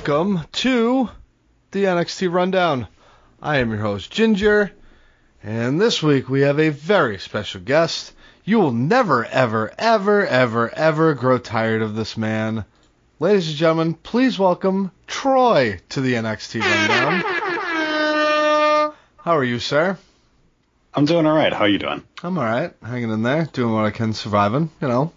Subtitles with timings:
[0.00, 1.10] Welcome to
[1.72, 2.88] the NXT Rundown.
[3.42, 4.72] I am your host, Ginger,
[5.42, 8.14] and this week we have a very special guest.
[8.42, 12.64] You will never, ever, ever, ever, ever grow tired of this man.
[13.18, 17.20] Ladies and gentlemen, please welcome Troy to the NXT Rundown.
[19.18, 19.98] How are you, sir?
[20.94, 21.52] I'm doing all right.
[21.52, 22.02] How are you doing?
[22.22, 25.12] I'm alright, hanging in there, doing what I can, surviving, you know.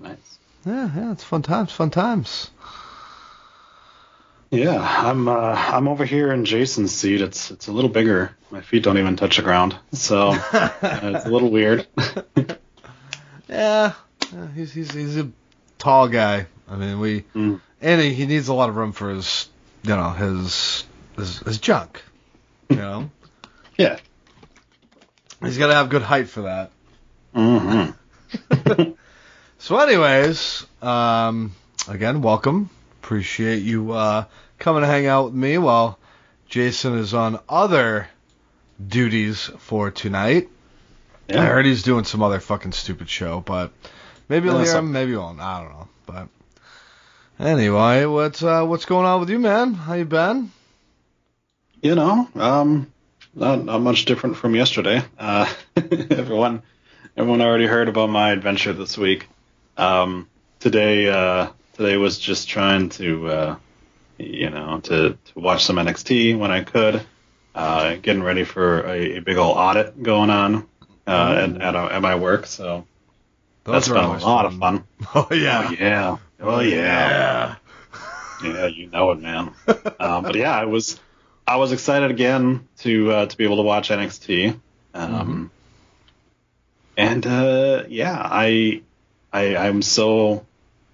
[0.00, 0.38] Nice.
[0.64, 2.50] Yeah, yeah, it's fun times, fun times.
[4.54, 7.20] Yeah, I'm uh, I'm over here in Jason's seat.
[7.20, 8.36] It's it's a little bigger.
[8.50, 11.86] My feet don't even touch the ground, so uh, it's a little weird.
[13.46, 13.92] Yeah,
[14.54, 15.30] he's he's he's a
[15.78, 16.46] tall guy.
[16.68, 17.60] I mean, we Mm.
[17.82, 19.48] and he, he needs a lot of room for his
[19.82, 20.84] you know his
[21.16, 22.02] his, his junk.
[22.70, 23.10] You know,
[23.76, 23.98] yeah.
[25.42, 26.70] he's got to have good height for that.
[27.34, 27.90] hmm
[29.58, 31.52] So, anyways, um,
[31.86, 32.70] again, welcome.
[33.02, 34.24] Appreciate you uh,
[34.58, 35.98] coming to hang out with me while
[36.48, 38.08] Jason is on other
[38.86, 40.48] duties for tonight.
[41.30, 43.72] I heard he's doing some other fucking stupid show, but
[44.28, 45.40] maybe you'll hear him, maybe you won't.
[45.40, 45.88] I don't know.
[46.06, 46.28] But
[47.38, 49.74] anyway, what's uh, what's going on with you, man?
[49.74, 50.50] How you been?
[51.80, 52.92] You know, um,
[53.34, 55.02] not not much different from yesterday.
[55.18, 56.62] Uh, everyone
[57.16, 59.28] everyone already heard about my adventure this week.
[59.76, 60.28] Um,
[60.60, 63.56] today uh, today was just trying to uh,
[64.18, 67.02] you know to to watch some NXT when I could.
[67.54, 70.66] Uh, getting ready for a, a big old audit going on
[71.06, 72.84] uh, at at, at my work, so
[73.64, 74.84] that's been a lot of fun.
[75.14, 75.70] Oh Oh yeah.
[75.70, 77.54] yeah, oh yeah.
[78.42, 79.52] Yeah, you know it, man.
[80.00, 80.98] um, but yeah, I was
[81.46, 84.58] I was excited again to uh, to be able to watch NXT.
[84.94, 85.50] Um,
[86.96, 88.82] And uh, yeah, I
[89.32, 90.44] I I'm so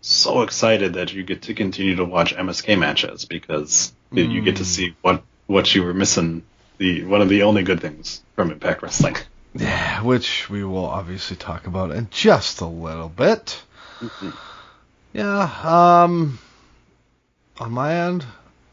[0.01, 4.65] so excited that you get to continue to watch MSK matches because you get to
[4.65, 6.43] see what what you were missing.
[6.79, 9.17] The one of the only good things from Impact Wrestling.
[9.55, 13.61] Yeah, which we will obviously talk about in just a little bit.
[15.13, 16.39] Yeah, um,
[17.59, 18.25] on my end,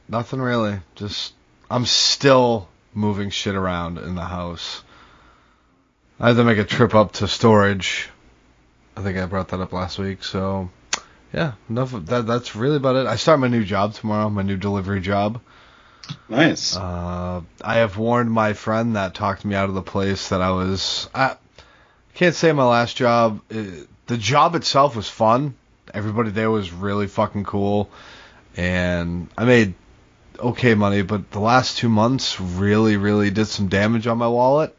[0.07, 0.79] nothing really.
[0.95, 1.33] Just
[1.69, 4.83] I'm still moving shit around in the house.
[6.19, 8.09] I had to make a trip up to storage.
[8.95, 10.23] I think I brought that up last week.
[10.23, 10.69] So,
[11.33, 12.25] yeah, enough of that.
[12.27, 13.07] That's really about it.
[13.07, 15.41] I start my new job tomorrow, my new delivery job.
[16.29, 16.75] Nice.
[16.77, 20.51] Uh, I have warned my friend that talked me out of the place that I
[20.51, 21.09] was.
[21.13, 21.35] I
[22.13, 23.41] can't say my last job.
[23.53, 23.63] uh
[24.07, 25.53] the job itself was fun.
[25.93, 27.89] Everybody there was really fucking cool,
[28.55, 29.73] and I made
[30.39, 31.01] okay money.
[31.01, 34.73] But the last two months really, really did some damage on my wallet.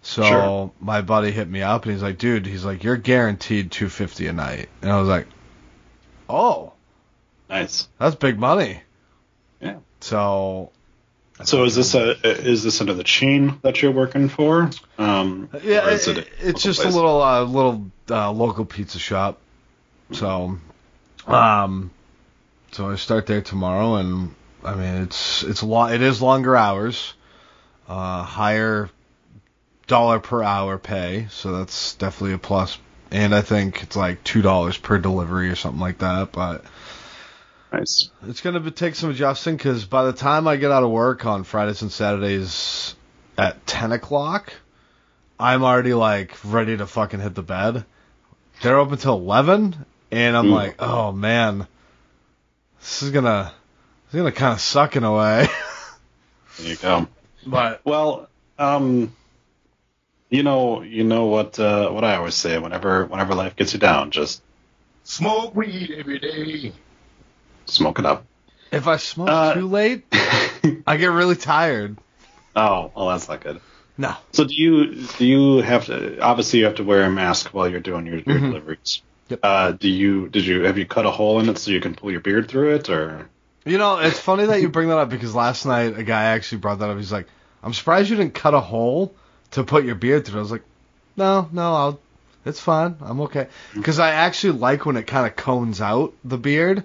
[0.00, 0.70] So Sure.
[0.80, 4.32] my buddy hit me up and he's like, "Dude, he's like, you're guaranteed 250 a
[4.32, 5.26] night," and I was like,
[6.28, 6.72] "Oh,
[7.48, 7.88] nice.
[7.98, 8.80] that's big money."
[9.60, 9.76] Yeah.
[10.00, 10.70] So
[11.44, 14.70] So is this a is this under the chain that you're working for?
[14.98, 16.92] Um, Yeah, it, it it's just place?
[16.92, 19.38] a little uh, little uh, local pizza shop.
[20.12, 20.58] So,
[21.26, 21.90] um,
[22.72, 24.34] so I start there tomorrow, and
[24.64, 27.14] I mean it's it's lo- it is longer hours,
[27.88, 28.88] uh, higher
[29.86, 32.78] dollar per hour pay, so that's definitely a plus.
[33.10, 36.64] And I think it's like two dollars per delivery or something like that, but.
[37.72, 38.10] Nice.
[38.26, 41.26] It's gonna be, take some adjusting because by the time I get out of work
[41.26, 42.94] on Fridays and Saturdays
[43.36, 44.52] at ten o'clock,
[45.38, 47.84] I'm already like ready to fucking hit the bed.
[48.62, 50.54] They're open till eleven, and I'm Ooh.
[50.54, 51.66] like, oh man,
[52.80, 53.52] this is gonna,
[54.06, 55.46] this is gonna kind of suck in a way.
[56.58, 57.06] There you go.
[57.46, 58.28] but Well,
[58.58, 59.14] um,
[60.30, 62.58] you know, you know what uh, what I always say.
[62.58, 64.42] Whenever whenever life gets you down, just
[65.04, 66.72] Smoke weed every day.
[67.66, 68.24] smoke it up.
[68.70, 70.04] if I smoke Uh, too late,
[70.86, 71.96] I get really tired.
[72.54, 73.60] Oh, well, that's not good.
[73.96, 74.14] No.
[74.32, 76.20] So do you do you have to?
[76.20, 78.40] Obviously, you have to wear a mask while you're doing your, your Mhm.
[78.50, 79.02] deliveries.
[79.28, 79.40] Yep.
[79.42, 81.94] Uh, do you did you have you cut a hole in it so you can
[81.94, 83.28] pull your beard through it, or
[83.64, 86.58] You know, it's funny that you bring that up because last night a guy actually
[86.58, 86.96] brought that up.
[86.96, 87.26] He's like,
[87.62, 89.14] "I'm surprised you didn't cut a hole
[89.52, 90.64] to put your beard through." I was like,
[91.16, 92.00] "No, no, I'll.
[92.44, 92.96] It's fine.
[93.00, 96.84] I'm okay." Because I actually like when it kind of cones out the beard.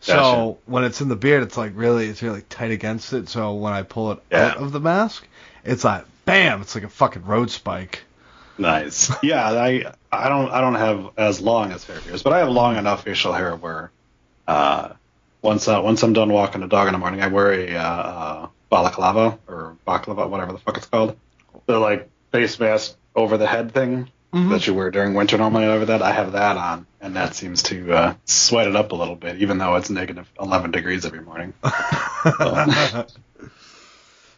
[0.00, 0.58] So Gotcha.
[0.66, 3.28] when it's in the beard, it's like really, it's really tight against it.
[3.28, 4.46] So when I pull it Yeah.
[4.48, 5.26] out of the mask,
[5.64, 6.60] it's like, bam!
[6.60, 8.02] It's like a fucking road spike.
[8.58, 9.12] nice?
[9.22, 12.48] yeah, I I don't I don't have as long as hair hairs, but I have
[12.48, 13.90] long enough facial hair where,
[14.48, 14.90] uh,
[15.40, 17.80] once uh, once I'm done walking the dog in the morning, I wear a uh,
[17.82, 21.16] uh, balaclava or baklava, whatever the fuck it's called.
[21.66, 24.50] The like face mask over the head thing Mhm.
[24.50, 26.00] that you wear during winter normally over that.
[26.00, 29.36] I have that on, and that seems to uh, sweat it up a little bit,
[29.42, 31.52] even though it's negative 11 degrees every morning.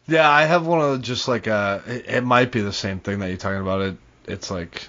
[0.07, 1.83] yeah, I have one of just like a.
[1.87, 3.81] It, it might be the same thing that you're talking about.
[3.83, 3.97] It.
[4.27, 4.89] It's like.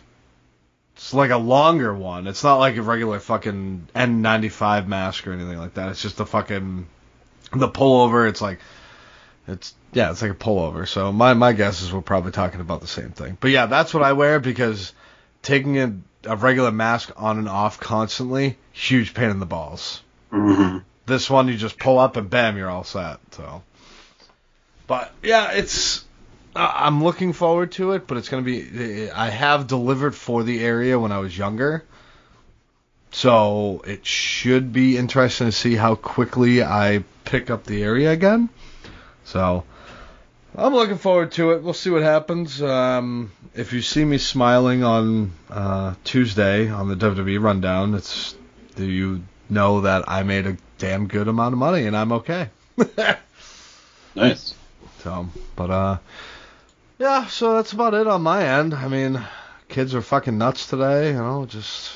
[0.95, 2.25] It's like a longer one.
[2.25, 5.89] It's not like a regular fucking N95 mask or anything like that.
[5.89, 6.87] It's just the fucking
[7.53, 8.29] the pullover.
[8.29, 8.59] It's like
[9.47, 10.87] it's yeah, it's like a pullover.
[10.87, 13.37] So my my guess is we're probably talking about the same thing.
[13.39, 14.93] But yeah, that's what I wear because
[15.41, 15.93] taking a,
[16.23, 20.01] a regular mask on and off constantly, huge pain in the balls.
[20.31, 23.19] hmm This one you just pull up and bam, you're all set.
[23.31, 23.63] So,
[24.87, 26.03] but yeah, it's
[26.55, 28.07] I'm looking forward to it.
[28.07, 31.83] But it's gonna be I have delivered for the area when I was younger,
[33.11, 38.49] so it should be interesting to see how quickly I pick up the area again.
[39.25, 39.63] So.
[40.57, 41.63] I'm looking forward to it.
[41.63, 42.61] We'll see what happens.
[42.61, 48.35] Um, if you see me smiling on uh, Tuesday on the WWE rundown, it's
[48.75, 52.49] do you know that I made a damn good amount of money and I'm okay.
[54.15, 54.55] Nice.
[54.99, 55.97] so, but uh,
[56.97, 57.25] yeah.
[57.27, 58.73] So that's about it on my end.
[58.73, 59.21] I mean,
[59.67, 61.09] kids are fucking nuts today.
[61.09, 61.91] You know, just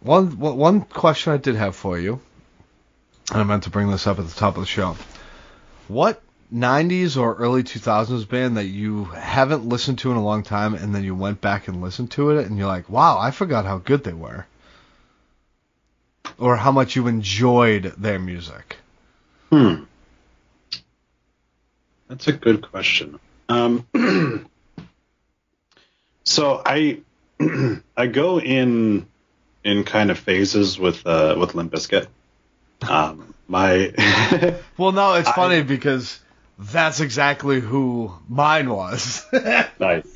[0.00, 2.20] one one one question I did have for you,
[3.30, 4.96] and I meant to bring this up at the top of the show.
[5.88, 6.22] What
[6.52, 10.94] 90s or early 2000s band that you haven't listened to in a long time and
[10.94, 13.78] then you went back and listened to it and you're like, wow, I forgot how
[13.78, 14.46] good they were?
[16.38, 18.76] Or how much you enjoyed their music?
[19.50, 19.84] Hmm.
[22.08, 23.18] That's a good question.
[23.48, 23.86] Um,
[26.24, 27.00] so I
[27.96, 29.06] I go in
[29.64, 32.06] in kind of phases with uh, with Limp Bizkit.
[32.88, 33.92] Um, my
[34.78, 36.20] Well, no, it's I- funny because
[36.58, 39.24] that's exactly who mine was.
[39.78, 40.06] nice.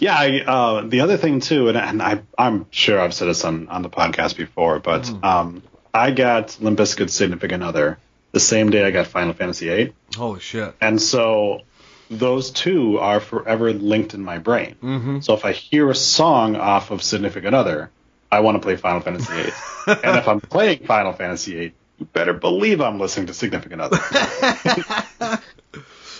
[0.00, 3.44] Yeah, I, uh, the other thing too, and, and I, I'm sure I've said this
[3.44, 5.62] on, on the podcast before, but um,
[5.92, 7.98] I got Limp Bizkit's Significant Other
[8.32, 9.92] the same day I got Final Fantasy VIII.
[10.16, 10.74] Holy shit.
[10.80, 11.62] And so
[12.10, 14.76] those two are forever linked in my brain.
[14.82, 15.24] Mhm.
[15.24, 17.90] So if I hear a song off of Significant Other,
[18.30, 19.52] I want to play Final Fantasy VIII.
[20.04, 23.98] and if I'm playing Final Fantasy VIII, you better believe I'm listening to Significant Other.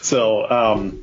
[0.01, 1.03] so um,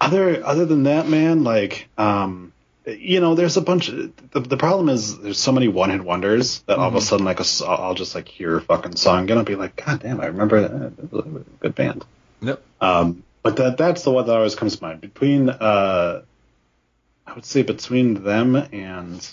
[0.00, 2.52] other other than that, man, like um,
[2.86, 3.88] you know, there's a bunch.
[3.88, 7.00] Of, the, the problem is there's so many one hit wonders that all of a
[7.00, 10.00] sudden, like a I'll just like hear a fucking song and I'll be like, God
[10.00, 11.12] damn, I remember that.
[11.12, 12.04] Was a Good band.
[12.42, 12.62] Yep.
[12.80, 15.00] Um, but that that's the one that always comes to mind.
[15.00, 16.22] Between uh,
[17.26, 19.26] I would say between them and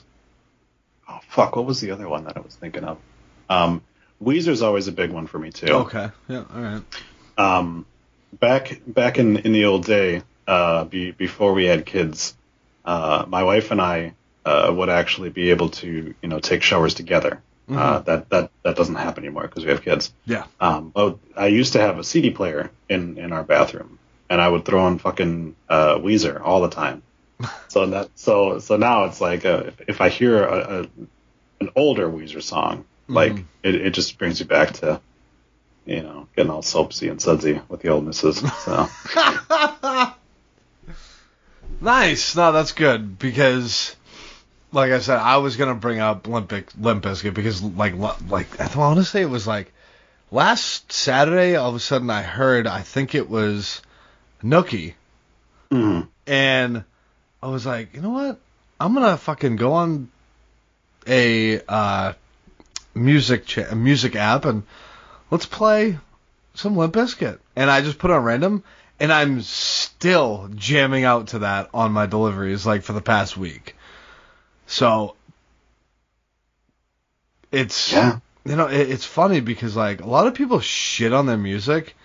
[1.07, 2.97] oh fuck, what was the other one that I was thinking of?
[3.49, 3.83] Um,
[4.23, 5.67] Weezer's always a big one for me too.
[5.67, 6.09] Okay.
[6.27, 6.43] Yeah.
[6.53, 6.81] All right.
[7.37, 7.85] Um,
[8.39, 12.35] back back in in the old day, uh, be, before we had kids,
[12.85, 14.13] uh, my wife and I
[14.45, 17.41] uh, would actually be able to you know take showers together.
[17.69, 20.13] Uh, that that that doesn't happen anymore because we have kids.
[20.25, 20.45] Yeah.
[20.59, 20.93] Um,
[21.35, 23.99] I used to have a CD player in, in our bathroom,
[24.29, 27.01] and I would throw on fucking uh, Weezer all the time.
[27.69, 30.87] so that so so now it's like uh, if, if I hear a, a
[31.61, 35.01] an older Weezer song, like it, it just brings you back to
[35.85, 38.39] you know getting all soapsy and sudsy with the old missus.
[38.63, 38.89] So
[41.83, 42.35] Nice.
[42.37, 43.93] No, that's good because,
[44.71, 47.95] like I said, I was gonna bring up Olympic Limp Bizkit because, like,
[48.29, 49.73] like I want to say it was like
[50.31, 51.55] last Saturday.
[51.55, 52.67] All of a sudden, I heard.
[52.67, 53.81] I think it was
[54.41, 54.93] Nookie
[55.69, 56.07] mhm.
[56.25, 56.83] and
[57.41, 58.39] I was like, you know what?
[58.79, 60.09] I'm gonna fucking go on
[61.05, 62.13] a uh,
[62.95, 64.63] music cha- music app and
[65.31, 65.97] let's play
[66.53, 67.39] some Limp Bizkit.
[67.55, 68.63] And I just put on random,
[68.99, 73.75] and I'm still jamming out to that on my deliveries like for the past week.
[74.67, 75.15] So
[77.51, 78.19] it's Yeah.
[78.45, 81.95] you know it, it's funny because like a lot of people shit on their music.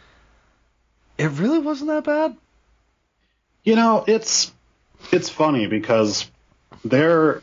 [1.17, 2.37] It really wasn't that bad.
[3.65, 4.53] You know, it's
[5.13, 6.31] it's funny because
[6.85, 7.43] they're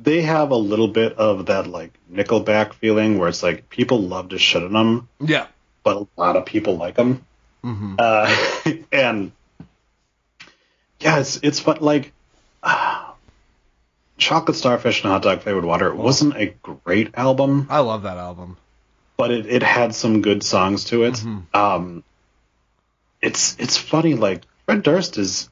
[0.00, 4.28] they have a little bit of that like Nickelback feeling where it's like people love
[4.30, 5.46] to shit on them, Yeah.
[5.84, 7.24] but a lot of people like them.
[7.62, 8.34] hmm Uh,
[8.92, 9.32] and
[11.00, 11.78] yeah, it's it's fun.
[11.80, 12.12] Like
[12.62, 13.12] uh,
[14.18, 18.56] Chocolate Starfish and Hot Dog Flavored Water wasn't a great album, I love that album.
[19.16, 21.14] but it, it had some good songs to it.
[21.14, 21.42] Mhm.
[21.54, 22.04] Um,
[23.20, 24.14] it's it's funny.
[24.14, 25.48] Like Fred Durst is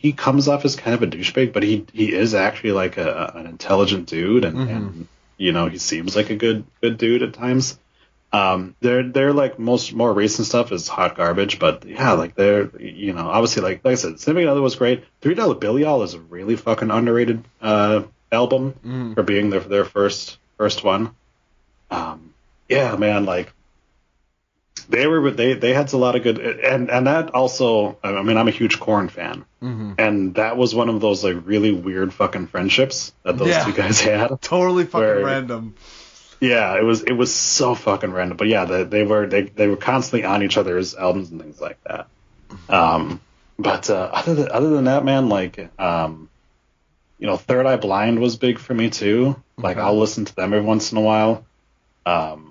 [0.00, 3.32] he- comes off as kind of a douchebag, but he he is actually like a,
[3.34, 4.70] an intelligent dude, and, Mhm.
[4.76, 7.78] and you know he seems like a good good dude at times.
[8.32, 12.70] Um, they're they're like most more recent stuff is hot garbage, but yeah, like they're
[12.80, 15.04] you know obviously like like I said, Significant Other was great.
[15.20, 18.02] Three Dollar Bill Y'all is a really fucking underrated uh
[18.32, 19.14] album Mhm.
[19.16, 21.10] for being their their first first one.
[21.90, 22.32] Um,
[22.68, 23.52] yeah, man, like
[24.90, 28.36] they were they they had a lot of good and and that also I mean
[28.36, 32.12] I'm a huge Korn fan hmm and that was one of those like really weird
[32.12, 33.64] fucking friendships that those Yeah.
[33.64, 34.40] two guys had.
[34.42, 35.74] Totally fucking Where- random.
[36.42, 39.66] Yeah, it was it was so fucking random, but yeah, they, they were they they
[39.68, 42.06] were constantly on each other's albums and things like that.
[42.70, 43.20] Um,
[43.58, 46.30] but uh, other than other than that, man, like um,
[47.18, 49.36] you know, Third Eye Blind was big for me too.
[49.58, 49.84] Like Okay.
[49.86, 51.44] I'll listen to them every once in a while.
[52.06, 52.49] Um,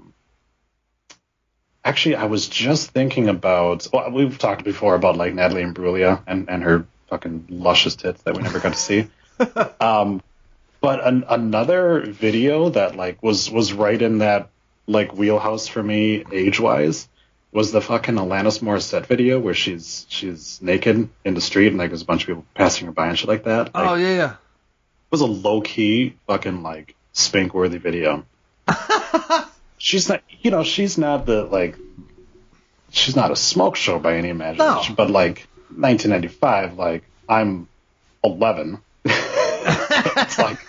[1.84, 3.88] actually, I was just thinking about.
[3.92, 8.36] Well, we've talked before about like Natalie Imbruglia and and her fucking luscious tits that
[8.36, 9.08] we never got to see.
[9.80, 10.22] um,
[10.82, 14.50] but an, another video that like was was right in that
[14.88, 17.08] like wheelhouse for me age wise
[17.52, 21.90] was the fucking Alanis Morissette video where she's she's naked in the street and like
[21.90, 23.74] there's a bunch of people passing her by and shit like that.
[23.74, 24.32] Like, oh yeah, yeah.
[24.32, 28.26] it was a low key fucking like spank worthy video.
[29.80, 31.76] she's not, you know, she's not the like,
[32.92, 34.94] she's not a smoke show by any imagination.
[34.94, 34.96] No.
[34.96, 37.68] But like 1995, like I'm
[38.24, 38.80] 11.
[39.06, 40.60] it's like,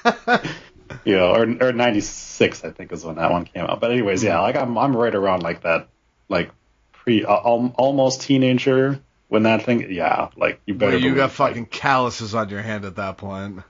[1.04, 3.80] you know, or or 96, I think is when that one came out.
[3.80, 5.88] But anyways, yeah, like I'm I'm right around like that,
[6.28, 6.50] like
[6.92, 9.92] pre uh, al- almost teenager when that thing.
[9.92, 10.92] Yeah, like you better.
[10.92, 13.60] Well, you got believe, like, fucking calluses on your hand at that point.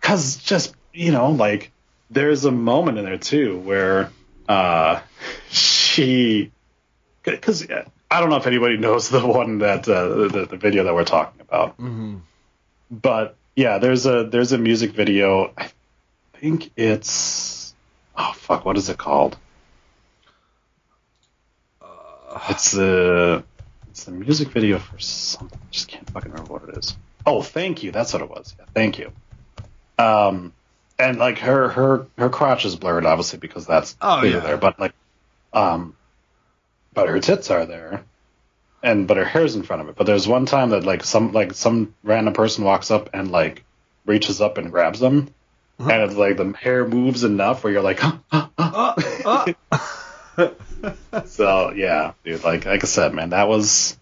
[0.00, 1.70] Cause just you know, like
[2.10, 4.10] there's a moment in there too where
[4.48, 5.00] uh
[5.50, 6.50] she,
[7.22, 7.66] because
[8.10, 11.04] I don't know if anybody knows the one that uh, the the video that we're
[11.04, 12.16] talking about, hmm
[12.90, 15.52] but yeah, there's a there's a music video.
[15.56, 15.70] I
[16.34, 17.74] think it's
[18.16, 19.36] oh fuck, what is it called?
[22.48, 23.44] It's the
[23.90, 25.58] it's the music video for something.
[25.60, 26.96] I just can't fucking remember what it is.
[27.26, 27.90] Oh, thank you.
[27.90, 28.54] That's what it was.
[28.58, 29.12] Yeah, thank you.
[29.98, 30.52] Um,
[30.98, 34.40] and like her her her crotch is blurred, obviously because that's Oh, yeah.
[34.40, 34.56] there.
[34.56, 34.92] But like,
[35.52, 35.96] um,
[36.92, 38.04] but her tits are there,
[38.82, 39.96] and but her hair's in front of it.
[39.96, 43.64] But there's one time that like some like some random person walks up and like
[44.06, 45.28] reaches up and grabs them,
[45.78, 45.90] Uh-huh.
[45.90, 48.94] and it's like the hair moves enough where you're like, huh, huh, huh.
[49.24, 49.52] Uh,
[50.36, 50.48] uh.
[51.26, 52.44] So yeah, dude.
[52.44, 53.98] Like like I said, man, that was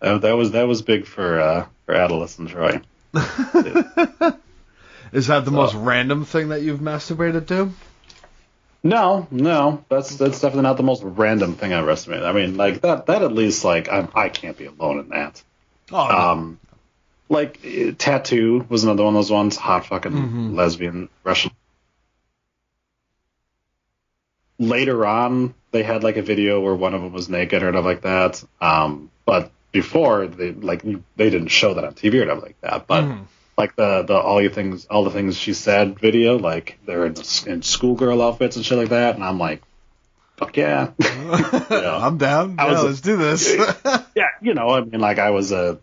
[0.00, 2.80] that, that was that was big for uh for adolescent Troy.
[5.14, 7.70] Is that the So- most random thing that you've masturbated to?
[8.82, 12.26] No, no, that's that's definitely not the most random thing I've estimated.
[12.26, 15.42] I mean, like that that at least like I'm, I can't be alone in that.
[15.90, 16.14] Oh, no.
[16.18, 16.60] Um,
[17.30, 18.66] like t.A.T.u.
[18.68, 19.56] was another one of those ones.
[19.56, 20.54] Hot fucking Mhm.
[20.54, 21.52] lesbian Russian.
[24.58, 27.84] Later on, they had like a video where one of them was naked or stuff
[27.84, 28.44] like that.
[28.60, 32.86] Um, but before they like they didn't show that on TV or stuff like that.
[32.86, 33.24] But Mhm.
[33.56, 37.14] Like the the all you things all the things she said video, like they're in,
[37.46, 39.62] in schoolgirl outfits and shit like that, and I'm like,
[40.36, 40.90] fuck yeah.
[41.70, 41.96] Yeah.
[41.96, 42.56] I'm down.
[42.58, 43.54] I Yeah, was a- let's do this.
[44.14, 45.78] yeah, you know, I mean, like I was a,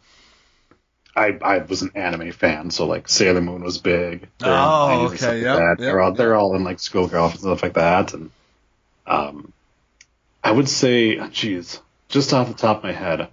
[1.16, 4.28] I I was an anime fan, so like Sailor Moon was big.
[4.44, 6.18] Oh, okay, like yep, they're all yep.
[6.18, 8.32] they're all in like schoolgirl and stuff like that, and
[9.08, 9.52] um,
[10.44, 13.28] I would say, geez, just off the top of my head,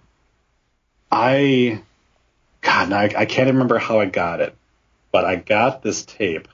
[1.10, 1.82] I,
[2.60, 4.54] God, now I, I can't remember how I got it,
[5.12, 6.48] but I got this tape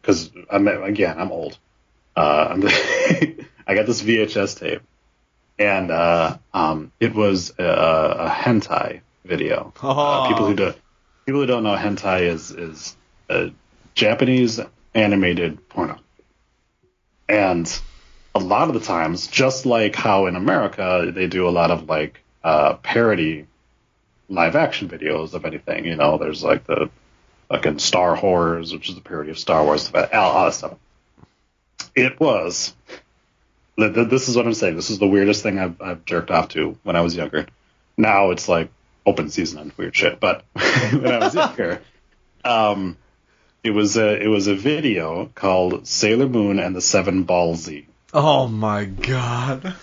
[0.00, 1.58] because I'm again I'm old.
[2.16, 2.62] Uh, I'm
[3.66, 4.82] I got this VHS tape,
[5.58, 9.72] and uh, um, it was a, a hentai video.
[9.82, 9.90] Oh.
[9.90, 10.74] Uh, people who do
[11.26, 12.96] people who don't know hentai is is
[13.28, 13.52] a
[13.94, 14.60] Japanese
[14.94, 15.98] animated porno,
[17.28, 17.80] and
[18.34, 21.88] a lot of the times, just like how in America they do a lot of
[21.88, 23.46] like uh, parody
[24.28, 25.84] live action videos of anything.
[25.84, 26.90] You know, there's like the
[27.48, 30.76] fucking Star Horrors, which is a parody of Star Wars, all all that stuff.
[31.94, 32.74] It was.
[33.78, 34.76] th- th- This is what I'm saying.
[34.76, 37.46] This is the weirdest thing I've, I've jerked off to when I was younger.
[37.96, 38.70] Now it's like
[39.06, 40.20] open season and weird shit.
[40.20, 41.80] But when I was younger,
[42.44, 42.96] um,
[43.64, 47.86] it was a it was a video called Sailor Moon and the Seven Ball Z
[48.14, 49.74] Oh my god.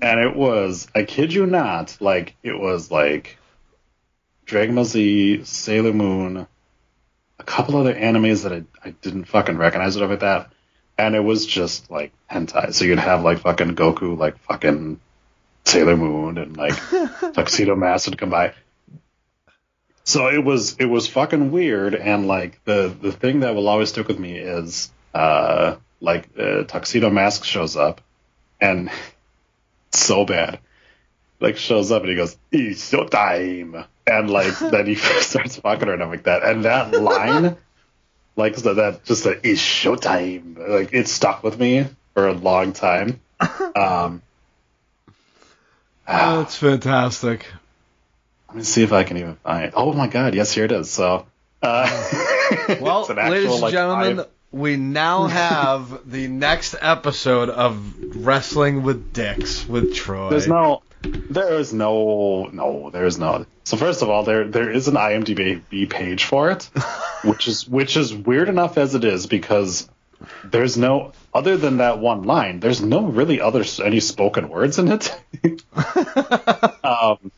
[0.00, 3.36] and it was I kid you not, like it was like
[4.52, 6.46] Dragon Ball Z, Sailor Moon,
[7.38, 10.52] a couple other animes that I, I didn't fucking recognize it like that,
[10.98, 12.74] and it was just like hentai.
[12.74, 15.00] So you'd have like fucking Goku, like fucking
[15.64, 16.74] Sailor Moon, and like
[17.32, 18.52] Tuxedo Mask would come by.
[20.04, 23.88] So it was it was fucking weird, and like the the thing that will always
[23.88, 28.02] stick with me is uh like uh, Tuxedo Mask shows up,
[28.60, 28.90] and
[29.92, 30.58] so bad.
[31.42, 34.94] Like shows up and he goes, "It's your time," and like then he
[35.30, 37.56] starts fucking her and I'm like that, and that line,
[38.36, 42.72] like so that just a "It's showtime," like it stuck with me for a long
[42.72, 43.20] time.
[43.74, 44.22] Um,
[46.08, 47.46] Oh, that's fantastic.
[48.48, 49.66] let me see if I can even find.
[49.66, 49.74] it.
[49.76, 50.90] Oh my god, yes, here it is.
[50.90, 51.26] So,
[51.62, 52.10] uh,
[52.80, 58.82] Well, actual, ladies and like, gentlemen, five- we now have the next episode of Wrestling
[58.82, 60.30] with Dicks with Troy.
[60.30, 63.46] There's no, there is no, no, there's no.
[63.64, 66.64] So first of all, there there is an IMDb page for it,
[67.24, 69.88] which is which is weird enough as it is because
[70.44, 72.60] there's no other than that one line.
[72.60, 75.18] There's no really other any spoken words in it.
[76.84, 77.30] um,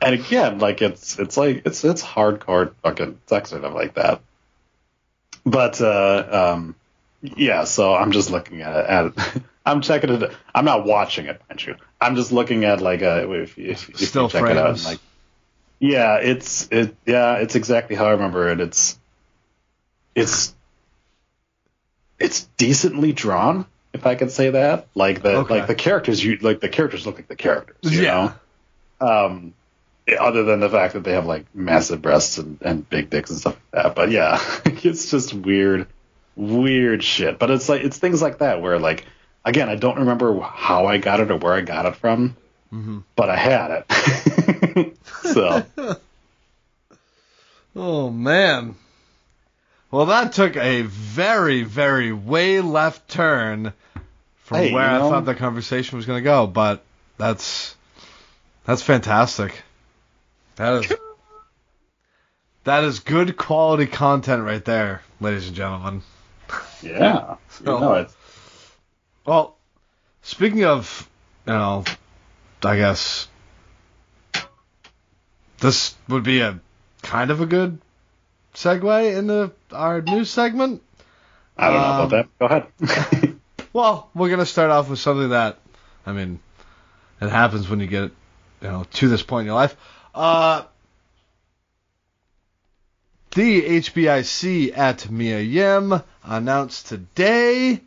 [0.00, 4.20] and again, like it's it's like it's it's hardcore fucking sex or stuff like that.
[5.46, 6.74] But uh, um,
[7.22, 8.86] yeah, so I'm just looking at it.
[8.86, 9.42] At it.
[9.66, 10.32] I'm checking it.
[10.54, 11.76] I'm not watching it, mind you.
[12.00, 14.84] I'm just looking at like uh if, if, if Still you check it out.
[14.84, 14.98] Like,
[15.78, 16.94] yeah, it's it.
[17.06, 18.60] Yeah, it's exactly how I remember it.
[18.60, 18.98] It's
[20.14, 20.54] it's
[22.18, 24.86] it's decently drawn, if I can say that.
[24.94, 25.54] Like the Okay.
[25.58, 27.76] like the characters, you like the characters look like the characters.
[27.92, 28.34] You Yeah.
[29.00, 29.06] Know?
[29.06, 29.54] Um,
[30.20, 33.38] other than the fact that they have like massive breasts and, and big dicks and
[33.40, 33.94] stuff like that.
[33.96, 35.86] But yeah, it's just weird,
[36.36, 37.38] weird shit.
[37.38, 39.06] But it's like it's things like that where like
[39.44, 42.36] again, I don't remember how I got it or where I got it from,
[42.72, 43.00] mm-hmm.
[43.16, 44.96] but I had it.
[45.22, 45.64] so
[47.76, 48.76] Oh man.
[49.90, 53.72] Well, that took a very, very way left turn
[54.38, 56.84] from Hey, where you I thought the conversation was going to go, but
[57.16, 57.74] that's
[58.64, 59.62] that's fantastic.
[60.56, 60.92] That is
[62.64, 66.02] that is good quality content right there, ladies and gentlemen.
[66.82, 68.16] yeah, you know, it's,
[69.26, 69.56] Well,
[70.22, 71.08] speaking of,
[71.46, 71.84] you know,
[72.62, 73.28] I guess
[75.60, 76.60] this would be a
[77.02, 77.78] kind of a good
[78.54, 80.82] segue into our news segment.
[81.56, 82.38] I don't know Um, about that.
[82.38, 83.30] Go ahead.
[83.72, 85.58] Well, we're gonna start off with something that,
[86.06, 86.38] I mean,
[87.20, 88.12] it happens when you get,
[88.62, 89.76] you know, to this point in your life.
[90.14, 90.62] Uh,
[93.34, 97.80] the HBIC at Mia Yim announced today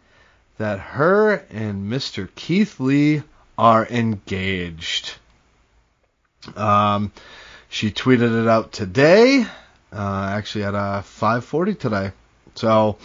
[0.57, 2.27] that her and Mr.
[2.35, 3.23] Keith Lee
[3.57, 5.15] are engaged.
[6.55, 7.11] Um,
[7.69, 9.45] she tweeted it out today,
[9.91, 12.11] uh, actually at uh, 5:40 today.
[12.55, 12.97] So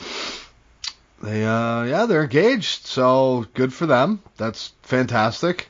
[1.22, 2.86] they, uh, yeah, they're engaged.
[2.86, 4.20] So good for them.
[4.36, 5.68] That's fantastic.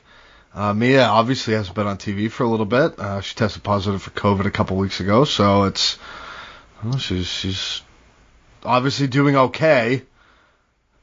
[0.53, 2.99] Uh, Mia obviously hasn't been on TV for a little bit.
[2.99, 5.97] Uh, she tested positive for COVID a couple weeks ago, so it's
[6.83, 7.81] well, she's she's
[8.63, 10.03] obviously doing okay.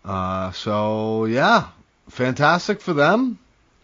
[0.04, 1.68] Uh, so yeah,
[2.08, 3.38] fantastic for them.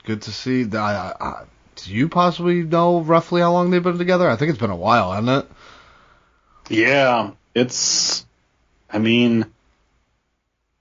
[0.05, 0.63] Good to see.
[0.65, 1.45] that- I, I, I,
[1.77, 4.29] do you possibly know roughly how long they've been together?
[4.31, 6.75] I think it's been a while, hasn't it?
[6.75, 8.25] Yeah, it's.
[8.91, 9.45] I mean,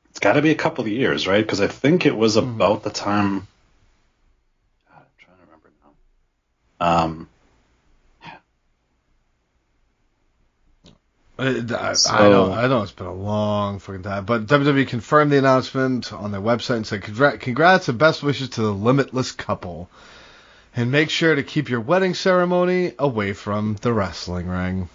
[0.09, 1.43] it's got to be a couple of years, right?
[1.43, 3.39] Because I think it was about the time.
[4.89, 5.71] God, I'm trying to remember
[6.79, 6.87] now.
[7.03, 7.29] Um,
[11.37, 14.87] It- I, I So- know, I know it's been a long fucking time, but WWE
[14.87, 19.31] confirmed the announcement on their website and said, "Congrats and best wishes to the limitless
[19.33, 19.89] couple,
[20.75, 24.89] and make sure to keep your wedding ceremony away from the wrestling ring."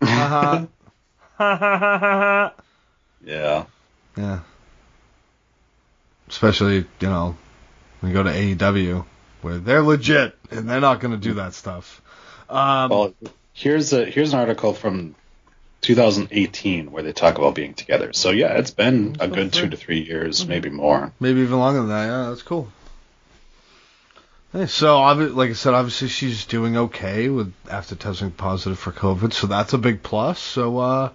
[3.24, 3.66] Yeah.
[4.16, 4.40] yeah.
[6.28, 7.36] Especially, you know,
[8.00, 9.04] when you go to AEW,
[9.42, 12.00] where they're legit and they're not going to do that stuff.
[12.48, 13.14] Um, Well,
[13.52, 15.14] here's a here's an article from
[15.82, 18.12] 2018 where they talk about being together.
[18.12, 21.12] So yeah, it's been a good two to three years, maybe more.
[21.20, 22.06] maybe even longer than that.
[22.06, 22.68] Yeah, that's cool.
[24.52, 29.32] Hey, so like I said, obviously she's doing okay with after testing positive for COVID,
[29.32, 30.38] so that's a big plus.
[30.38, 31.10] So uh,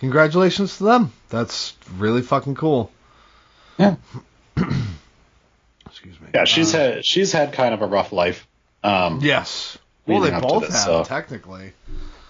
[0.00, 1.12] congratulations to them.
[1.28, 2.90] That's really fucking cool.
[3.78, 3.96] Yeah.
[5.86, 6.28] Excuse me.
[6.34, 8.46] Yeah, she's Uh, had she's had kind of a rough life.
[8.82, 9.78] Um, Yes.
[10.06, 11.72] Well, they leading up to both this, have so- technically.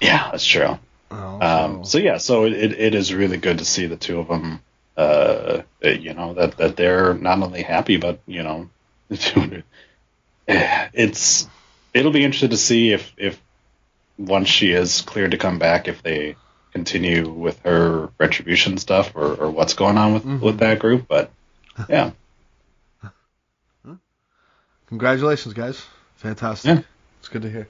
[0.00, 0.78] yeah, that's true.
[1.10, 4.28] Oh, Um, so- yeah, so it, it is really good to see the two of
[4.28, 4.60] them.
[4.96, 8.68] Uh, you know that that they're not only happy, but you know,
[10.48, 11.48] it's
[11.94, 13.40] it'll be interesting to see if if
[14.18, 16.36] once she is cleared to come back, if they
[16.72, 20.40] continue with her retribution stuff or, or what's going on with Mhm.
[20.40, 21.06] with that group.
[21.08, 21.30] But
[21.88, 22.10] yeah,
[24.86, 25.80] Congratulations, guys.
[26.16, 26.78] Fantastic.
[26.78, 26.82] Yeah.
[27.20, 27.68] It's good to hear.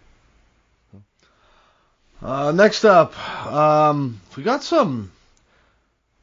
[2.23, 3.17] Uh, next up,
[3.51, 5.11] um, we got some.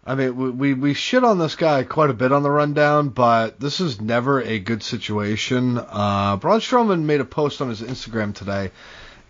[0.06, 3.10] I mean, we, we we shit on this guy quite a bit on the rundown,
[3.10, 5.78] but this is never a good situation.
[5.78, 8.72] Uh, Braun Strowman made a post on his Instagram today,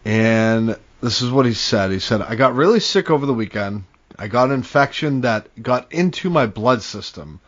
[0.03, 1.91] and this is what he said.
[1.91, 3.85] He said, "I got really sick over the weekend.
[4.19, 7.39] I got an infection that got into my blood system.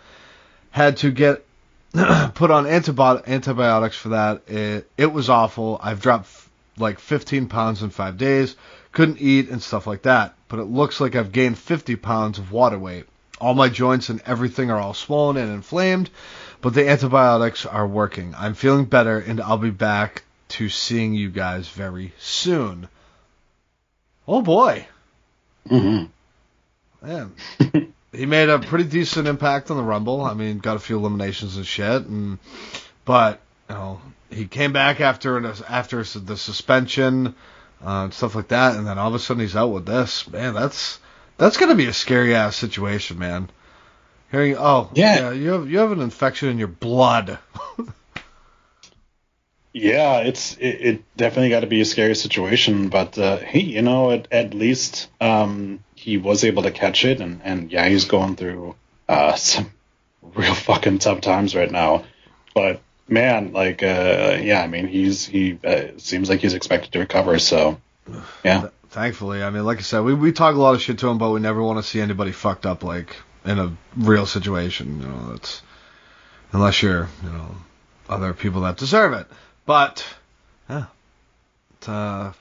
[0.72, 1.46] Had to get
[1.94, 4.44] put on antibio- antibiotics for that.
[4.48, 5.80] It, it was awful.
[5.84, 8.56] I've dropped f- like 15 pounds in five days.
[8.91, 10.36] Couldn't eat and stuff like that.
[10.47, 13.06] But it looks like I've gained 50 pounds of water weight.
[13.39, 16.10] All my joints and everything are all swollen and inflamed,
[16.62, 18.36] but the antibiotics are working.
[18.38, 22.89] I'm feeling better, and I'll be back to seeing you guys very soon.
[24.28, 24.88] Oh boy.
[25.67, 26.06] hmm
[27.02, 27.34] Man,
[28.12, 30.21] he made a pretty decent impact on the Rumble.
[30.21, 32.39] I mean, got a few eliminations and shit, and
[33.06, 37.36] but you know he came back after an, after the suspension
[37.86, 40.28] uh, and stuff like that, and then all of a sudden he's out with this.
[40.30, 41.00] Man, that's
[41.38, 43.50] that's gonna be a scary ass situation, man.
[44.32, 45.32] Hearing, oh Yeah.
[45.32, 47.39] you have you have an infection in your blood.
[49.72, 53.84] Yeah, it's it, it definitely got to be a scary situation, but uh, hey, you
[53.84, 58.06] know, at, at least um, he was able to catch it, and, and yeah, he's
[58.06, 58.76] going through
[59.08, 59.72] uh, some
[60.24, 62.04] real fucking tough times right now.
[62.56, 67.00] But man, like, uh, yeah, I mean, he's he uh, seems like he's expected to
[67.00, 67.39] recover.
[67.39, 67.80] So
[68.43, 71.10] yeah, Thankfully, I mean, like I said, we we talk a lot of shit to
[71.10, 75.00] him, but we never want to see anybody fucked up like in a real situation.
[75.02, 75.62] You know, that's
[76.52, 77.56] unless you're, you know,
[78.10, 79.28] other people that deserve it.
[79.67, 80.04] But
[80.67, 80.86] yeah,
[81.78, 82.34] it's, uh,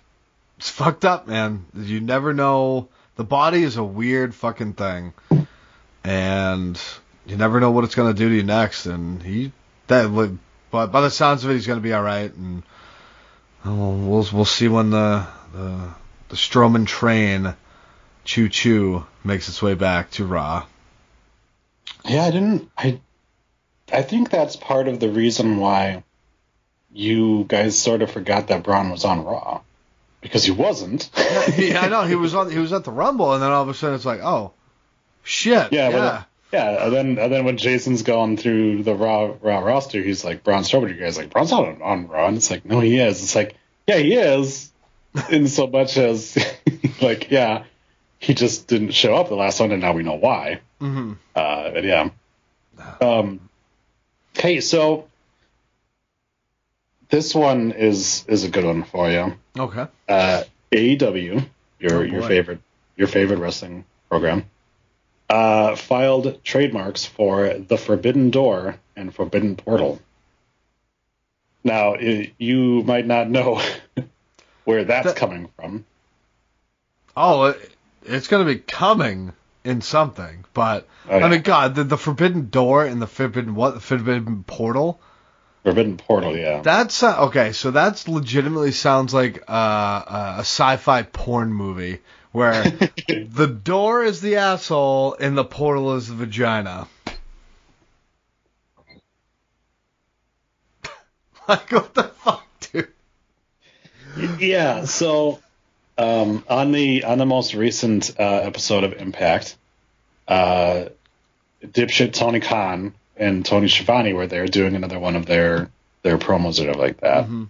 [0.56, 1.66] it's fucked up, man.
[1.74, 2.88] You never know.
[3.16, 5.12] The body is a weird fucking thing,
[6.02, 6.80] and
[7.26, 8.86] you never know what it's gonna do to you next.
[8.86, 9.52] And he
[9.88, 10.10] that,
[10.70, 12.32] but by the sounds of it, he's gonna be all right.
[12.32, 12.62] And
[13.64, 15.88] oh, we'll we'll see when the the
[16.28, 17.54] the Strowman train,
[18.24, 20.66] choo choo, makes its way back to Raw.
[22.04, 23.00] yeah, I didn't, I,
[23.92, 26.04] I think that's part of the reason why
[26.92, 29.60] you guys sort of forgot that Braun was on Raw
[30.20, 31.10] because he wasn't.
[31.56, 32.50] yeah, I know he was on.
[32.50, 34.52] He was at the Rumble, and then all of a sudden it's like, oh,
[35.22, 35.72] shit.
[35.72, 40.02] Yeah, Yeah, yeah, and then and then when Jason's going through the Raw Raw roster,
[40.02, 40.88] he's like Braun Strowman.
[40.88, 43.22] You guys like Braun's not on, on Raw, and it's like no, he is.
[43.22, 43.54] It's like
[43.86, 44.70] yeah, he is,
[45.30, 46.36] in so much as
[47.02, 47.64] like yeah,
[48.18, 50.60] he just didn't show up the last one, and now we know why.
[50.80, 52.10] hmm Uh, but yeah.
[53.00, 53.40] Um.
[54.36, 55.08] Okay, so
[57.08, 59.34] this one is is a good one for you.
[59.58, 59.86] Okay.
[60.08, 61.44] uh, AEW,
[61.80, 62.60] your Oh, your favorite
[62.96, 64.44] your favorite wrestling program,
[65.28, 70.00] uh, filed trademarks for the Forbidden Door and Forbidden Portal.
[71.64, 73.60] Now i you might not know
[74.64, 75.84] where that's That- coming from.
[77.16, 77.70] Oh, it,
[78.04, 79.32] it's gonna be coming
[79.64, 81.18] in something, but Oh.
[81.18, 83.74] I mean, God, the, the Forbidden Door and the Forbidden what?
[83.74, 85.00] The Forbidden Portal.
[85.64, 86.62] Forbidden Portal, yeah.
[86.62, 87.52] That's uh, okay.
[87.52, 91.98] So that's legitimately sounds like uh, a sci-fi porn movie
[92.32, 92.64] where
[93.08, 96.88] the door is the asshole and the portal is the vagina.
[101.48, 102.88] like what the fuck, dude?
[104.38, 104.84] yeah.
[104.84, 105.40] So
[105.98, 109.56] um, on the on the most recent uh, episode of Impact,
[110.28, 110.86] uh,
[111.62, 115.70] dipshit Tony Khan and Tony Schiavone were there doing another one of their
[116.02, 117.26] their promos or like that.
[117.26, 117.48] Mhm.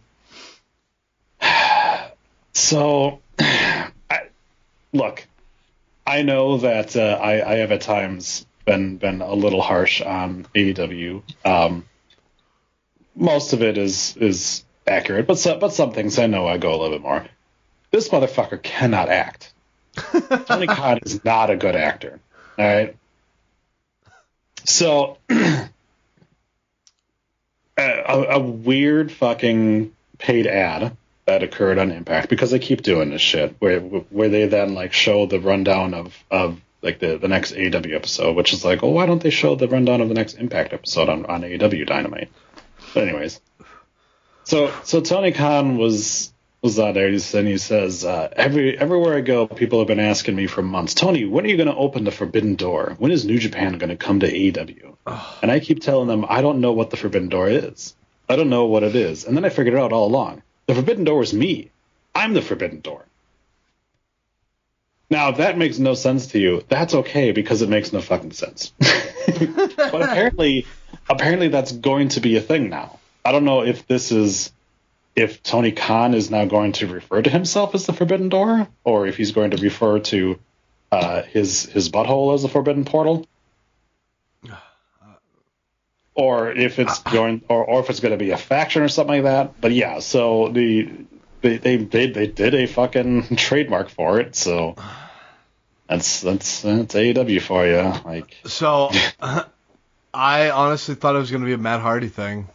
[2.54, 3.90] So, I,
[4.92, 5.24] look,
[6.06, 10.46] I know that uh, I, I have at times been been a little harsh on
[10.54, 11.22] AEW.
[11.44, 11.84] Um,
[13.14, 16.70] most of it is is accurate, but so, but some things I know I go
[16.70, 17.26] a little bit more.
[17.92, 19.52] this motherfucker cannot act.
[20.46, 22.18] Tony Khan is not a good actor.
[22.58, 22.96] All right.
[24.64, 25.18] So,
[28.08, 33.20] a, a weird fucking paid ad that occurred on Impact because they keep doing this
[33.20, 37.52] shit where where they then like show the rundown of of like the the next
[37.52, 40.34] AEW episode, which is like, oh, why don't they show the rundown of the next
[40.34, 42.30] Impact episode on on AEW Dynamite?
[42.94, 43.40] But anyways,
[44.44, 49.20] so so Tony Khan was was out there and he says uh, every everywhere I
[49.20, 52.04] go, people have been asking me for months, Tony, when are you going to open
[52.04, 52.96] the Forbidden Door?
[52.98, 54.96] When is New Japan going to come to AEW?
[55.42, 57.94] And I keep telling them I don't know what the Forbidden Door is.
[58.28, 59.24] I don't know what it is.
[59.24, 60.42] And then I figured it out all along.
[60.66, 61.70] The Forbidden Door is me.
[62.14, 63.04] I'm the Forbidden Door.
[65.10, 68.32] Now, if that makes no sense to you, that's okay because it makes no fucking
[68.32, 68.72] sense.
[68.78, 70.66] but apparently,
[71.08, 72.98] apparently that's going to be a thing now.
[73.24, 74.52] I don't know if this is
[75.16, 79.06] if Tony Khan is now going to refer to himself as the Forbidden Door, or
[79.06, 80.38] if he's going to refer to
[80.92, 83.26] uh, his his butthole as the Forbidden Portal,
[86.18, 89.22] or if it's going, or, or if it's going to be a faction or something
[89.22, 89.60] like that.
[89.60, 90.90] But yeah, so the
[91.42, 94.74] they they they, they did a fucking trademark for it, so
[95.88, 97.92] that's that's that's AEW for you.
[98.04, 98.90] Like So,
[100.12, 102.48] I honestly thought it was going to be a Matt Hardy thing.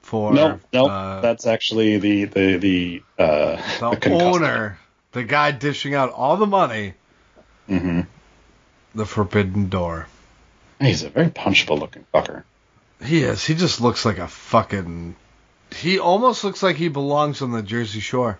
[0.00, 3.56] For no, no, uh, that's actually the the the uh,
[3.90, 4.78] the concussed- owner,
[5.12, 6.92] the guy dishing out all the money,
[7.70, 8.06] Mhm.
[8.94, 10.08] the Forbidden Door.
[10.80, 12.42] He's a very punchable looking fucker.
[13.04, 13.44] He is.
[13.44, 15.16] He just looks like a fucking.
[15.74, 18.38] He almost looks like he belongs on the Jersey Shore.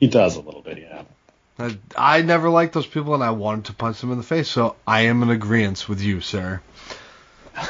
[0.00, 1.02] He does a little bit, yeah.
[1.58, 4.48] I, I never liked those people, and I wanted to punch them in the face.
[4.48, 6.60] So I am in agreement with you, sir.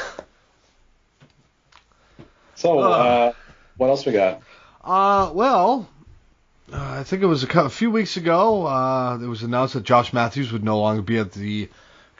[2.55, 2.83] So, Uh.
[2.89, 3.33] uh,
[3.77, 4.41] what else we got?
[4.83, 5.89] Uh, well,
[6.71, 8.65] uh, I think it was a, a few weeks ago.
[8.65, 11.67] Uh, it was announced that Josh Matthews would no longer be at the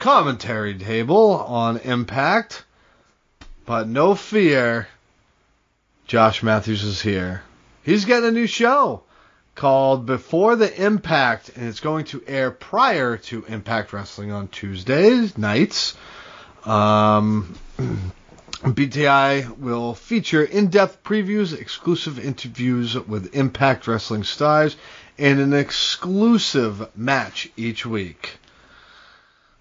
[0.04, 2.62] commentary table on Impact.
[3.64, 4.86] But no fear,
[6.06, 7.42] Josh Matthews is here.
[7.82, 9.02] He's getting a new show
[9.54, 15.38] called Before the Impact, and it's going to air prior to Impact Wrestling on Tuesdays
[15.38, 15.96] nights.
[16.66, 17.56] Um,
[18.60, 24.76] BTI will feature in-depth previews, exclusive interviews with Impact Wrestling stars,
[25.16, 28.38] and an exclusive match each week.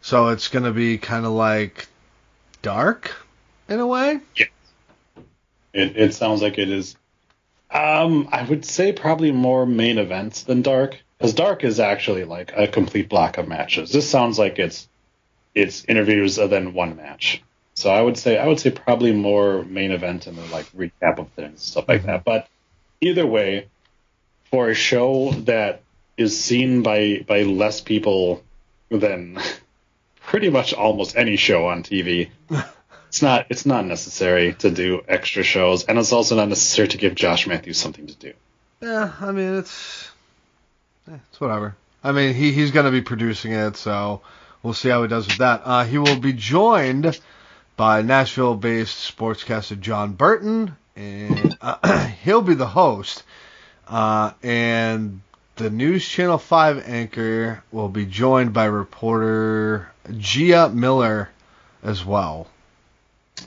[0.03, 1.87] So it's going to be kind of like
[2.61, 3.15] dark
[3.69, 4.19] in a way.
[4.35, 4.47] Yeah.
[5.71, 6.97] It, it sounds like it is.
[7.71, 12.51] Um, I would say probably more main events than Dark, because Dark is actually like
[12.53, 13.93] a complete block of matches.
[13.93, 14.89] This sounds like it's
[15.55, 17.41] it's interviews and then one match.
[17.75, 21.17] So I would say I would say probably more main event and then like recap
[21.17, 22.25] of things and stuff like that.
[22.25, 22.49] But
[22.99, 23.69] either way,
[24.51, 25.81] for a show that
[26.17, 28.43] is seen by by less people
[28.89, 29.39] than
[30.33, 32.31] pretty much almost any show on TV,
[33.07, 36.97] it's not it's not necessary to do extra shows, and it's also not necessary to
[36.97, 38.33] give Josh Matthews something to do.
[38.81, 40.09] Yeah, I mean it's
[41.07, 41.75] eh, it's whatever.
[42.03, 44.21] I mean he he's going to be producing it, so
[44.63, 45.61] we'll see how he does with that.
[45.65, 47.21] Uh, he will be joined
[47.77, 53.21] by Nashville-based sportscaster John Burton, and uh, he'll be the host.
[53.87, 55.21] Uh, and
[55.57, 61.29] the News Channel 5 anchor will be joined by reporter Gia Miller
[61.83, 62.47] as well.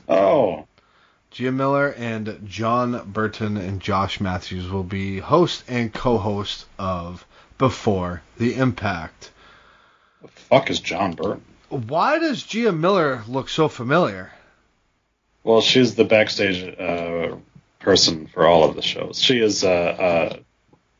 [0.07, 0.65] Oh,
[1.31, 7.25] Gia Miller and John Burton and Josh Matthews will be host and co-host of
[7.57, 9.31] Before the Impact.
[10.21, 11.43] the fuck is John Burton?
[11.69, 14.31] Why does Gia Miller look so familiar?
[15.43, 17.35] Well, she's the backstage uh,
[17.79, 19.19] person for all of the shows.
[19.21, 20.37] She is uh, uh,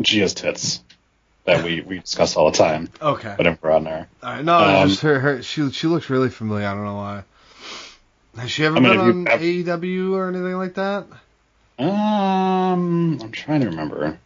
[0.01, 0.83] Gia's tits
[1.47, 3.33] that we, we discuss all the time Okay.
[3.35, 4.07] whenever we're on there.
[4.21, 5.41] All right, no, Um, just her, her.
[5.41, 6.67] She she looks really familiar.
[6.67, 7.23] I don't know why.
[8.39, 11.07] Has she ever I mean, been on you AEW or anything like that?
[11.79, 14.19] Um, I'm trying to remember.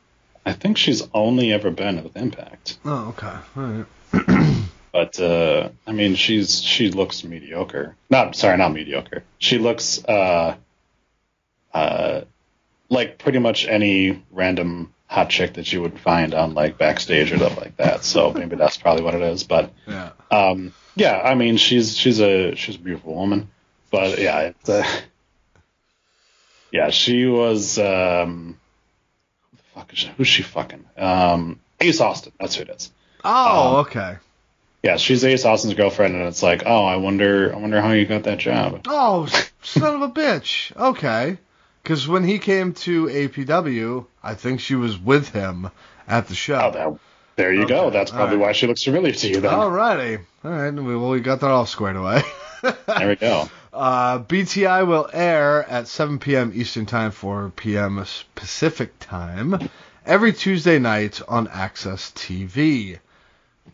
[0.45, 3.37] I think she's only ever been with Impact, Oh, okay.
[3.55, 3.85] All
[4.23, 4.63] right.
[4.91, 7.95] but uh, I mean, she's she looks mediocre.
[8.09, 9.23] Not sorry, not mediocre.
[9.37, 10.55] She looks uh,
[11.73, 12.21] uh,
[12.89, 17.37] like pretty much any random hot chick that you would find on like backstage or
[17.37, 18.03] stuff like that.
[18.05, 19.43] So maybe that's probably what it is.
[19.43, 20.11] But Yeah.
[20.31, 23.49] um, yeah, I mean, she's she's a she's a beautiful woman,
[23.91, 24.85] but yeah, it's, uh,
[26.71, 28.57] yeah, she was um,
[29.51, 30.85] who the fuck is she, who's she fucking?
[30.97, 32.91] Um, Ace Austin, that's who it is.
[33.23, 34.17] Oh, Um, okay.
[34.83, 38.05] Yeah, she's Ace Austin's girlfriend, and it's like, oh, I wonder, I wonder how you
[38.05, 38.81] got that job.
[38.87, 39.27] Oh,
[39.61, 40.75] son of a bitch.
[40.75, 41.37] Okay.
[41.83, 45.69] Because when he came to APW, I think she was with him
[46.07, 46.59] at the show.
[46.63, 46.99] Oh, that,
[47.35, 47.89] there you go.
[47.89, 48.47] That's probably right.
[48.47, 49.51] why she looks familiar to you then.
[49.51, 50.21] Alrighty.
[50.43, 50.73] All right.
[50.73, 52.21] Well, we got that all squared away.
[52.85, 53.49] There we go.
[53.73, 56.51] Uh, BTI will air at 7 p.m.
[56.53, 58.05] Eastern Time, 4 p.m.
[58.35, 59.69] Pacific Time,
[60.05, 62.99] every Tuesday night on AXS TV.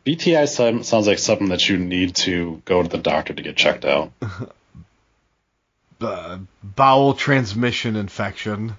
[0.05, 0.47] BTI
[0.85, 4.13] sounds like something that you need to go to the doctor to get checked out.
[5.99, 8.75] Uh, bowel transmission infection.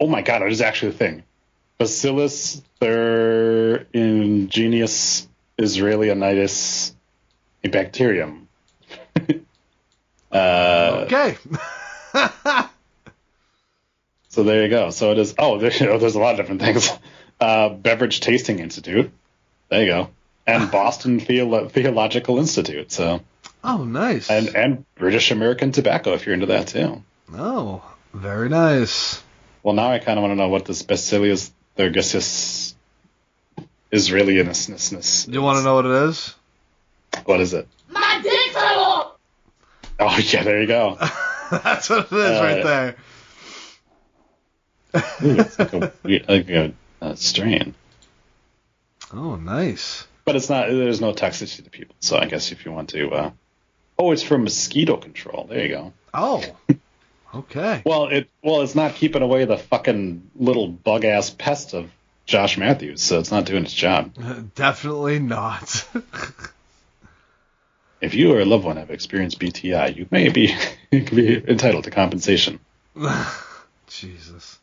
[0.00, 1.22] Oh my god, it is actually a thing.
[1.78, 5.26] Bacillus thuringiensis
[5.58, 6.92] israelianitis
[7.64, 8.48] a bacterium.
[10.32, 11.36] uh, Okay.
[14.28, 14.90] So there you go.
[14.90, 15.34] So it is.
[15.38, 16.90] Oh, there, you know, there's a lot of different things.
[17.40, 19.10] Uh, Beverage Tasting Institute.
[19.70, 20.10] There you go.
[20.46, 22.92] And Boston Theolo- Theological Institute.
[22.92, 23.22] So
[23.64, 24.30] oh, nice.
[24.30, 27.02] and and British American Tobacco if you're into that too.
[27.34, 27.82] oh,
[28.14, 29.22] very nice.
[29.62, 32.74] Well, now I kind of want to know what this Bacillus thuringiensis
[33.92, 35.32] israelianisness.
[35.32, 36.34] You want to know what it is?
[37.24, 37.66] What is it?
[37.88, 39.12] My dick fell off!
[39.98, 40.96] Oh yeah, there you go.
[41.50, 42.96] That's what it is right Uh, there.
[45.22, 45.92] Ooh, it's like a,
[46.28, 47.74] like a, a strain.
[49.12, 50.06] Oh, nice.
[50.24, 50.68] But it's not.
[50.68, 51.94] There's no toxicity to people.
[52.00, 53.10] So I guess if you want to.
[53.10, 53.30] Uh,
[53.98, 55.46] oh, it's for mosquito control.
[55.48, 55.92] There you go.
[56.14, 56.44] Oh,
[57.34, 57.82] okay.
[57.84, 61.90] Well, it well, it's not keeping away the fucking little bug ass pest of
[62.24, 64.52] Josh Matthews, so it's not doing its job.
[64.54, 65.88] Definitely not.
[67.98, 70.54] If you or a loved one have experienced BTI, you may be,
[70.90, 72.60] be entitled to compensation.
[73.88, 74.55] Jesus.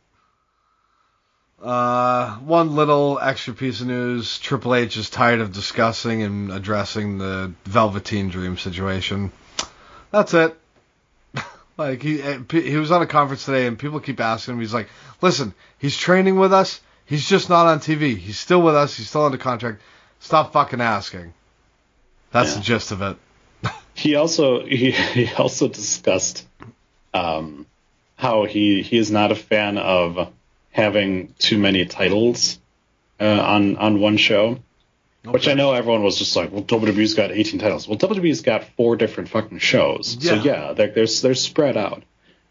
[1.63, 7.17] Uh, one little extra piece of news: Triple H is tired of discussing and addressing
[7.19, 9.31] the Velveteen Dream situation.
[10.11, 10.59] That's it.
[11.77, 14.59] like he eh, he was on a conference today, and people keep asking him.
[14.59, 14.89] He's like,
[15.21, 16.81] "Listen, he's training with us.
[17.05, 18.17] He's just not on TV.
[18.17, 18.97] He's still with us.
[18.97, 19.81] He's still under contract.
[20.19, 21.33] Stop fucking asking."
[22.31, 22.55] That's Yeah.
[22.57, 23.17] the gist of it.
[23.95, 26.45] He also he, he also discussed
[27.13, 27.65] um,
[28.17, 30.33] how he he is not a fan of
[30.73, 32.59] having too many titles
[33.19, 34.59] uh, on on one show.
[35.25, 37.87] Which I know everyone was just like, well, WWE's got 18 titles.
[37.87, 40.17] Well, WWE's got four different fucking shows.
[40.19, 40.31] yeah.
[40.31, 40.73] So Yeah.
[40.73, 42.03] they're, they're they're spread out.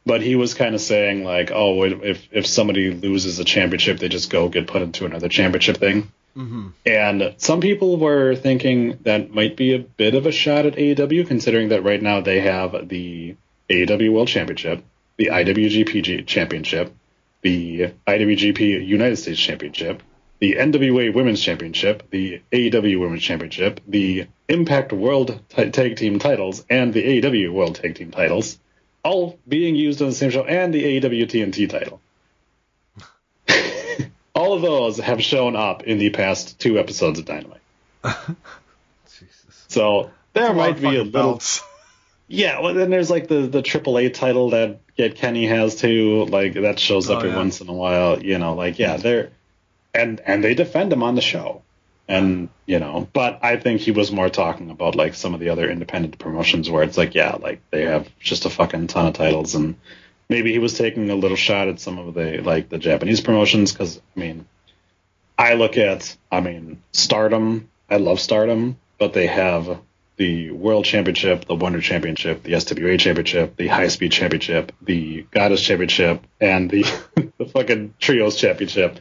[0.07, 4.09] But he was kind of saying like, oh, if if somebody loses a championship, they
[4.09, 6.11] just go get put into another championship thing.
[6.35, 6.69] Mm-hmm.
[6.87, 11.27] And some people were thinking that might be a bit of a shot at AEW,
[11.29, 13.37] considering that right now they have the
[13.69, 14.83] AEW World Championship,
[15.19, 16.95] the IWGP Championship,
[17.43, 20.03] the IWGP United States Championship,
[20.39, 26.65] the NWA Women's Championship, the AEW Women's Championship, the Impact World t- Tag Team titles,
[26.69, 28.59] and the AEW World Tag Team titles,
[29.05, 32.01] all being used on the same show, and the AEW TNT title.
[34.35, 37.61] all of those have shown up in the past two episodes of Dynamite.
[38.05, 39.65] Jesus.
[39.69, 41.63] So there lot might be a little belts.
[42.29, 46.55] yeah, well, then there's like the the AAA title that Get Kenny has too, like
[46.55, 47.37] that shows up Oh, every yeah.
[47.37, 48.23] once in a while.
[48.23, 49.31] You know, like yeah, they're
[49.95, 51.63] and and they defend him on the show,
[52.09, 55.49] and you know, but I think he was more talking about like some of the
[55.49, 59.15] other independent promotions where it's like yeah, like they have just a fucking ton of
[59.15, 59.77] titles, and
[60.29, 63.73] maybe he was taking a little shot at some of the like the Japanese promotions
[63.73, 64.47] because I mean,
[65.39, 69.79] I look at I mean Stardom, I love Stardom, but they have
[70.23, 75.61] the World Championship, the Wonder Championship, the SWA Championship, the High Speed Championship, the Goddess
[75.61, 76.83] Championship, and the
[77.39, 79.01] the fucking Trios Championship.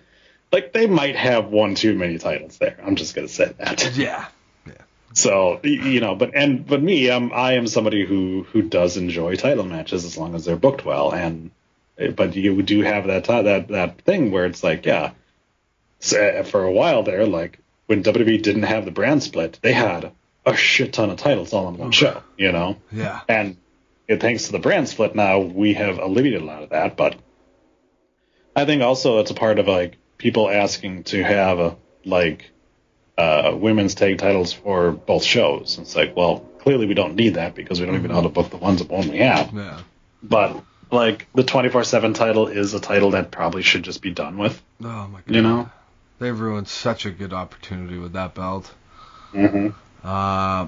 [0.52, 2.76] Like they might have one too many titles there.
[2.84, 3.96] I'm just gonna say that.
[3.96, 4.26] Yeah.
[4.66, 4.74] yeah.
[5.14, 9.36] So you know, but and but me, I'm I am somebody who who does enjoy
[9.36, 11.52] title matches as long as they're booked well, and
[12.00, 15.12] eh, but you do have that that that thing where it's like yeah,
[16.00, 19.74] so eh, for a while there, like when WWE didn't have the brand split, they
[19.74, 20.14] had
[20.46, 23.22] a shit ton of titles all on one show, you know, Yeah.
[23.30, 23.58] and
[24.08, 27.16] it, thanks to the brand split now we have alleviated a lot of that, but
[28.56, 32.52] I think also it's a part of like people asking to have a like
[33.18, 35.78] uh, women's tag titles for both shows.
[35.80, 38.30] It's like, well, clearly we don't need that because we don't even know how to
[38.30, 39.54] book the ones that one we have.
[39.54, 39.80] Yeah.
[40.24, 44.62] But like the 24/7 title is a title that probably should just be done with.
[44.84, 45.36] Oh my god.
[45.36, 45.70] You know?
[46.20, 48.72] They've ruined such a good opportunity with that belt.
[49.34, 49.70] Mm-hmm.
[50.04, 50.68] Uh,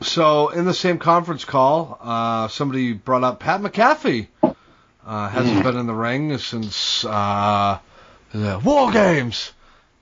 [0.00, 4.28] so in the same conference call, uh, somebody brought up Pat McAfee.
[5.04, 7.78] Uh, hasn't been in the ring since uh,
[8.32, 9.52] the War Games.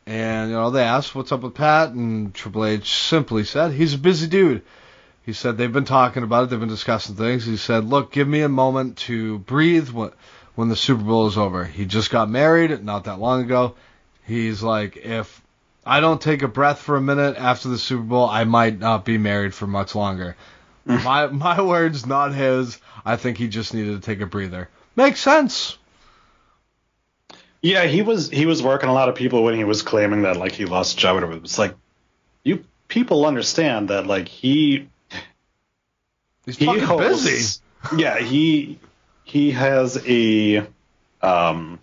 [0.07, 3.95] And you know they asked what's up with Pat, and Triple H simply said he's
[3.95, 4.63] a busy dude.
[5.25, 7.45] He said they've been talking about it, they've been discussing things.
[7.45, 9.91] He said, look, give me a moment to breathe.
[9.91, 10.11] When,
[10.55, 11.65] when the Super Bowl is over.
[11.65, 13.77] He just got married not that long ago.
[14.27, 15.40] He's like, if
[15.85, 19.05] I don't take a breath for a minute after the Super Bowl, I might not
[19.05, 20.37] be married for much longer.
[20.85, 22.79] my my words, not his.
[23.05, 24.69] I think he just needed to take a breather.
[24.97, 25.79] Makes sense.
[27.63, 30.37] Yeah, he was he was working a lot of people when he was claiming that
[30.37, 31.15] like he lost a job.
[31.17, 31.35] Whatever.
[31.37, 31.75] It's like
[32.43, 34.89] you people understand that like he
[36.47, 37.63] He's he fucking holds- busy.
[37.97, 38.79] Yeah, he
[39.25, 40.67] he has a
[41.23, 41.79] um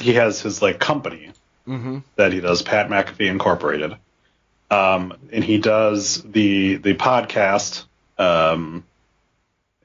[0.00, 1.30] he has his like company
[1.66, 1.98] Mm-hmm.
[2.14, 3.96] that he does, Pat McAfee Incorporated.
[4.70, 7.84] Um, and he does the the podcast.
[8.18, 8.84] Um,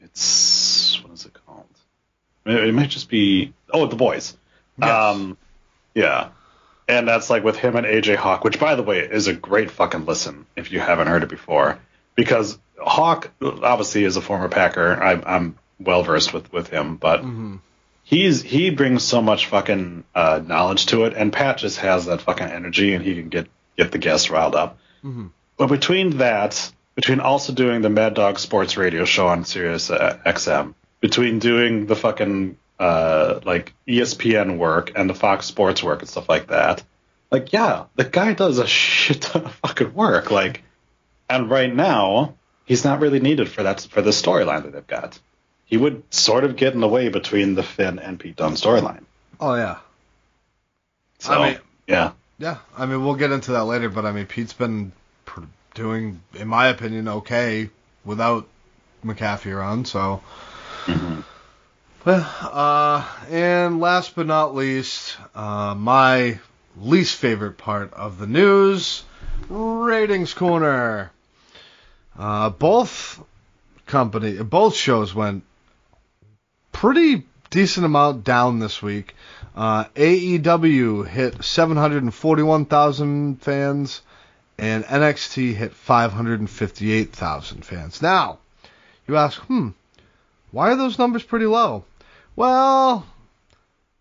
[0.02, 1.66] it's what is it called?
[2.46, 4.36] It, might just be oh, The Boys.
[4.80, 4.90] Yes.
[4.90, 5.38] Um,
[5.94, 6.30] yeah,
[6.88, 9.72] and that's like with him and AJ Hawk, which by the way is a great
[9.72, 11.80] fucking listen if you haven't heard it before,
[12.16, 15.02] because Hawk obviously is a former Packer.
[15.02, 17.24] I, I'm well versed with with him, but
[18.12, 22.22] he's he brings so much fucking uh, knowledge to it, and Pat just has that
[22.22, 24.78] fucking energy, and he can get get the guests riled up.
[25.57, 30.20] But between that, between also doing the Mad Dog Sports Radio show on Sirius uh,
[30.26, 36.09] XM, between doing the fucking uh, like ESPN work and the Fox Sports work and
[36.09, 36.84] stuff like that,
[37.32, 40.30] like yeah, the guy does a shit ton of fucking work.
[40.30, 40.64] Like,
[41.30, 42.36] and right now
[42.66, 45.18] he's not really needed for that for the storyline that they've got.
[45.72, 49.06] He would sort of get in the way between the Finn and Pete Dunne storyline.
[49.40, 49.78] Oh yeah.
[51.20, 54.26] So I mean- yeah, Yeah, I mean we'll get into that later, but I mean
[54.26, 54.92] Pete's been
[55.24, 55.44] pr-
[55.74, 57.70] doing, in my opinion, okay
[58.04, 58.48] without
[59.06, 59.88] McAfee around.
[59.88, 60.22] So,
[62.06, 66.40] well, uh, and last but not least, uh, my
[66.78, 69.04] least favorite part of the news,
[69.50, 71.12] ratings corner.
[72.18, 73.24] Uh, both
[73.86, 75.44] company, both shows went
[76.82, 79.16] pretty decent amount down this week.
[79.56, 84.02] Uh, AEW hit 741,000 fans,
[84.58, 88.02] and NXT hit 558,000 fans.
[88.02, 88.40] Now,
[89.08, 89.70] you ask, hmm,
[90.50, 91.86] why are those numbers pretty low?
[92.36, 93.06] Well,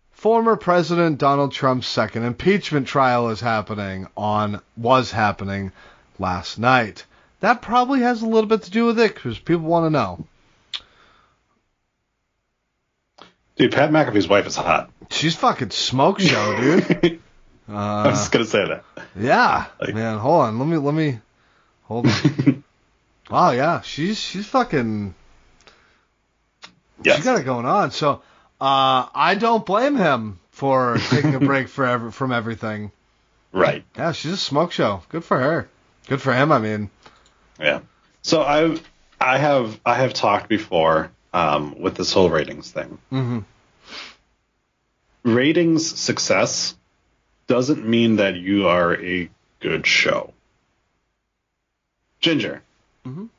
[0.09, 5.71] former President Donald Trump's second impeachment trial is happening on was happening
[6.17, 7.05] last night.
[7.41, 10.25] That probably has a little bit to do with it because people want to know.
[13.61, 14.89] Dude, Pat McAfee's wife is hot.
[15.09, 17.19] She's fucking smoke show, dude.
[17.69, 18.83] I Uh, was just gonna say that.
[19.15, 20.17] yeah, Like- man.
[20.17, 20.59] Hold on.
[20.59, 21.19] Let me let me
[21.83, 22.63] hold on.
[23.29, 25.13] oh yeah, she's she's fucking.
[27.03, 27.15] Yes.
[27.17, 27.91] She's got it going on.
[27.91, 28.21] So
[28.59, 32.91] uh, I don't blame him for taking a break for ev- from everything.
[33.51, 33.83] Right.
[33.97, 35.01] Yeah, she's a smoke show.
[35.09, 35.69] Good for her.
[36.07, 36.51] Good for him.
[36.51, 36.89] I mean,
[37.59, 37.79] Yeah.
[38.21, 38.77] So I
[39.19, 42.97] I have I have talked before um, with this whole ratings thing.
[43.11, 43.45] Mhm.
[45.23, 46.75] Ratings success
[47.47, 50.33] doesn't mean that you are a good show.
[52.19, 52.61] Ginger,
[53.05, 53.29] Mhm.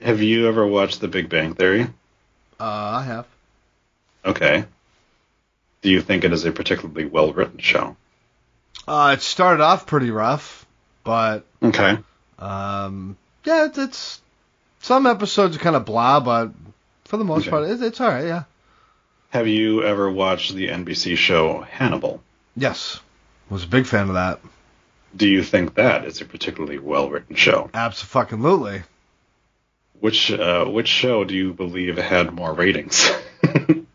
[0.00, 1.82] have you ever watched The Big Bang Theory?
[2.60, 3.26] uh, I have.
[4.24, 4.64] Okay.
[5.82, 7.96] Do you think it is a particularly well written show?
[8.86, 10.66] Uh, it started off pretty rough,
[11.04, 11.98] but Okay.
[12.38, 14.20] um, yeah, it's, it's
[14.80, 16.50] some episodes are kind of blah, but
[17.04, 17.50] for the most Okay.
[17.50, 18.24] part, it, it's all right.
[18.26, 18.44] Yeah.
[19.30, 22.22] Have you ever watched the NBC show Hannibal?
[22.56, 23.00] Yes,
[23.50, 24.40] was a big fan of that.
[25.16, 27.70] Do you think that is a particularly well written show?
[27.74, 28.82] Absolutely.
[30.00, 33.10] Which uh, which show do you believe had more ratings?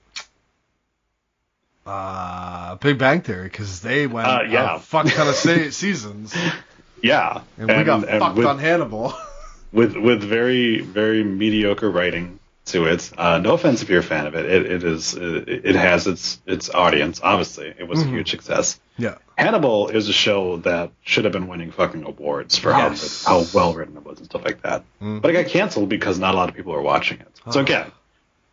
[1.85, 4.75] Uh, Big Bang Theory, because they went Uh, yeah.
[4.75, 6.33] a fuck ton of se- seasons,
[7.03, 9.13] yeah, and, we got fucked with, on Hannibal.
[9.73, 13.11] with with very very mediocre writing to it.
[13.17, 14.45] Uh, no offense if you're a fan of it.
[14.45, 17.19] It, it is it, it has its its audience.
[17.23, 18.79] Obviously, it was a huge success.
[18.97, 19.15] yeah.
[19.37, 23.25] Hannibal is a show that should have been winning fucking awards for Yes.
[23.25, 24.83] how, how well written it was and stuff like that.
[25.01, 27.27] But it got canceled because not a lot of people are watching it.
[27.51, 27.91] So again,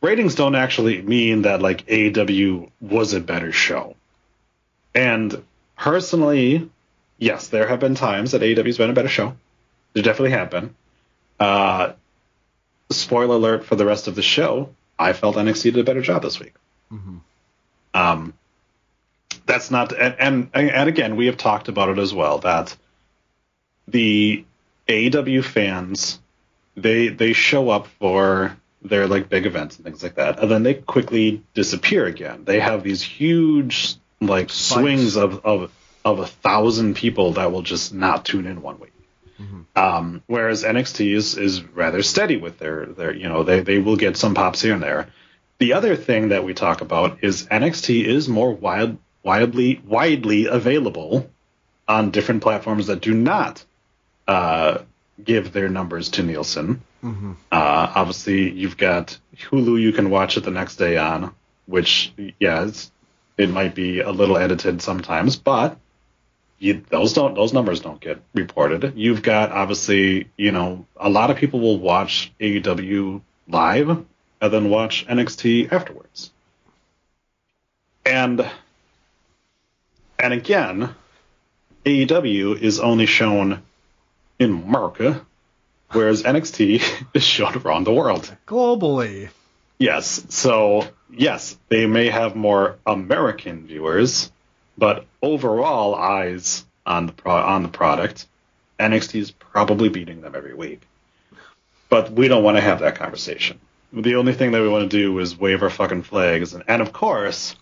[0.01, 3.95] ratings don't actually mean that like AEW was a better show.
[4.95, 5.45] And
[5.77, 6.71] personally,
[7.19, 9.37] yes, there have been times that AEW's been a better show.
[9.93, 10.75] There definitely have been.
[11.39, 11.93] Uh,
[12.91, 16.23] spoiler alert for the rest of the show, I felt NXT did a better job
[16.23, 16.55] this week.
[17.95, 18.35] Um,
[19.47, 22.77] that's not, and, and and again, we have talked about it as well that
[23.89, 24.45] the
[24.89, 26.21] AEW fans
[26.77, 30.63] they they show up for their like big events and things like that, and then
[30.63, 32.45] they quickly disappear again.
[32.45, 35.73] They have these huge like swings of of
[36.05, 38.93] of a thousand people that will just not tune in one week.
[39.77, 43.97] Um, whereas NXT is, is rather steady with their, their you know they, they will
[43.97, 45.09] get some pops here and there.
[45.59, 51.31] the other thing that we talk about is NXT is more wild, widely widely available
[51.89, 53.65] on different platforms that do not
[54.29, 54.79] uh,
[55.25, 56.83] give their numbers to Nielsen.
[57.03, 57.33] Mm-hmm.
[57.51, 61.35] Uh, obviously, you've got Hulu you can watch it the next day on,
[61.67, 62.93] which, yeah, it's,
[63.37, 65.79] it might be a little edited sometimes, but
[66.61, 68.93] you, those don't those numbers don't get reported.
[68.95, 74.71] You've got obviously, you know, a lot of people will watch AEW live and then
[74.71, 76.31] watch NXT afterwards.
[78.05, 78.49] And
[80.19, 80.95] and again,
[81.87, 83.63] AEW is only shown
[84.39, 85.25] in America,
[85.93, 86.83] whereas NXT
[87.15, 88.35] is shown around the world.
[88.47, 89.31] Globally.
[89.79, 90.27] Yes.
[90.29, 94.31] So, yes, they may have more American viewers,
[94.81, 98.27] but overall eyes on the pro- on the product,
[98.81, 100.81] NXT is probably beating them every week.
[101.91, 103.61] But we don't want to have that conversation.
[103.93, 106.81] The only thing that we want to do is wave our fucking flags, and, and
[106.81, 107.55] of course,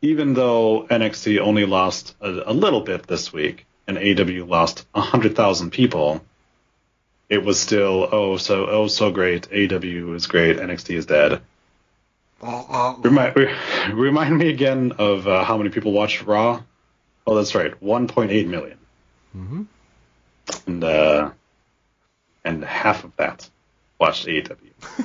[0.00, 5.36] even though NXT only lost a, a little bit this week and AW lost hundred
[5.36, 6.24] thousand people,
[7.28, 9.48] it was still oh so oh so great.
[9.52, 10.56] AW is great.
[10.56, 11.42] NXT is dead.
[13.02, 13.36] Remind,
[13.94, 16.62] remind me again of uh, how many people watched Raw.
[17.26, 18.78] Oh, that's right, 1.8 million.
[19.36, 19.62] Mm-hmm.
[20.66, 21.30] And uh,
[22.44, 23.48] and half of that
[23.98, 24.56] watched AEW.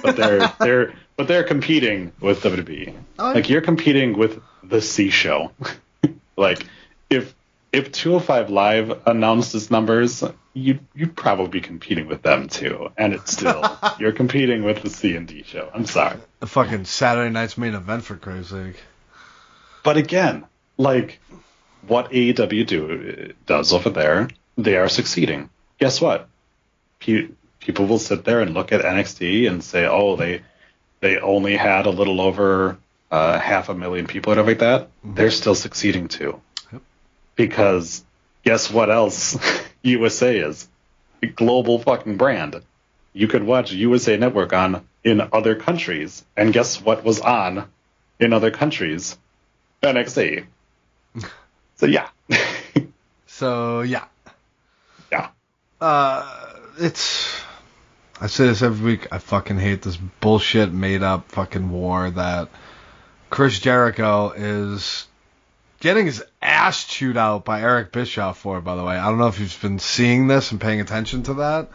[0.02, 2.94] But they're they're but they're competing with WWE.
[3.20, 5.52] Oh, Like you're competing with the C show.
[6.38, 6.66] like
[7.10, 7.34] if
[7.72, 10.24] if 205 Live announced its numbers,
[10.54, 12.91] you'd you'd probably be competing with them too.
[12.97, 13.64] And it's still
[13.99, 15.70] you're competing with the C and D show.
[15.74, 16.18] I'm sorry.
[16.39, 18.76] The fucking Saturday night's main event for Christ's sake.
[19.84, 20.45] But again,
[20.78, 21.20] like
[21.88, 25.49] what AEW do does over there, they are succeeding.
[25.80, 26.28] Guess what?
[26.99, 27.30] Pe-
[27.60, 30.41] people will sit there and look at NXT and say, "Oh, they
[30.99, 32.78] they only had a little over
[33.10, 36.39] uh, half a million people everything like that." They're still succeeding too,
[36.72, 36.82] Yep.
[37.36, 38.04] because
[38.43, 39.38] guess what else?
[39.84, 40.68] USA is
[41.22, 42.62] a global fucking brand.
[43.14, 47.68] You could watch USA Network on in other countries, and guess what was on
[48.20, 49.18] in other countries?
[49.84, 50.46] NXT.
[51.76, 52.10] So yeah,
[53.26, 54.06] So yeah.
[55.12, 55.30] yeah.
[55.82, 57.42] Uh, it's.
[58.22, 59.08] I say this every week.
[59.12, 62.50] I fucking hate this bullshit made up fucking war that
[63.32, 65.08] Chris Jericho is
[65.82, 68.62] getting his ass chewed out by Eric Bischoff for.
[68.62, 71.34] By the way, I don't know if you've been seeing this and paying attention to
[71.36, 71.70] that.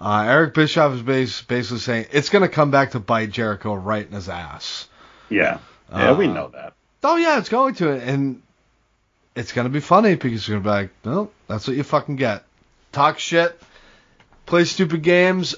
[0.00, 4.06] Uh, Eric Bischoff is bas- basically saying it's gonna come back to bite Jericho right
[4.06, 4.86] in his ass.
[5.28, 5.58] Yeah,
[5.90, 6.74] yeah, we Uh, know that.
[7.02, 8.40] Oh yeah, it's going to, and
[9.34, 12.44] it's gonna be funny because you're gonna be like, no, that's what you fucking get.
[12.92, 13.60] Talk shit,
[14.46, 15.56] play stupid games,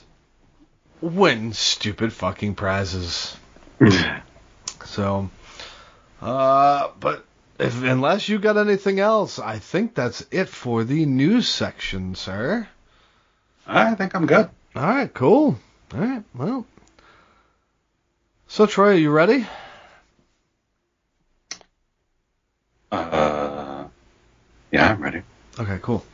[1.03, 3.36] win stupid fucking prizes.
[4.86, 5.28] so,
[6.22, 7.24] uh, but
[7.61, 12.66] if unless you got anything else, I think that's it for the news section, sir.
[13.66, 14.48] I think I'm good.
[14.74, 15.58] All right, cool.
[15.94, 16.66] All right, well.
[18.48, 19.46] So Troy, are you ready?
[22.90, 23.84] Uh,
[24.72, 25.22] yeah, I'm ready.
[25.58, 26.04] Okay, cool.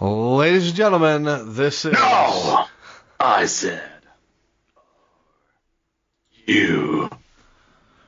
[0.00, 2.66] Ladies and gentlemen, this is No!
[3.18, 3.82] I said,
[6.44, 7.08] you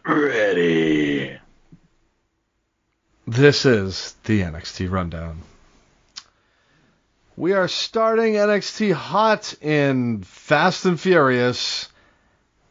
[0.04, 1.38] ready?
[3.26, 5.42] This is the NXT rundown.
[7.36, 11.88] We are starting NXT hot and fast and furious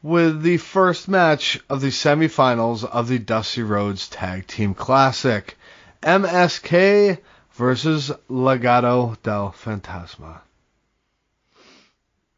[0.02, 5.58] with the first match of the semifinals of the Dusty Rhodes Tag Team Classic.
[6.02, 7.20] MSK
[7.54, 10.42] versus Legado del Fantasma.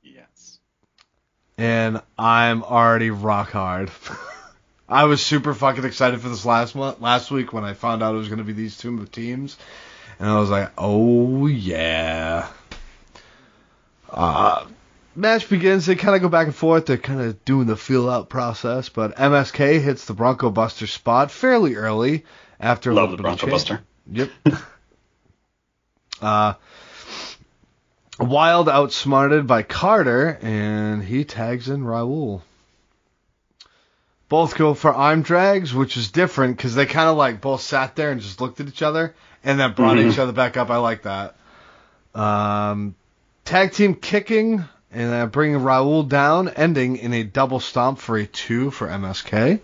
[0.03, 0.59] Yes.
[1.57, 3.91] and I'm already rock hard.
[4.87, 8.13] I was super fucking excited for this last month, last week when I found out
[8.13, 9.57] it was going to be these two teams,
[10.19, 12.47] and I was like, oh yeah.
[14.09, 14.65] Uh,
[15.15, 15.87] match begins.
[15.87, 16.85] They kind of go back and forth.
[16.85, 21.31] They're kind of doing the feel out process, but MSK hits the Bronco Buster spot
[21.31, 22.23] fairly early
[22.59, 23.55] after a Love little the bit of Bronco.
[23.55, 23.81] Buster.
[24.11, 24.29] Yep.
[26.21, 26.53] uh,
[28.19, 32.41] Wilde outsmarted by Carter, and he tags in Raul.
[34.27, 37.95] Both go for arm drags, which is different because they kind of like both sat
[37.95, 39.13] there and just looked at each other
[39.43, 40.11] and then brought Mhm.
[40.11, 40.69] each other back up.
[40.71, 41.35] I like that.
[42.15, 42.95] Um,
[43.43, 48.25] tag team kicking and uh, bringing Raul down, ending in a double stomp for a
[48.25, 49.59] two for MSK.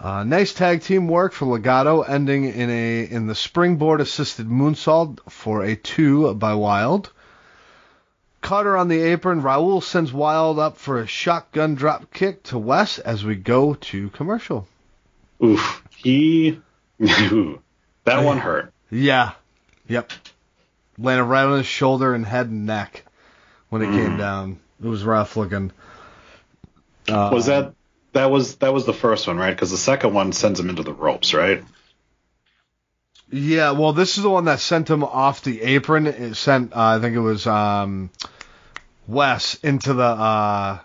[0.00, 5.18] Uh, nice tag team work for Legado, ending in a in the springboard assisted moonsault
[5.28, 7.10] for a two by Wilde.
[8.40, 9.42] Carter on the apron.
[9.42, 14.10] Raul sends Wilde up for a shotgun drop kick to Wes as we go to
[14.10, 14.66] commercial.
[15.42, 15.82] Oof.
[15.96, 16.60] He.
[17.02, 17.60] Ooh,
[18.04, 18.72] that one hurt.
[18.90, 19.32] Yeah.
[19.88, 20.12] Yep.
[20.98, 23.04] Landed right on his shoulder and head and neck
[23.68, 24.58] when it came down.
[24.82, 25.72] It was rough looking.
[27.08, 27.74] Uh, Was that
[28.12, 29.54] that was that was the first one, right?
[29.54, 31.64] Because the second one sends him into the ropes, right?
[33.30, 36.06] Yeah, well, this is the one that sent him off the apron.
[36.06, 38.10] It sent, uh, I think it was um,
[39.06, 40.78] Wes into the uh,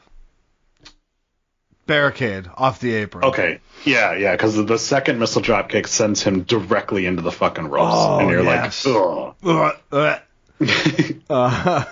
[1.85, 3.23] barricade off the apron.
[3.25, 3.59] Okay.
[3.85, 4.33] Yeah, yeah.
[4.33, 8.29] Because the second missile drop kick sends him directly into the fucking ropes, Oh, and
[8.29, 8.85] you're yes.
[8.85, 9.75] like, ugh.
[9.91, 10.19] Ugh.
[11.29, 11.85] uh,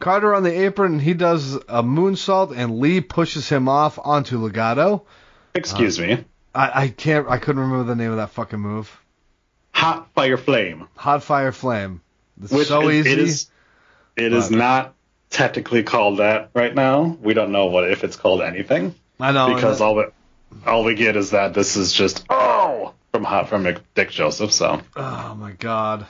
[0.00, 5.02] Carter on the apron, he does a moonsault, and Lee pushes him off onto Legado.
[5.54, 6.24] Excuse me.
[6.54, 9.00] I, I can't, I couldn't remember the name of that fucking move.
[9.72, 10.88] Hot fire flame.
[10.96, 12.00] Hot fire flame.
[12.42, 13.12] It's Which so is- easy.
[13.12, 13.50] It is,
[14.16, 14.94] it is not
[15.30, 17.16] technically called that right now.
[17.20, 20.04] We don't know what if it's called anything I know because all we
[20.64, 24.52] all we get is that this is just oh from hot from Vic Joseph.
[24.52, 26.06] So Oh my god.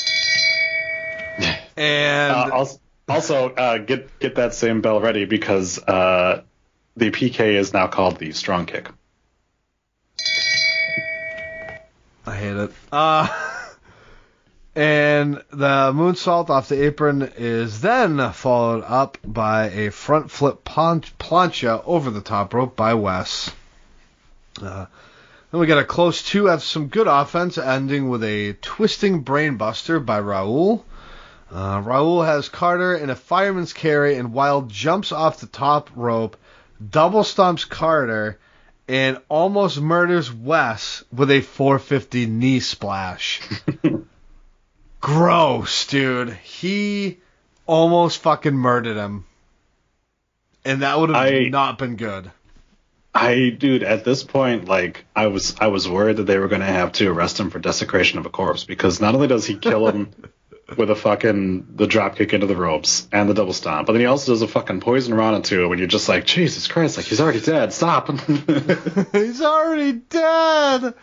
[1.77, 2.79] And uh, also,
[3.09, 6.43] also uh, get get that same bell ready because uh,
[6.97, 8.89] the PK is now called the strong kick.
[12.35, 12.73] I hate it.
[12.91, 13.29] Uh,
[14.75, 21.81] and the moonsault off the apron is then followed up by a front flip plancha
[21.87, 23.53] over the top rope by Wes.
[24.61, 24.87] Uh,
[25.53, 30.05] then we got a close two of some good offense, ending with a twisting brainbuster
[30.05, 30.83] by Raul.
[31.53, 36.37] Uh, Raul has Carter in a fireman's carry, and Wilde jumps off the top rope,
[36.91, 38.41] double stomps Carter,
[38.89, 43.41] and almost murders Wes with a 450 knee splash.
[45.01, 46.31] Gross, dude.
[46.35, 47.19] He
[47.67, 49.27] almost fucking murdered him.
[50.65, 52.31] And that would have I- not been good.
[53.17, 56.63] I dude, at this point, like I was, I was worried that they were going
[56.63, 59.55] to have to arrest him for desecration of a corpse because not only does he
[59.55, 60.09] kill him
[60.77, 64.01] with a fucking the drop kick into the ropes and the double stomp, but then
[64.01, 65.69] he also does a fucking poison rana too.
[65.69, 67.73] When you're just like, Jesus Christ, like he's already dead.
[67.73, 68.09] Stop.
[69.13, 70.95] He's already dead.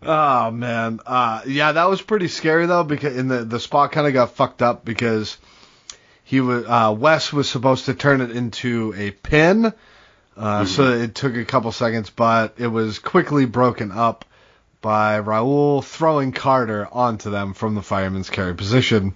[0.00, 4.06] Oh man, uh, yeah, that was pretty scary though because in the the spot kind
[4.06, 5.38] of got fucked up because
[6.22, 9.72] he was uh, Wes was supposed to turn it into a pin,
[10.36, 14.24] uh, so it took a couple seconds, but it was quickly broken up
[14.80, 19.14] by Raul throwing Carter onto them from the fireman's carry position.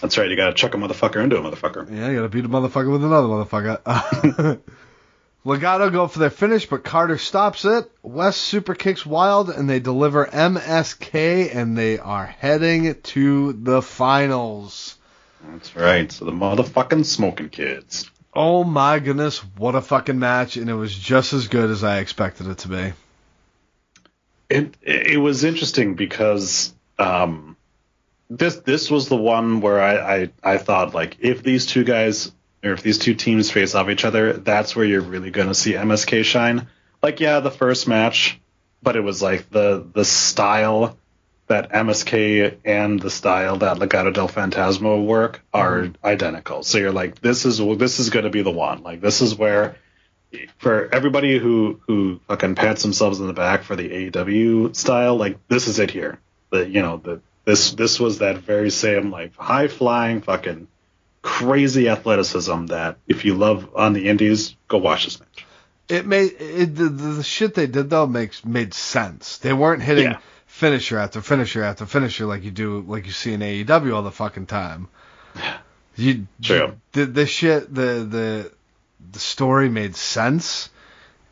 [0.00, 0.28] That's right.
[0.28, 1.90] You got to chuck a motherfucker into a motherfucker.
[1.90, 4.60] Yeah, you gotta beat a motherfucker with another motherfucker.
[5.46, 7.88] Legado go for their finish, but Carter stops it.
[8.02, 14.96] Wes super kicks Wilde, and they deliver MSK, and they are heading to the finals.
[15.48, 16.10] That's right.
[16.10, 18.10] So the motherfucking smoking kids.
[18.34, 22.00] Oh my goodness, what a fucking match, and it was just as good as I
[22.00, 22.92] expected it to be.
[24.48, 27.56] It it was interesting because um,
[28.30, 32.32] this this was the one where I, I I thought like if these two guys
[32.64, 35.72] or if these two teams face off each other, that's where you're really gonna see
[35.72, 36.68] MSK shine.
[37.02, 38.40] Like yeah, the first match,
[38.82, 40.96] but it was like the the style
[41.48, 46.62] that MSK and the style that Legado del Fantasma work are identical.
[46.64, 48.82] So you're like this is this is gonna be the one.
[48.82, 49.76] Like this is where
[50.58, 55.38] for everybody who who fucking pats themselves in the back for the AEW style, like
[55.48, 56.18] this is it here.
[56.50, 60.68] The you know the this this was that very same like high flying fucking
[61.22, 65.46] crazy athleticism that if you love on the indies, go watch this match.
[65.88, 69.38] It made it, the, the shit they did though makes made sense.
[69.38, 70.18] They weren't hitting Yeah.
[70.46, 74.10] finisher after finisher after finisher like you do like you see in AEW all the
[74.10, 74.88] fucking time.
[75.96, 76.76] You, True.
[76.92, 78.52] The, the shit the the
[79.12, 80.70] the story made sense.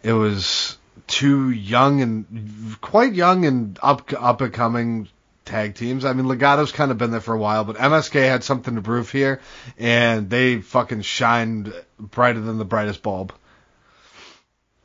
[0.03, 5.09] It was two young and quite young and up up and coming
[5.45, 6.05] tag teams.
[6.05, 8.83] I mean, Legado's kind of been there for a while, but MSK had something to
[8.83, 9.41] prove here,
[9.79, 13.33] and they fucking shined brighter than the brightest bulb.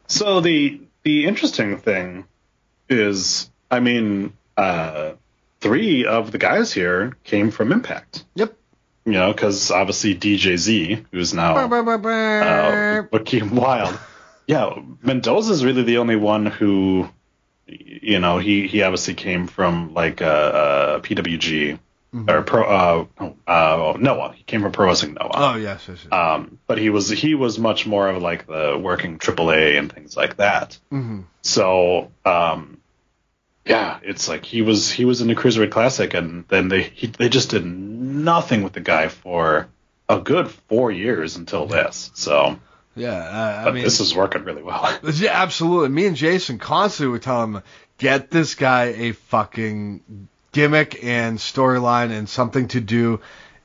[0.07, 2.25] So the the interesting thing
[2.89, 5.13] is, I mean, uh,
[5.59, 8.25] three of the guys here came from Impact.
[8.35, 8.55] Yep.
[9.05, 11.55] You know, because obviously DJZ, who's now
[12.43, 13.07] uh,
[13.55, 13.99] Wilde.
[14.47, 17.07] Yeah, Mendoza's really the only one who,
[17.67, 21.79] you know, he, he obviously came from like uh, uh, PWG
[22.27, 24.33] or Pro uh, oh, uh, Noah.
[24.35, 25.29] He came from Pro Wrestling Noah.
[25.33, 26.11] Oh yes, yes, yes.
[26.11, 30.17] Um, but he was he was much more of like the working AAA and things
[30.17, 30.79] like that.
[30.91, 31.25] Mhm.
[31.43, 32.78] So um,
[33.65, 37.07] yeah, it's like he was he was in the Cruiserweight Classic, and then they he,
[37.07, 39.67] they just did nothing with the guy for
[40.07, 42.09] a good four years until this.
[42.15, 42.59] So,
[42.95, 44.97] Yeah, I, I but mean, this is working really well.
[45.13, 45.89] yeah, absolutely.
[45.89, 47.61] Me and Jason constantly would tell him,
[47.99, 53.21] get this guy a fucking gimmick and storyline and something to do.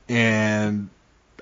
[0.07, 0.89] And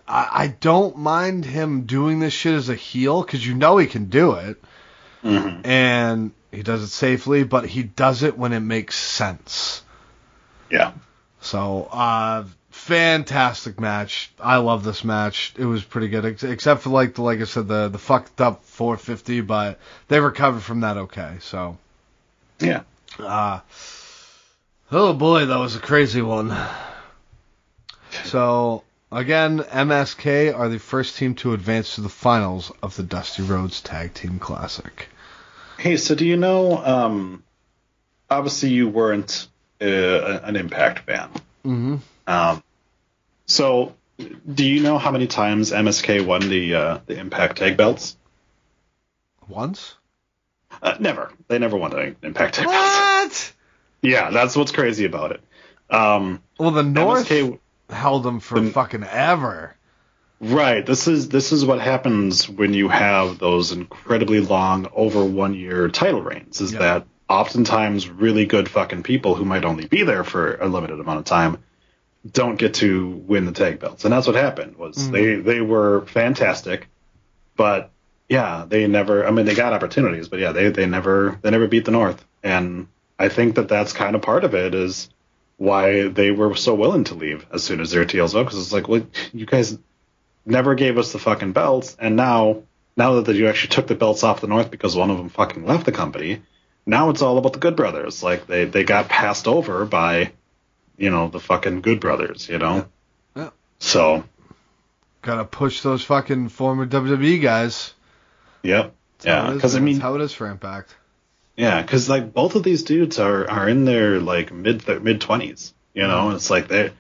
[0.08, 3.88] I, I don't mind him doing this shit as a heel because you know he
[3.88, 4.64] can do it.
[5.22, 5.66] Mhm.
[5.66, 9.82] And he does it safely, but he does it when it makes sense.
[10.70, 10.92] Yeah.
[11.42, 14.32] So, uh, fantastic match.
[14.40, 15.54] I love this match.
[15.58, 18.40] It was pretty good, ex- except for like the like I said the the fucked
[18.40, 21.38] up 450, but they recovered from that okay.
[21.42, 21.78] So,
[22.60, 22.82] Yeah.
[23.20, 23.60] uh,
[24.92, 26.56] oh boy, that was a crazy one.
[28.26, 33.42] So again, MSK are the first team to advance to the finals of the Dusty
[33.44, 35.08] Rhodes Tag Team Classic.
[35.78, 36.78] Hey, so do you know?
[36.78, 37.44] Um,
[38.30, 39.48] obviously, you weren't
[39.82, 39.86] uh,
[40.44, 41.30] an Impact fan.
[41.66, 41.96] Mm-hmm.
[42.28, 42.64] Um,
[43.46, 43.94] so,
[44.52, 48.16] do you know how many times MSK won the uh, the Impact Tag Belts?
[49.48, 49.96] Once?
[50.82, 51.32] Uh, never.
[51.48, 52.98] They never won the Impact Tag Belts.
[52.98, 53.54] What?
[54.02, 55.42] Yeah, that's what's crazy about it.
[55.90, 57.60] Um, Well, the North MSK
[57.90, 59.76] held them for The- fucking ever.
[60.44, 60.86] Right.
[60.86, 65.88] This is this is what happens when you have those incredibly long, over one year
[65.88, 66.60] title reigns.
[66.60, 66.80] Is Yeah.
[66.80, 71.20] that oftentimes really good fucking people who might only be there for a limited amount
[71.20, 71.58] of time
[72.30, 74.76] don't get to win the tag belts, and that's what happened.
[74.78, 75.12] Was Mhm.
[75.12, 76.88] they they were fantastic,
[77.56, 77.92] but
[78.30, 79.26] yeah, they never.
[79.26, 82.24] I mean, they got opportunities, but yeah, they they never they never beat the North,
[82.44, 82.88] and
[83.18, 85.10] I think that that's kind of part of it is
[85.58, 88.74] why they were so willing to leave as soon as their TL's up because it's
[88.74, 89.78] like, well, you guys
[90.46, 92.64] never gave us the fucking belts, and now
[92.96, 95.66] now that you actually took the belts off the North because one of them fucking
[95.66, 96.42] left the company,
[96.86, 98.22] now it's all about the Good Brothers.
[98.24, 100.32] Like they they got passed over by,
[100.98, 102.48] you know, the fucking Good Brothers.
[102.50, 102.86] You know.
[103.36, 103.50] Yeah.
[103.80, 104.24] So
[105.22, 107.94] Gotta push those fucking former WWE guys.
[108.62, 108.94] yep.
[109.20, 109.86] That's Yeah, because I man.
[109.86, 110.96] mean, That's how it is for Impact.
[111.56, 115.74] Yeah, because like both of these dudes are are in their like mid mid twenties,
[115.94, 116.92] you know, and it's like they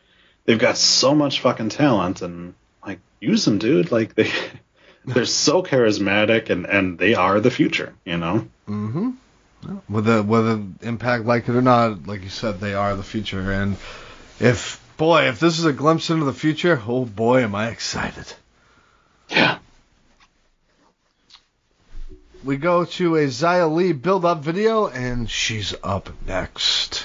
[0.45, 2.53] they've got so much fucking talent and
[2.85, 3.91] like use them, dude.
[3.91, 4.31] Like they
[5.05, 8.47] they're so charismatic and and they are the future, you know.
[8.67, 9.11] Mm-hmm.
[9.87, 13.51] Whether whether Impact like it or not, like you said, they are the future.
[13.51, 13.77] And
[14.39, 18.33] if boy, if this is a glimpse into the future, oh boy, am I excited.
[19.29, 19.59] Yeah.
[22.43, 27.02] We go to a Xia Li build-up video, and she's up next.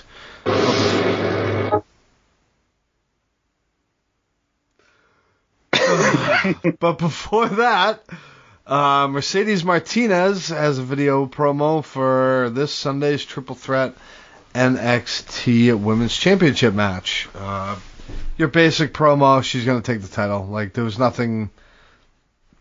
[6.80, 8.05] but before that,
[8.66, 13.94] uh, Mercedes Martinez has a video promo for this Sunday's Triple Threat
[14.55, 17.28] NXT Women's Championship match.
[17.34, 17.76] Uh,
[18.36, 20.46] your basic promo, she's going to take the title.
[20.46, 21.51] Like, there was nothing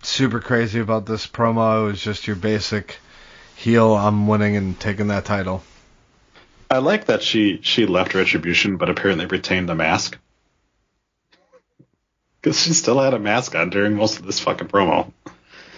[0.03, 1.85] super crazy about this promo.
[1.85, 2.99] It was just your basic
[3.55, 5.63] heel, I'm winning and taking that title.
[6.69, 10.17] I like that she she left Retribution, but apparently retained the mask.
[12.48, 15.12] Because she still had a mask on during most of this fucking promo.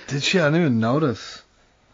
[0.06, 0.40] Did she?
[0.40, 1.42] I didn't even notice.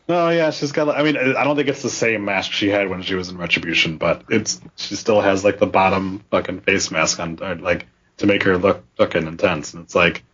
[0.10, 0.90] Oh yeah, she's got.
[0.90, 3.38] I mean, I don't think it's the same mask she had when she was in
[3.38, 8.28] Retribution, but it's she still has like the bottom fucking face mask on, like to
[8.28, 9.74] make her look fucking intense.
[9.74, 10.26] And it's like,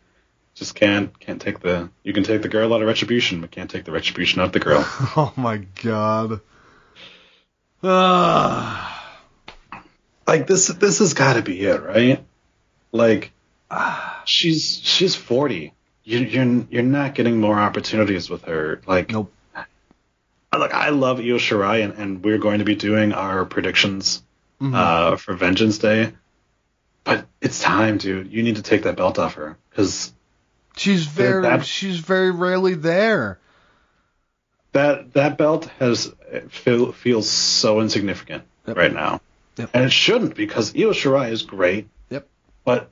[0.56, 1.92] just can't can't take the.
[2.02, 4.54] You can take the girl out of Retribution, but can't take the Retribution out of
[4.54, 4.82] the girl.
[5.16, 6.42] Oh my god.
[7.84, 9.20] Ah.
[10.26, 12.26] like this this has got to be it, right?
[12.92, 13.32] Like,
[14.26, 15.74] she's she's forty.
[16.04, 18.82] You, you're you're not getting more opportunities with her.
[18.88, 19.32] Like, Nope.
[20.54, 24.22] Look, I love Io Shirai, and, and we're going to be doing our predictions
[24.62, 24.76] Mhm.
[24.76, 26.12] uh, for Vengeance Day.
[27.06, 28.32] But it's time, dude.
[28.32, 30.12] You need to take that belt off her because
[30.78, 33.40] she's very that- she's very rarely there.
[34.74, 36.14] that that belt has
[36.50, 38.78] feel, feels so insignificant Yep.
[38.78, 39.20] right now,
[39.58, 39.70] Yep.
[39.74, 41.88] and it shouldn't because Io Shirai is great.
[42.10, 42.28] Yep.
[42.64, 42.91] But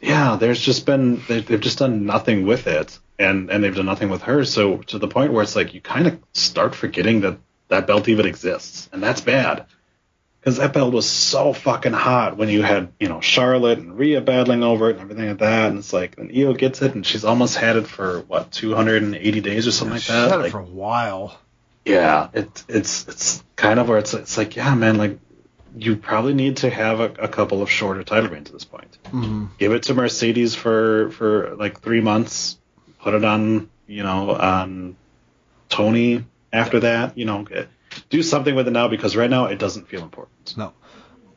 [0.00, 3.86] yeah, there's just been they, they've just done nothing with it, and and they've done
[3.86, 4.44] nothing with her.
[4.44, 7.38] So to the point where it's like you kind of start forgetting that
[7.68, 9.66] that belt even exists, and that's bad.
[10.40, 14.20] Because that belt was so fucking hot when you had, you know, Charlotte and Rhea
[14.20, 15.68] battling over it and everything like that.
[15.70, 19.40] And it's like, and Io gets it, and she's almost had it for, what, 280
[19.40, 20.30] days or something like she's that?
[20.30, 21.36] had it for a while.
[21.84, 25.18] yeah, it, it's it's kind of where it's it's like yeah, man, like
[25.78, 28.98] you probably need to have a, a couple of shorter title reigns at this point.
[29.06, 32.58] hmm Give it to Mercedes for for like three months.
[33.00, 34.96] Put it on you know on
[35.68, 37.16] Toni after that.
[37.16, 37.46] You know,
[38.10, 40.56] do something with it now because right now it doesn't feel important.
[40.56, 40.72] No.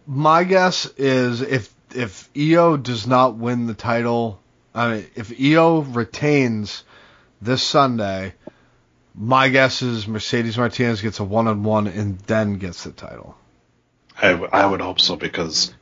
[0.07, 4.41] My guess is if if Io does not win the title
[4.73, 6.83] I mean, if Io retains
[7.41, 8.33] this Sunday,
[9.13, 13.35] my guess is Mercedes Martinez gets a one on one and then gets the title.
[14.21, 15.73] I, w- I would hope so because,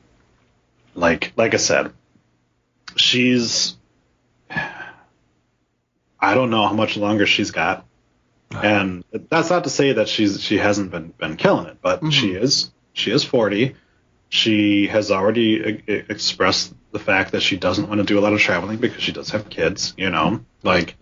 [0.95, 1.93] like like I said,
[2.95, 3.75] she's.
[6.21, 7.85] I don't know how much longer she's got,
[8.51, 12.11] and that's not to say that she's she hasn't been been killing it, but Mhm.
[12.11, 13.75] she is she is forty.
[14.29, 18.33] She has already e- expressed the fact that she doesn't want to do a lot
[18.33, 19.93] of traveling because she does have kids.
[19.97, 20.95] You know, like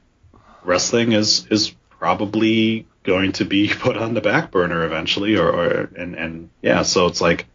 [0.63, 5.89] wrestling is is probably going to be put on the back burner eventually, or, or
[5.97, 7.47] and and yeah, so it's like,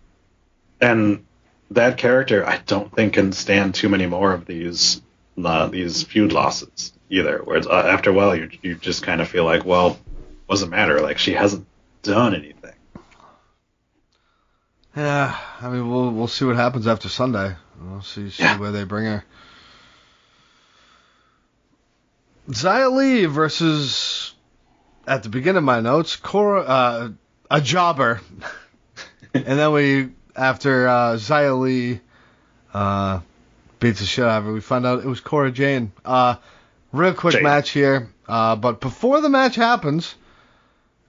[0.81, 1.25] and
[1.71, 5.01] that character I don't think can stand too many more of these
[5.43, 7.39] uh, these feud losses either.
[7.45, 9.99] Where it's, uh, after a while you you just kind of feel like, well,
[10.49, 11.01] doesn't matter.
[11.01, 11.67] Like she hasn't
[12.03, 12.73] done anything.
[14.97, 17.55] Yeah, I mean, we'll we'll see what happens after Sunday.
[17.81, 18.59] We'll see, see Yeah.
[18.59, 19.25] where they bring her.
[22.51, 24.32] Xia Li versus,
[25.07, 27.09] at the beginning of my notes, Cora, uh,
[27.51, 28.21] a jobber,
[29.35, 32.01] and then we after uh, Xia Li
[32.73, 33.21] uh,
[33.81, 35.93] beats the shit out of her, we find out it was Cora Jane.
[36.05, 36.37] Uh,
[36.93, 37.43] real quick Jane.
[37.43, 40.15] match here, uh, but before the match happens,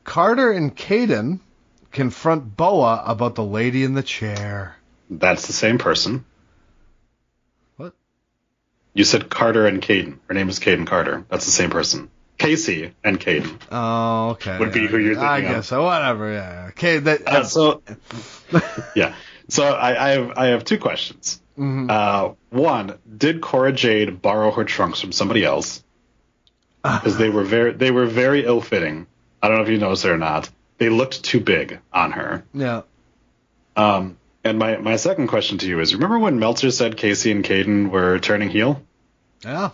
[0.04, 1.40] Carter and Kayden
[1.92, 4.76] confront Boa about the lady in the chair.
[5.10, 6.26] That's the same person.
[7.78, 7.94] What?
[8.94, 10.18] You said Carter and Kayden.
[10.28, 11.26] Her name is Caden Carter.
[11.30, 12.10] That's the same person.
[12.38, 13.58] Kacy and Kayden.
[13.72, 14.58] Oh, okay.
[14.60, 15.58] Would be who you're I thinking of.
[15.60, 15.84] guess so.
[15.84, 16.34] Whatever.
[16.34, 16.66] Yeah.
[16.70, 17.00] Okay.
[17.00, 17.82] That, Uh, so,
[18.96, 19.16] yeah.
[19.50, 21.42] So I, I have I have two questions.
[21.58, 21.90] mhm.
[21.90, 25.84] Uh, one, did Cora Jade borrow her trunks from somebody else?
[26.84, 29.08] Because they were very they were very ill fitting.
[29.42, 30.50] I don't know if you noticed it or not.
[30.80, 32.44] They looked too big on her.
[32.54, 32.82] yeah.
[33.76, 37.44] Um, and my, my second question to you is: Remember when Meltzer said Kacy and
[37.44, 38.82] Kayden were turning heel?
[39.46, 39.70] Yeah.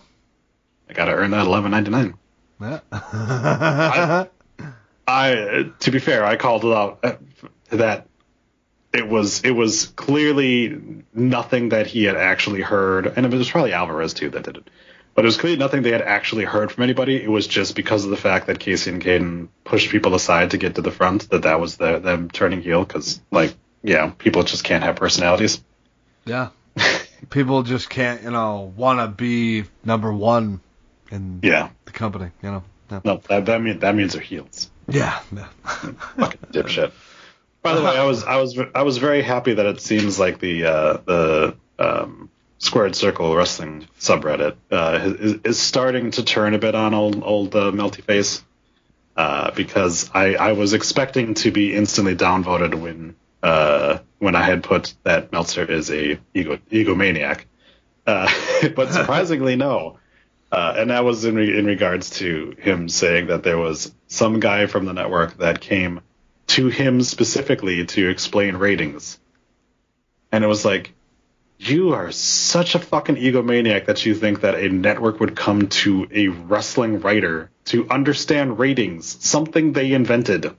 [0.88, 2.14] I gotta earn that eleven ninety nine.
[2.60, 4.26] Yeah.
[5.06, 7.16] I, to be fair, I called it out uh,
[7.70, 8.06] that
[8.92, 13.72] it was it was clearly nothing that he had actually heard, and it was probably
[13.72, 14.70] Alvarez too that did it.
[15.14, 17.20] But it was clearly nothing they had actually heard from anybody.
[17.20, 20.58] It was just because of the fact that Kacy and Kayden pushed people aside to
[20.58, 22.84] get to the front that that was the, them turning heel.
[22.84, 25.62] Because like, yeah, people just can't have personalities.
[26.24, 26.50] yeah.
[27.28, 30.60] People just can't, you know, want to be number one
[31.10, 32.62] And Yeah, the company, you know.
[32.90, 33.00] Yeah.
[33.04, 34.70] no, that that means that means they're heels.
[34.88, 35.20] Yeah.
[35.34, 35.46] yeah.
[35.64, 36.92] fucking dipshit.
[37.62, 40.40] By the way, I was I was I was very happy that it seems like
[40.40, 46.58] the uh, the um, squared circle wrestling subreddit uh, is, is starting to turn a
[46.58, 48.42] bit on old old uh, Melty Face
[49.16, 54.64] uh, because I, I was expecting to be instantly downvoted when uh, when I had
[54.64, 57.44] put that Meltzer is a ego egomaniac,
[58.06, 58.30] uh,
[58.74, 59.98] but surprisingly no.
[60.52, 64.40] Uh, and that was in, re- in regards to him saying that there was some
[64.40, 66.00] guy from the network that came
[66.48, 69.18] to him specifically to explain ratings.
[70.32, 70.92] And it was like,
[71.58, 76.08] you are such a fucking egomaniac that you think that a network would come to
[76.10, 80.50] a wrestling writer to understand ratings, something they invented.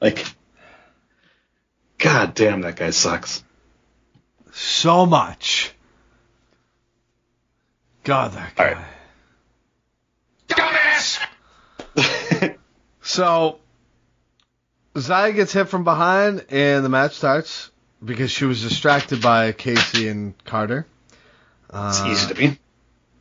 [0.00, 0.24] Like,
[1.98, 3.44] god damn, that guy sucks.
[4.52, 5.74] So much.
[8.04, 8.68] God, that guy.
[8.68, 8.84] All right.
[13.12, 13.58] So,
[14.94, 17.70] Xia gets hit from behind, and the match starts
[18.02, 20.86] because she was distracted by Kacy and Carter.
[21.74, 22.58] It's Uh, easy to be.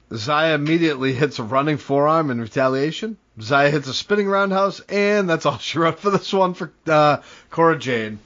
[0.09, 3.17] Xia immediately hits a running forearm in retaliation.
[3.37, 7.17] Xia hits a spinning roundhouse, and that's all she wrote for this one for uh,
[7.49, 8.17] Cora Jade.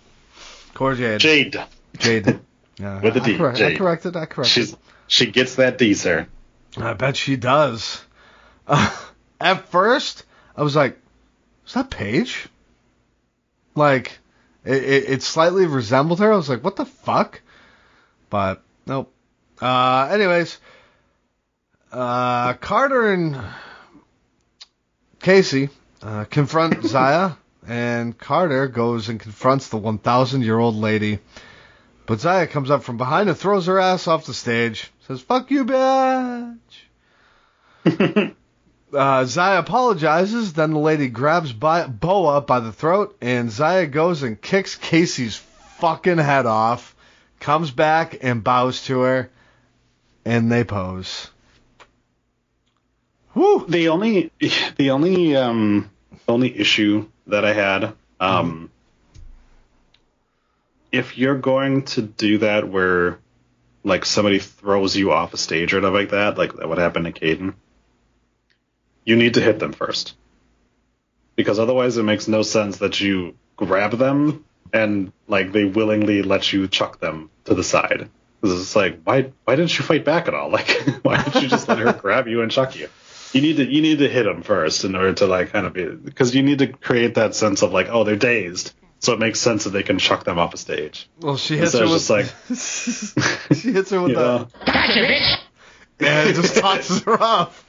[0.75, 1.19] Cora Jade.
[1.19, 1.63] Jade.
[1.97, 2.39] Jade.
[2.77, 4.15] Yeah, With a I D, correct- I corrected.
[4.15, 4.51] I corrected.
[4.53, 4.75] She's
[5.07, 6.27] she gets that D, sir.
[6.77, 8.03] I bet she does.
[8.67, 8.95] Uh,
[9.41, 10.99] at first, I was like,
[11.67, 12.47] "Is that Paige?"
[13.75, 14.19] Like,
[14.63, 16.31] it, it, it slightly resembled her.
[16.31, 17.41] I was like, "What the fuck?"
[18.29, 19.11] But nope.
[19.61, 20.57] Uh, anyways,
[21.91, 23.37] uh, Carter and
[25.19, 25.69] Kacy
[26.01, 27.37] uh, confront Xia,
[27.67, 31.19] and Carter goes and confronts the 1,000 year old lady.
[32.05, 34.91] But Xia comes up from behind and throws her ass off the stage.
[35.07, 36.57] Says, "Fuck you, bitch."
[38.95, 40.53] uh, Xia apologizes.
[40.53, 45.35] Then the lady grabs by- Boa by the throat, and Xia goes and kicks Kacy's
[45.79, 46.95] fucking head off.
[47.39, 49.29] Comes back and bows to her,
[50.23, 51.29] and they pose.
[53.33, 53.65] Woo!
[53.67, 54.31] The only
[54.77, 55.89] the only um
[56.27, 58.71] only issue that I had um
[60.91, 63.19] if you're going to do that where
[63.83, 67.11] like somebody throws you off a stage or something like that, like what happened to
[67.11, 67.53] Kayden,
[69.05, 70.15] you need to hit them first.
[71.35, 74.43] Because otherwise it makes no sense that you grab them
[74.73, 78.09] and like they willingly let you chuck them to the side.
[78.41, 80.49] Because it's like, why why didn't you fight back at all?
[80.55, 80.69] Like
[81.03, 82.89] why didn't you just let her grab you and chuck you?
[83.33, 85.73] You need to you need to hit them first in order to like kind of
[85.73, 88.73] be because you need to create that sense of like, oh, they're dazed.
[88.99, 91.09] So it makes sense that they can chuck them off a stage.
[91.19, 95.37] Well, she hits Instead her with just like she hits her with you know, the
[95.99, 97.65] and it just tosses her off.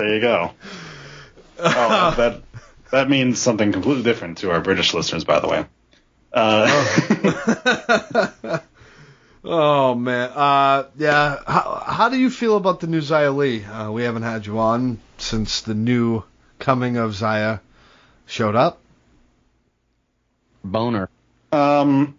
[0.00, 0.52] There you go.
[1.58, 2.40] Oh, that
[2.90, 5.66] that means something completely different to our British listeners, by the way.
[6.32, 8.60] Uh,
[9.44, 11.36] Oh man, uh, yeah.
[11.46, 13.62] How, how do you feel about the new Xia Li?
[13.62, 16.22] Uh, we haven't had you on since the new
[16.58, 17.58] coming of Zaya
[18.24, 18.80] showed up.
[20.64, 21.10] Boner.
[21.52, 22.18] Um,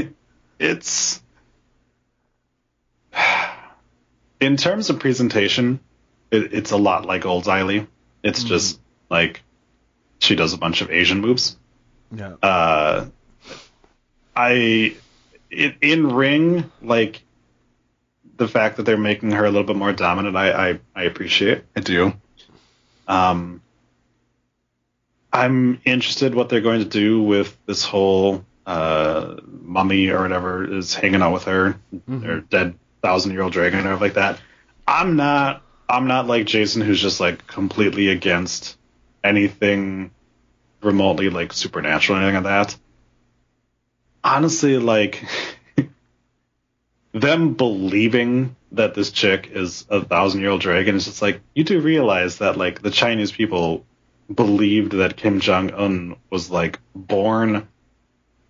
[0.58, 1.20] it's
[4.40, 5.80] in terms of presentation,
[6.30, 7.86] it, it's a lot like old Xia Li.
[8.22, 9.42] It's just like
[10.18, 11.56] she does a bunch of Asian moves.
[12.14, 12.34] Yeah.
[12.42, 13.06] Uh,
[14.34, 14.96] I
[15.50, 17.22] in, in ring like
[18.36, 20.36] the fact that they're making her a little bit more dominant.
[20.36, 21.64] I I, I appreciate.
[21.76, 22.12] I do.
[23.06, 23.62] Um,
[25.32, 30.94] I'm interested what they're going to do with this whole uh, mummy or whatever is
[30.94, 34.40] hanging out with her, or dead thousand year old dragon or like that.
[34.86, 35.62] I'm not.
[35.88, 38.76] I'm not like Jason, who's just like completely against
[39.24, 40.10] anything
[40.82, 42.76] remotely like supernatural or anything like that.
[44.22, 45.24] Honestly, like
[47.12, 51.64] them believing that this chick is a thousand year old dragon is just like you
[51.64, 53.84] do realize that like the Chinese people
[54.32, 57.66] believed that Kim Jong Un was like born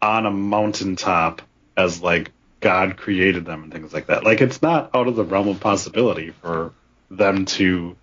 [0.03, 1.43] on a mountaintop
[1.77, 4.25] as like God created them and things like that.
[4.25, 6.73] Like it's not out of the realm of possibility for
[7.11, 7.97] them to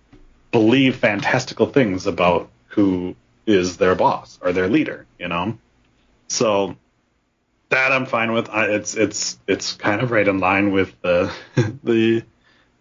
[0.52, 3.14] believe fantastical things about who
[3.46, 5.58] is their boss or their leader, you know?
[6.28, 6.76] So
[7.68, 8.48] that I'm fine with.
[8.50, 11.32] I, it's it's it's kind of right in line with the
[11.84, 12.22] the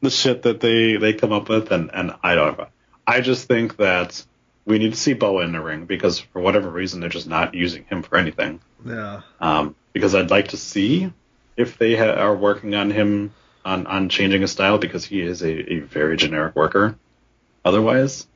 [0.01, 2.59] the shit that they they come up with, and and I don't.
[3.07, 4.23] I just think that
[4.65, 7.53] we need to see Boa in the ring because for whatever reason they're just not
[7.53, 8.59] using him for anything.
[8.83, 9.21] Yeah.
[9.39, 11.11] Um, because I'd like to see
[11.55, 13.33] if they ha- are working on him
[13.65, 16.95] on on changing his style because he is a, a very generic worker.
[17.63, 18.27] Otherwise.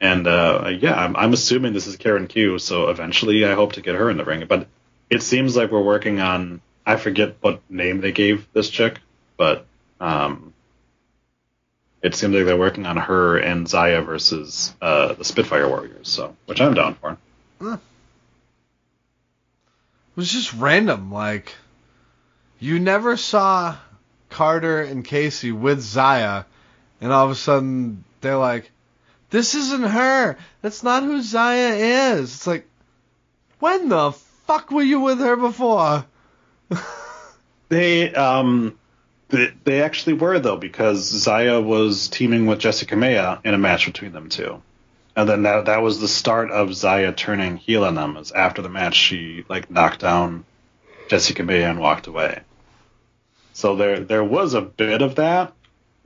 [0.00, 3.80] And uh, yeah, I'm, I'm assuming this is Karen Q, so eventually I hope to
[3.80, 4.44] get her in the ring.
[4.46, 4.66] But
[5.08, 9.00] it seems like we're working on I forget what name they gave this chick,
[9.36, 9.66] but
[10.00, 10.52] um,
[12.02, 16.36] it seems like they're working on her and Xia versus uh, the Spitfire Warriors, so
[16.46, 17.16] which I'm down for.
[17.62, 17.78] It
[20.16, 21.10] was just random.
[21.10, 21.54] Like,
[22.60, 23.76] you never saw
[24.34, 26.44] Carter and Kacy with Xia,
[27.00, 28.70] and all of a sudden they're like,
[29.30, 30.36] "This isn't her.
[30.60, 32.66] That's not who Xia is." It's like,
[33.60, 34.12] when the
[34.46, 36.04] fuck were you with her before?
[37.70, 38.78] They um
[39.30, 43.86] they, they actually were though because Xia was teaming with Jessi Kamea in a match
[43.86, 44.62] between them two.
[45.16, 48.16] And then that that was the start of Xia turning heel on them.
[48.16, 50.44] As after the match she like knocked down
[51.08, 52.42] Jessi Kamea and walked away.
[53.54, 55.52] So there there was a bit of that.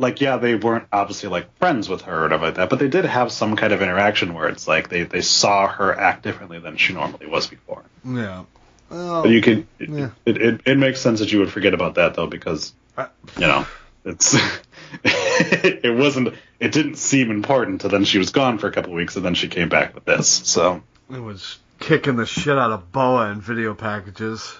[0.00, 2.86] Like yeah, they weren't obviously like friends with her or whatever like that, but they
[2.88, 6.60] did have some kind of interaction where it's like they, they saw her act differently
[6.60, 7.82] than she normally was before.
[8.04, 8.44] Yeah.
[8.90, 9.66] Well, But you could.
[9.80, 10.10] It, Yeah.
[10.24, 13.66] it, it, it makes sense that you would forget about that though, because you know
[14.04, 14.36] it's
[15.04, 16.34] it wasn't.
[16.60, 17.82] It didn't seem important.
[17.82, 20.04] And then she was gone for a couple weeks, and then she came back with
[20.04, 20.28] this.
[20.28, 24.56] So it was kicking the shit out of Boa in video packages.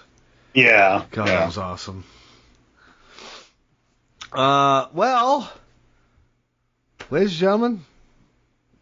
[0.54, 1.34] yeah, God, yeah.
[1.38, 2.04] that was awesome.
[4.32, 5.50] Uh, well,
[7.10, 7.84] ladies and gentlemen,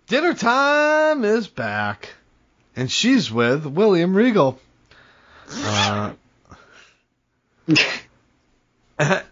[0.08, 2.08] dinner time is back,
[2.74, 4.58] and she's with William Regal.
[5.54, 6.14] Uh,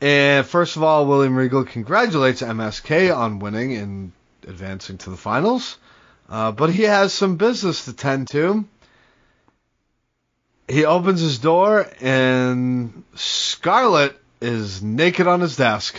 [0.00, 4.12] and first of all, William Regal congratulates MSK on winning and
[4.46, 5.76] advancing to the finals,
[6.28, 8.64] uh, but he has some business to tend to
[10.68, 15.96] he opens his door and Scarlett is naked on his desk.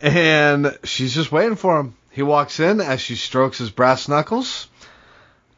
[0.00, 1.94] and she's just waiting for him.
[2.10, 4.68] He walks in as she strokes his brass knuckles.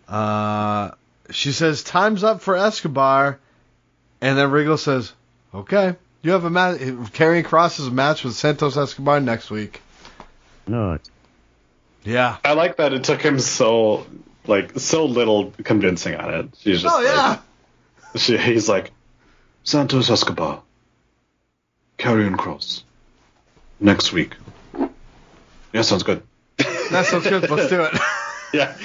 [0.09, 0.91] Uh,
[1.31, 3.39] she says, "Time's up for Escobar,"
[4.21, 5.13] and then Regal says,
[5.55, 6.81] "Okay, you have a match.
[6.81, 9.81] Karrion Kross has a match with Santos Escobar next week."
[10.67, 10.99] No.
[12.03, 12.39] Yeah.
[12.45, 14.07] I like that it took him so
[14.47, 16.49] like so little convincing on it.
[16.61, 17.29] She's just Oh yeah.
[17.29, 17.41] like,
[18.17, 18.93] she, he's like,
[19.65, 20.63] Santos Escobar,
[21.99, 22.83] Karrion Kross,
[23.79, 24.37] next week.
[25.73, 26.23] Yeah, sounds good.
[26.59, 27.49] That sounds good.
[27.49, 27.93] Let's do it.
[28.53, 28.77] yeah,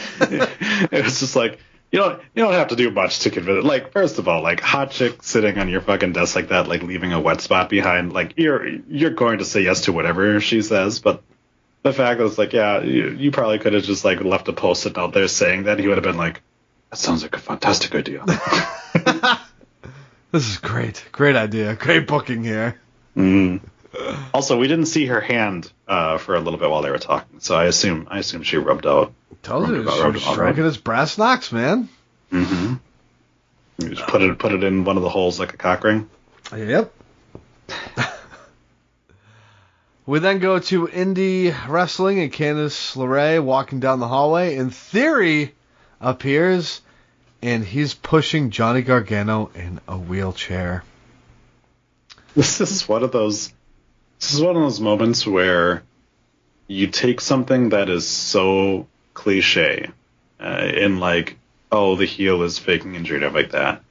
[0.92, 1.60] it was just like
[1.92, 3.60] you don't you don't have to do much to convince.
[3.60, 3.68] It.
[3.68, 6.84] Like first of all, like hot chick sitting on your fucking desk like that, like
[6.84, 8.14] leaving a wet spot behind.
[8.14, 11.24] Like you're you're going to say yes to whatever she says, but
[11.84, 14.54] the fact that it's like yeah, you, you probably could have just like left a
[14.54, 16.42] post-it out there saying that he would have been like,
[16.90, 18.26] that sounds like a fantastic idea.
[20.36, 21.02] This is great.
[21.14, 21.76] Great idea.
[21.76, 22.78] Great booking here.
[23.16, 23.62] Mm.
[24.34, 27.40] Also, we didn't see her hand uh, for a little bit while they were talking,
[27.40, 29.14] so I assume I assume she rubbed out.
[29.44, 31.88] Told you, she rubbed was out, stroking his brass knocks, man.
[32.34, 32.74] Mm-hmm.
[33.78, 36.10] You just put it put it in one of the holes like a cock ring.
[36.54, 36.94] Yep.
[40.06, 44.58] we then go to Indi Hartwell and Candice LeRae walking down the hallway.
[44.58, 45.56] In theory,
[46.02, 46.82] appears
[47.46, 50.84] and he's pushing Johnny Gargano in a wheelchair.
[52.36, 53.54] This is one of those.
[54.20, 55.84] This is one of those moments where
[56.68, 59.90] you take something that is so cliche,
[60.42, 61.38] uh, in like,
[61.72, 63.84] oh, the heel is faking injury, and like that,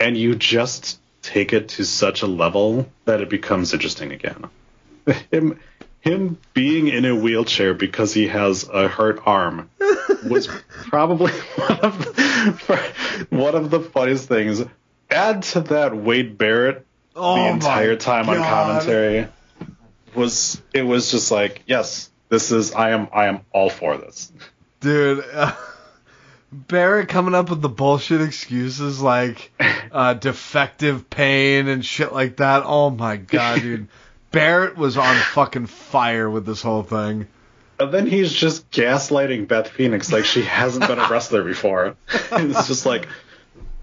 [0.00, 4.46] and you just take it to such a level that it becomes interesting again.
[5.30, 5.60] Him,
[6.02, 9.70] him being in a wheelchair because he has a hurt arm
[10.28, 14.62] was probably one of the, one of the funniest things.
[15.10, 16.84] Add to that Wade Barrett
[17.14, 19.28] Oh the entire time on commentary
[20.14, 24.32] was it was just like yes this is i am i am all for this
[24.82, 25.54] Dude, uh,
[26.52, 29.52] Barrett coming up with the bullshit excuses like
[29.92, 32.64] uh, defective pain and shit like that.
[32.66, 33.88] Oh my god, dude.
[34.32, 37.26] Barrett was on fucking fire with this whole thing.
[37.78, 41.96] and then he's just gaslighting beth phoenix like she hasn't been a wrestler before
[42.32, 43.08] it's just like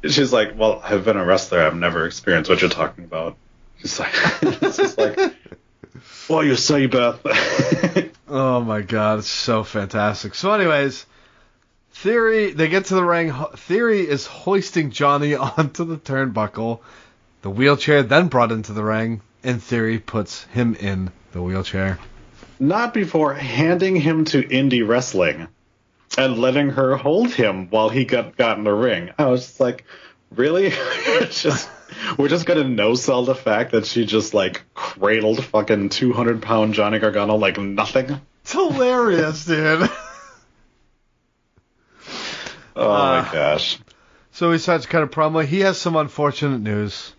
[0.03, 3.35] she's like well i've been a wrestler i've never experienced what you're talking about
[3.79, 5.17] she's like it's just like
[6.29, 7.19] well you say beth
[8.31, 10.35] Oh my god, it's so fantastic.
[10.35, 11.07] So, anyways,
[11.93, 13.33] Theory, they get to the ring.
[13.55, 16.79] Theory is hoisting Johnny onto the turnbuckle.
[17.41, 21.99] The wheelchair then brought into the ring, and Theory puts him in the wheelchair.
[22.59, 25.47] not before handing him to Indi Hartwell
[26.17, 29.11] and letting her hold him while he got got in the ring.
[29.17, 29.85] I was just like,
[30.31, 30.69] really?
[31.29, 31.69] Just
[32.17, 36.41] we're just gonna no sell the fact that she just like cradled fucking two hundred
[36.41, 38.19] pound Johnny Gargano like nothing.
[38.41, 39.89] It's hilarious, dude.
[42.75, 43.77] Oh Uh, my gosh.
[44.31, 45.43] So he starts kind of promo.
[45.43, 47.13] He has some unfortunate news.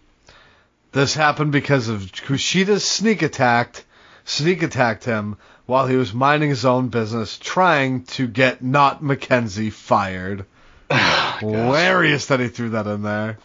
[0.93, 3.85] This happened because of Kushida's sneak attacked,
[4.25, 5.37] sneak attacked him
[5.67, 10.47] while he was minding his own business, trying to get not Mackenzie fired.
[11.39, 13.39] Hilarious that he threw that in there.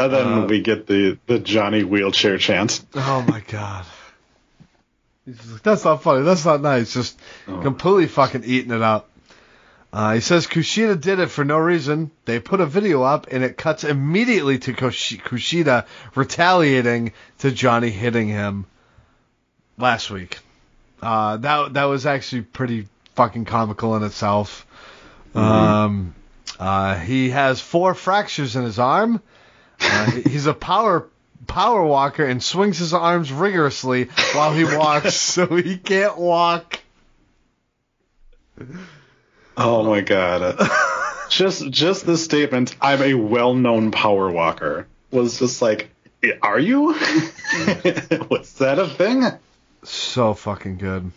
[0.00, 2.82] And then uh, we get the the Johnny wheelchair chant.
[2.94, 3.84] Oh my god.
[5.26, 6.22] Like, That's not funny.
[6.24, 6.92] That's not nice.
[6.94, 7.60] Just Oh.
[7.60, 9.08] completely fucking eating it up.
[9.94, 12.10] Uh, he says Kushida did it for no reason.
[12.24, 15.86] They put a video up, and it cuts immediately to Kushida
[16.16, 18.66] retaliating to Johnny hitting him
[19.78, 20.40] last week.
[21.00, 24.66] Uh, that that was actually pretty fucking comical in itself.
[25.32, 26.16] Um,
[26.58, 29.22] uh, he has four fractures in his arm.
[29.80, 31.08] Uh, he's a power
[31.46, 36.80] power walker and swings his arms rigorously while he walks, so he can't walk.
[39.56, 40.58] Oh my god.
[41.28, 45.90] just just the statement, I'm a well known power walker was just like
[46.42, 46.86] are you?
[48.30, 49.24] was that a thing?
[49.82, 51.12] So fucking good.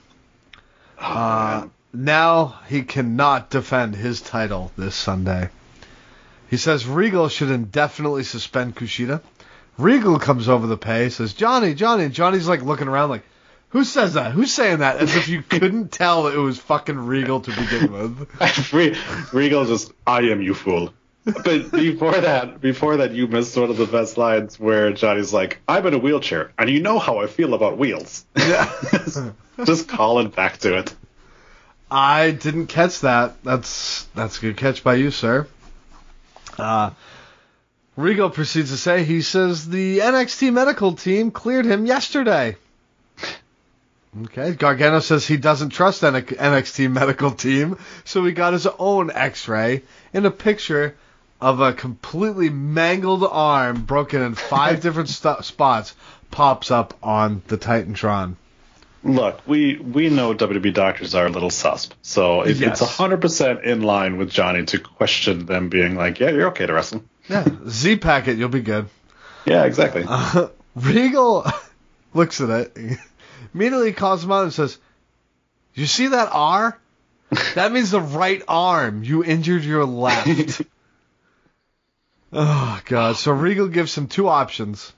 [1.00, 5.50] Oh, Uh, now he cannot defend his title this Sunday.
[6.50, 9.22] He says Regal should indefinitely suspend Kushida.
[9.78, 13.24] Regal comes over the pay, says Johnny, Johnny, Johnny's like looking around like,
[13.70, 14.32] who says that?
[14.32, 14.98] Who's saying that?
[14.98, 18.74] As if you couldn't tell that it was fucking Regal to begin with.
[18.74, 18.98] Re-
[19.34, 20.94] Regal just, I am you fool.
[21.26, 25.60] But before that, before that, you missed one of the best lines where Johnny's like,
[25.68, 28.72] "I'm in a wheelchair, and you know how I feel about wheels." Yeah.
[29.66, 30.96] just calling back to it.
[31.92, 33.44] I didn't catch that.
[33.44, 35.48] That's that's a good catch by you, sir.
[36.58, 36.92] Uh,
[37.98, 42.56] Regal proceeds to say he says the NXT medical team cleared him yesterday.
[44.26, 49.84] Okay, Gargano says he doesn't trust NXT medical team, so he got his own X-ray
[50.14, 50.96] and a picture
[51.40, 55.94] of a completely mangled arm, broken in five different st- spots,
[56.32, 58.36] pops up on the Titantron.
[59.04, 62.82] Look, we we know WWE doctors are a little susp, so it, Yes.
[62.82, 66.66] it's hundred percent in line with Johnny to question them being like, "Yeah, you're okay
[66.66, 68.88] to wrestle." Yeah, Z packet, you'll be good.
[69.46, 70.04] Yeah, exactly.
[70.08, 71.46] Uh, Regal
[72.16, 72.98] looks at it,
[73.54, 74.78] immediately calls him out and says,
[75.74, 76.78] "You see that R?
[77.56, 79.04] That means the right arm.
[79.04, 80.62] You injured your left."
[82.34, 83.18] oh God!
[83.18, 84.94] So Regal gives him two options.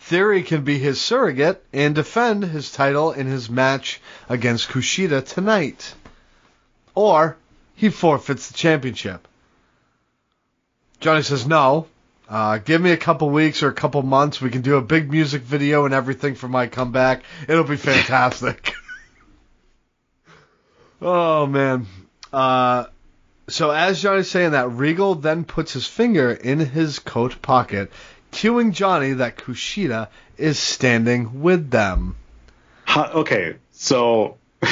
[0.00, 5.94] Theory can be his surrogate and defend his title in his match against Kushida tonight,
[6.94, 7.36] or
[7.74, 9.26] he forfeits the championship.
[11.00, 11.86] Johnny says no.
[12.28, 14.40] Uh, give me a couple weeks or a couple months.
[14.40, 17.22] We can do a big music video and everything for my comeback.
[17.48, 18.74] It'll be fantastic.
[21.02, 21.86] oh man.
[22.32, 22.86] Uh,
[23.48, 27.92] so as Johnny's saying that, Regal then puts his finger in his coat pocket,
[28.32, 32.16] cueing Johnny that Kushida is standing with them.
[32.84, 34.38] How, okay, so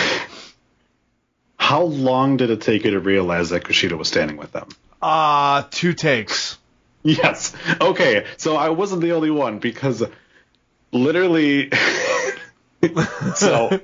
[1.56, 4.68] how long did it take you to realize that Kushida was standing with them?
[5.00, 6.58] Uh, two takes.
[7.02, 7.52] Yes.
[7.80, 8.26] Okay.
[8.36, 10.02] So I wasn't the only one because
[10.92, 11.70] literally.
[13.34, 13.80] so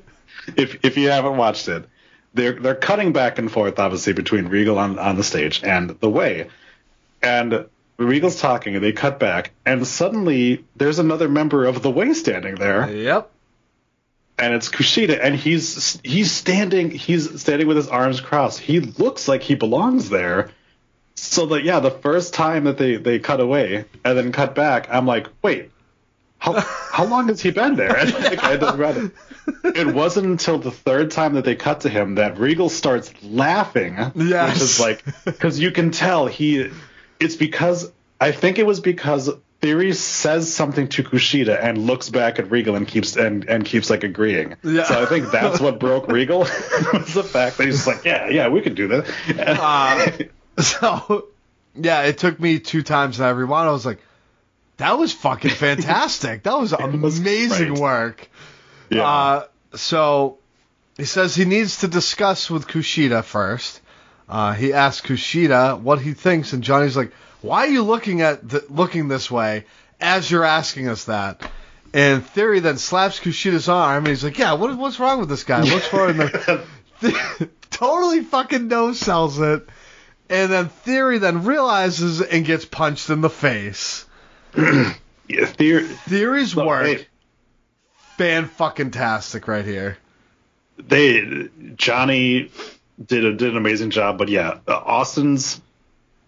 [0.56, 1.88] if if you haven't watched it,
[2.34, 6.10] they're they're cutting back and forth obviously between Regal on on the stage and the
[6.10, 6.48] way,
[7.22, 7.66] and
[7.96, 12.54] Regal's talking and they cut back and suddenly there's another member of the way standing
[12.54, 13.28] there Yep.
[14.38, 18.60] and it's Kushida, and he's he's standing he's standing with his arms crossed.
[18.60, 20.50] He looks like he belongs there.
[21.18, 24.88] So that yeah, the first time that they they cut away and then cut back,
[24.90, 25.70] I'm like, wait,
[26.38, 27.96] how how long has he been there?
[28.00, 29.12] And like, I didn't read it.
[29.64, 33.96] It wasn't until the third time that they cut to him that Regal starts laughing,
[34.14, 34.52] Yes.
[34.54, 36.70] which is like because you can tell he.
[37.18, 37.90] It's because
[38.20, 39.30] I think it was because
[39.60, 43.90] Theory says something to Kushida and looks back at Regal and keeps and, and keeps
[43.90, 44.54] like agreeing.
[44.62, 44.84] Yeah.
[44.84, 46.40] So I think that's what broke Regal
[46.92, 49.08] was the fact that he's just like, yeah, yeah, we can do that.
[49.36, 50.24] Uh,
[50.62, 51.26] So,
[51.74, 53.68] yeah, it took me two times and I rewound.
[53.68, 54.00] I was like,
[54.78, 56.42] that was fucking fantastic.
[56.42, 57.80] That was was amazing great.
[57.80, 58.30] work.
[58.90, 59.06] yeah.
[59.06, 60.38] Uh, so
[60.96, 63.80] he says he needs to discuss with Kushida first.
[64.28, 68.70] Uh, he asks Kushida what he thinks, and Johnny's like, "Why are you looking at
[68.70, 69.64] looking this way
[70.00, 71.50] as you're asking us that?"
[71.94, 75.44] And Theory then slaps Kushida's arm, and he's like, "Yeah, what, what's wrong with this
[75.44, 75.62] guy?
[75.62, 79.66] Looks for the totally fucking no sells it."
[80.30, 84.04] And then Theory then realizes and gets punched in the face.
[84.56, 84.94] yeah,
[85.46, 87.06] Theory, Theory's Look, work, hey.
[88.16, 89.98] fan fucking tastic right here.
[90.78, 92.50] they Johnny
[93.04, 95.60] did a, did an amazing job, but yeah, uh, Austin's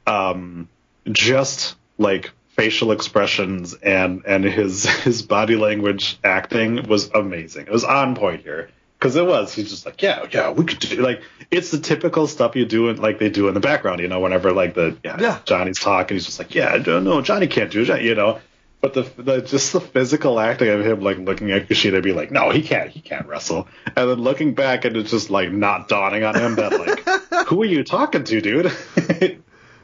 [0.07, 0.69] um
[1.11, 7.67] just like facial expressions and and his his body language acting was amazing.
[7.67, 8.71] It was on point here
[9.01, 9.55] because it was.
[9.55, 12.89] He's just like, yeah, yeah, we could do like it's the typical stuff you do
[12.91, 15.39] in like they do in the background, you know, whenever like the yeah, Yeah.
[15.47, 18.39] Johnny's talking, he's just like, yeah, no, Johnny can't do that, you know.
[18.83, 22.31] But the, the just the physical acting of him like looking at Kushida be like,
[22.31, 25.89] no, he can't, he can't wrestle, and then looking back and it's just like not
[25.89, 28.73] dawning on him that like, who are you talking to, dude?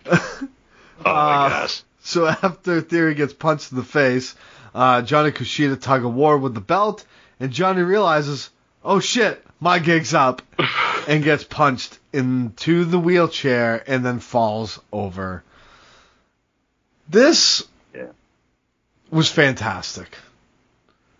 [0.06, 0.48] oh
[1.05, 1.82] my Uh, gosh.
[2.01, 4.34] So after Theory gets punched in the face,
[4.74, 7.05] uh, Johnny Kushida tug of war with the belt,
[7.40, 8.51] and Johnny realizes,
[8.86, 10.40] oh shit, my gig's up,
[11.08, 15.42] and gets punched into the wheelchair and then falls over.
[17.08, 17.62] This
[17.94, 18.06] Yeah.
[19.10, 20.16] was fantastic.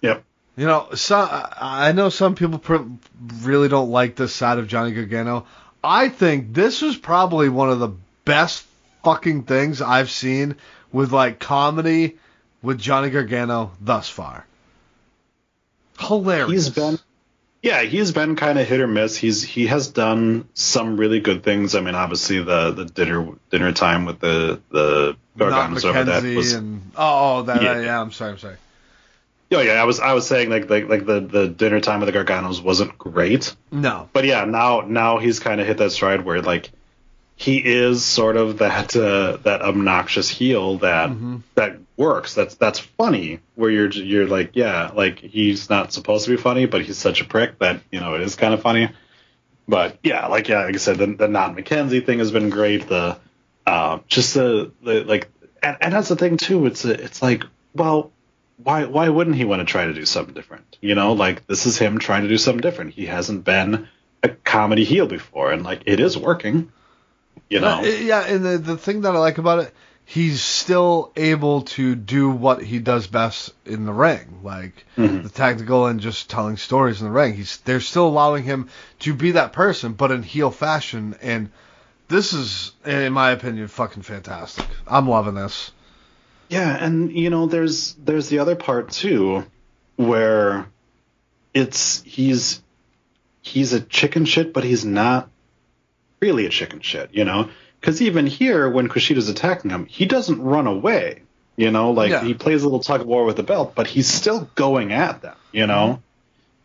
[0.01, 0.25] Yep.
[0.57, 2.89] You know, some, I I know some people pr-
[3.43, 5.47] really don't like this side of Johnny Gargano.
[5.85, 7.91] I think this was probably one of the
[8.25, 8.65] best
[9.05, 10.57] fucking things I've seen
[10.93, 12.17] with like comedy
[12.63, 14.47] with Johnny Gargano thus far.
[15.99, 16.51] Hilarious.
[16.51, 16.99] He's been
[17.67, 19.17] yeah, he's been kind of hit or miss.
[19.17, 21.75] He's he has done some really good things.
[21.75, 26.53] I mean, obviously the the dinner dinner time with the the Garganos over that was
[26.53, 27.75] and oh, oh that yeah.
[27.75, 27.81] Yeah.
[27.83, 28.57] yeah, I'm sorry, I'm sorry.
[29.51, 32.13] Oh yeah, I was I was saying like like like the the dinner time with
[32.13, 36.25] the Garganos wasn't great, No, but yeah, now now he's kind of hit that stride
[36.25, 36.71] where like
[37.39, 41.37] he is sort of that uh, that obnoxious heel that Mm-hmm.
[41.55, 42.35] that works.
[42.35, 43.41] That's that's funny.
[43.55, 47.21] Where you're you're like yeah, like he's not supposed to be funny, but he's such
[47.21, 48.91] a prick that you know it is kind of funny.
[49.69, 52.89] But yeah, like yeah, like I said, the, the not McKenzie thing has been great.
[52.89, 53.19] The
[53.67, 55.29] uh, just the, the like,
[55.63, 56.67] and, and that's the thing too.
[56.67, 57.45] It's a, it's like
[57.75, 58.13] well,
[58.63, 60.79] why why wouldn't he want to try to do something different?
[60.81, 62.95] You know, like this is him trying to do something different.
[62.95, 63.89] He hasn't been
[64.23, 66.73] a comedy heel before, and like it is working.
[67.49, 71.13] You know, Uh, yeah, and the the thing that I like about it, he's still
[71.17, 74.85] able to do what he does best in the ring, like
[75.23, 77.35] the tactical and just telling stories in the ring.
[77.35, 78.69] He's they're still allowing him
[79.01, 81.51] to be that person, but in heel fashion, and
[82.09, 84.67] this is, in my opinion, fucking fantastic.
[84.87, 85.73] I'm loving this.
[86.49, 89.45] Yeah, and you know, there's there's the other part too,
[89.97, 90.67] where
[91.55, 92.63] it's he's
[93.43, 95.29] he's a chicken shit, but he's not
[96.21, 97.49] really a chicken shit, you know?
[97.81, 101.23] Because even here, when Kushida's attacking him, he doesn't run away.
[101.57, 102.23] You know, like Yeah.
[102.25, 105.23] he plays a little tug of war with the belt, but he's still going at
[105.23, 105.37] them.
[105.53, 106.03] You know,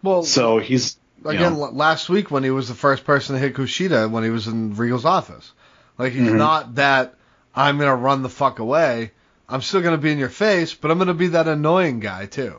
[0.04, 3.54] Well, so he's again know, last week when he was the first person to hit
[3.54, 5.54] Kushida when he was in Regal's office.
[5.98, 6.38] Like he's Mhm.
[6.38, 7.14] not that
[7.56, 9.12] I'm gonna run the fuck away.
[9.48, 12.56] I'm still gonna be in your face, but I'm gonna be that annoying guy too.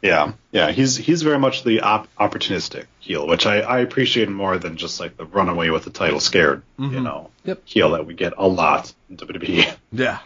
[0.00, 4.56] Yeah, yeah, he's he's very much the op- opportunistic heel, which I, I appreciate more
[4.56, 7.02] than just like the runaway with the title scared, you Mhm.
[7.02, 7.62] know, Yep.
[7.64, 9.74] heel that we get a lot in WWE.
[9.92, 10.18] Yeah,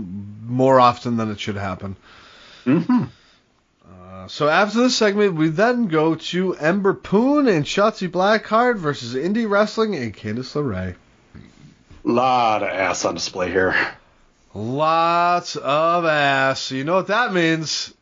[0.00, 1.96] more often than it should happen.
[2.64, 3.04] hmm
[3.90, 9.14] Uh, so after this segment, we then go to Ember Poon and Shotzi Blackheart versus
[9.14, 10.94] Indi Hartwell and Candice LeRae.
[12.04, 13.74] Lot of ass on display here.
[14.54, 16.70] Lots of ass.
[16.70, 17.94] You know what that means.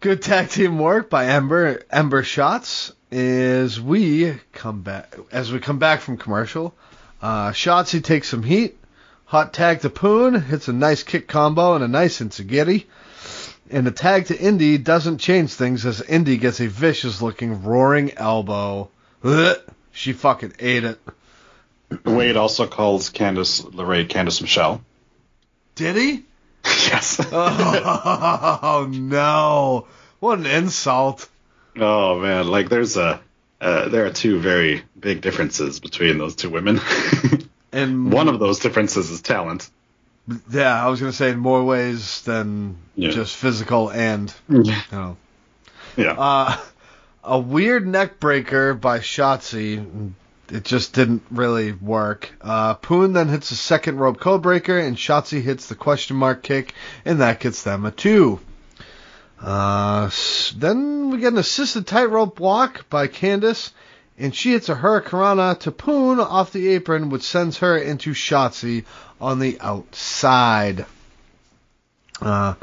[0.00, 5.78] Good tag team work by Ember Ember Shots as we come back as we come
[5.78, 6.74] back from commercial.
[7.20, 8.78] Uh, Shotzi takes some heat.
[9.26, 12.88] Hot tag to Poon hits a nice kick combo and a nice insecurity.
[13.70, 18.12] And the tag to Indi doesn't change things as Indi gets a vicious looking roaring
[18.16, 18.88] elbow.
[19.22, 19.58] Ugh,
[19.92, 20.98] she fucking ate it.
[22.06, 24.82] Wade also calls Candice LeRae Candice Michelle.
[25.74, 26.24] Did he?
[26.64, 27.20] yes.
[27.32, 29.86] Oh no!
[30.20, 31.28] What an insult.
[31.76, 33.20] Oh man, like there's a
[33.60, 36.80] uh, there are two very big differences between those two women.
[37.72, 39.70] And One of those differences is talent.
[40.50, 43.10] Yeah, I was gonna say in more ways than Yeah.
[43.10, 45.16] just physical and you know.
[45.96, 46.14] Yeah.
[46.18, 46.56] Uh,
[47.22, 50.12] a weird neck breaker by Shotzi.
[50.50, 52.30] It just didn't really work.
[52.40, 56.42] Uh, Poon then hits a second rope code breaker, and Shotzi hits the question mark
[56.42, 56.74] kick,
[57.04, 58.40] and that gets them a two.
[59.40, 60.10] Uh,
[60.56, 63.70] then we get an assisted tightrope walk by Candice,
[64.18, 68.84] and she hits a Hurricanrana to Poon off the apron, which sends her into Shotzi
[69.20, 70.84] on the outside.
[72.20, 72.54] Uh,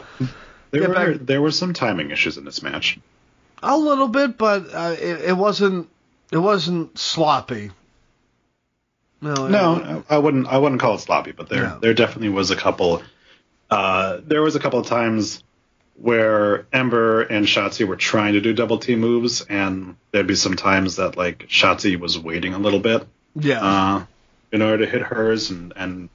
[0.71, 2.99] there were back- there were some timing issues in this match.
[3.63, 5.89] a little bit, but uh, it, it wasn't
[6.31, 7.71] it wasn't sloppy.
[9.19, 10.47] No, No, I wouldn't.
[10.47, 11.79] I wouldn't call it sloppy, but there No.
[11.79, 13.01] there definitely was a couple.
[13.69, 15.43] Uh, there was a couple of times
[15.99, 20.55] where Ember and Shotzi were trying to do double team moves, and there'd be some
[20.55, 24.05] times that like Shotzi was waiting a little bit yeah, uh,
[24.51, 26.09] in order to hit hers, and and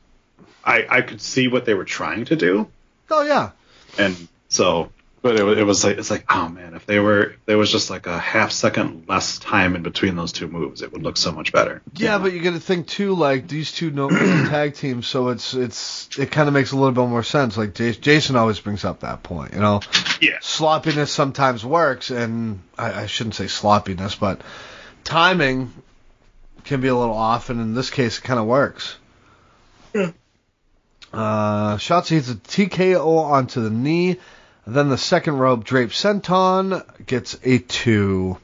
[0.64, 2.68] I I could see what they were trying to do,
[3.10, 3.50] oh yeah,
[3.98, 4.16] and
[4.48, 4.90] so.
[5.22, 7.70] But it, it was like it's like oh man if they were if there was
[7.70, 11.16] just like a half second less time in between those two moves it would look
[11.16, 11.80] so much better.
[11.94, 12.18] yeah.
[12.18, 16.08] But you got to think too, like these two know tag teams, so it's it's
[16.18, 17.56] it kind of makes a little bit more sense.
[17.56, 19.80] Like Jas- Jason always brings up that point, you know.
[20.20, 20.38] Yeah.
[20.40, 24.40] sloppiness sometimes works, and I, I shouldn't say sloppiness, but
[25.04, 25.72] timing
[26.64, 28.96] can be a little off, and in this case, it kind of works.
[29.94, 30.10] Yeah.
[31.12, 34.18] Uh, Shotzi hits a TKO onto the knee.
[34.66, 38.38] Then the second rope drape senton gets a two.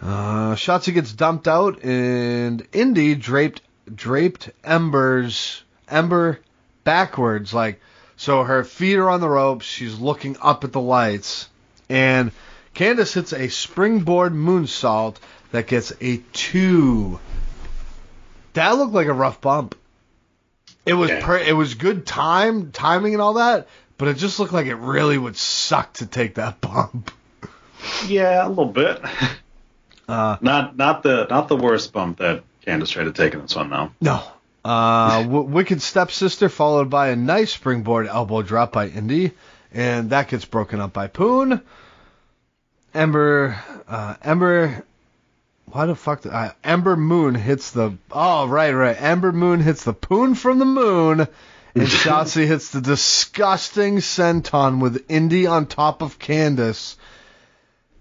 [0.00, 3.62] Uh, Shotzi gets dumped out, and Indi draped
[3.92, 6.40] draped Ember's Ember
[6.84, 7.80] backwards, like
[8.16, 9.64] so her feet are on the ropes.
[9.66, 11.48] She's looking up at the lights,
[11.88, 12.30] and
[12.74, 15.16] Candice hits a springboard moonsault
[15.50, 17.18] that gets a two.
[18.52, 19.74] That looked like a rough bump.
[20.84, 21.24] It was Yeah.
[21.24, 23.66] per- it was good time timing and all that,
[23.98, 27.10] but it just looked like it really would suck to take that bump.
[28.06, 29.00] Yeah, a little bit.
[30.08, 33.56] Uh, Not not the not the worst bump that Candice tried to take in this
[33.56, 33.90] one though.
[34.00, 34.22] No.
[34.64, 39.32] Uh, w- Wicked Stepsister followed by a nice springboard elbow drop by Indi,
[39.72, 41.60] and that gets broken up by Poon.
[42.94, 44.84] Ember, uh, Ember,
[45.66, 46.22] why the fuck?
[46.22, 47.96] Did, uh, Ember Moon hits the.
[48.12, 49.00] Oh, right, right.
[49.00, 51.26] Ember Moon hits the Poon from the moon,
[51.76, 56.96] and Shotzi hits the disgusting senton with Indi on top of Candice.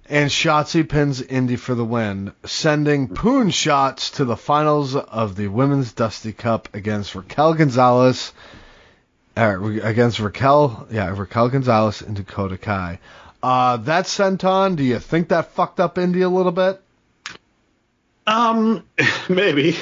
[0.07, 5.47] And Shotzi pins Indi for the win, sending Poon shots to the finals of the
[5.47, 8.31] Women's Dusty Cup against Raquel Gonzalez.
[9.35, 12.99] Uh, against Raquel, yeah, Raquel Gonzalez and Dakota Kai.
[13.43, 16.81] Uh, that senton, do you think that fucked up Indi a little bit?
[18.25, 18.85] Um,
[19.29, 19.75] maybe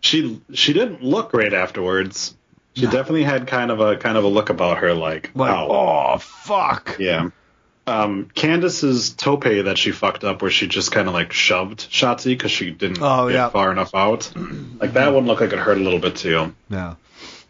[0.00, 2.34] she she didn't look great afterwards.
[2.80, 2.92] She No.
[2.92, 6.18] definitely had kind of a kind of a look about her like, Like, wow, oh
[6.18, 6.96] fuck.
[6.98, 7.30] yeah.
[7.86, 12.26] Um, Candice's tope that she fucked up, where she just kind of like shoved Shotzi
[12.26, 13.48] because she didn't Oh, get yeah.
[13.48, 14.30] far enough out.
[14.80, 16.54] Like that one looked like it hurt a little bit too.
[16.70, 16.94] Yeah.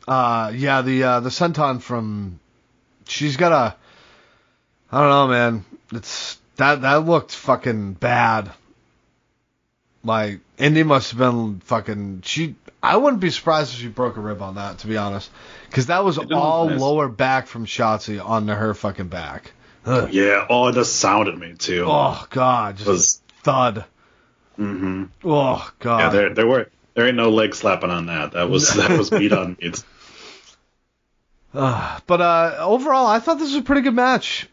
[0.09, 2.41] Uh, yeah, the uh, the senton from
[3.07, 3.77] she's got a
[4.91, 5.65] I don't know, man.
[5.93, 8.51] It's that that looked fucking bad.
[10.03, 14.21] Like Indi must have been fucking she I wouldn't be surprised if she broke a
[14.21, 15.31] rib on that to be honest.
[15.71, 16.81] Cuz that was all nice.
[16.81, 19.53] lower back from Shotzi onto her fucking back.
[19.87, 20.09] Ugh.
[20.13, 20.47] Yeah.
[20.49, 21.85] Oh, the sound it made too.
[21.87, 23.85] Oh god, just was thud.
[24.59, 25.05] Mm-hmm.
[25.25, 25.99] Oh god.
[25.99, 28.33] Yeah, there there were there ain't no leg slapping on that.
[28.33, 29.83] That was that was meat on meat.
[31.53, 34.49] Uh, but uh, overall, I thought this was a pretty good match,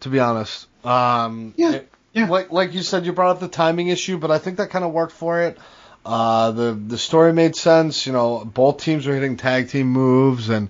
[0.00, 0.68] to be honest.
[0.84, 2.28] Um, Yeah, it- yeah.
[2.28, 4.84] Like like you said, you brought up the timing issue, but I think that kind
[4.84, 5.58] of worked for it.
[6.10, 8.04] Uh, the the story made sense.
[8.04, 10.68] You know, both teams were hitting tag team moves, and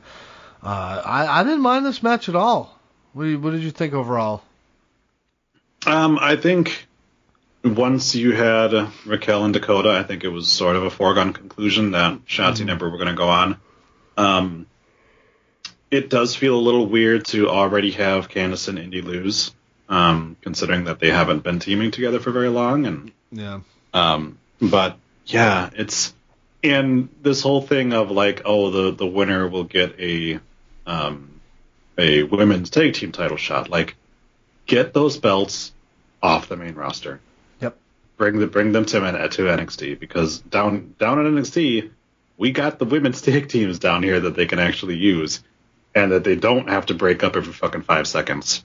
[0.62, 2.78] uh, I I didn't mind this match at all.
[3.14, 4.42] What, you, what did you think overall?
[5.86, 6.86] Um, I think
[7.64, 8.72] once you had
[9.06, 12.68] Raquel and Dakota, I think it was sort of a foregone conclusion that Shotzi and
[12.70, 13.56] Ember were going to go on.
[14.18, 14.66] Um,
[15.90, 19.52] it does feel a little weird to already have Candice and Indi lose,
[19.88, 22.84] um, considering that they haven't been teaming together for very long.
[22.86, 23.60] And Yeah.
[23.94, 26.14] um, but yeah, it's
[26.62, 30.40] and this whole thing of like, oh, the the winner will get a
[30.86, 31.40] um,
[31.98, 33.68] a women's tag team title shot.
[33.68, 33.96] Like,
[34.66, 35.72] get those belts
[36.22, 37.20] off the main roster.
[37.60, 37.76] Yep.
[38.16, 41.90] Bring the bring them to to NXT because down down at NXT,
[42.36, 45.42] we got the women's tag teams down here that they can actually use,
[45.94, 48.64] and that they don't have to break up every fucking five seconds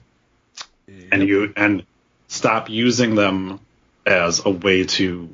[1.12, 1.84] and you and
[2.28, 3.60] stop using them
[4.04, 5.28] as a way to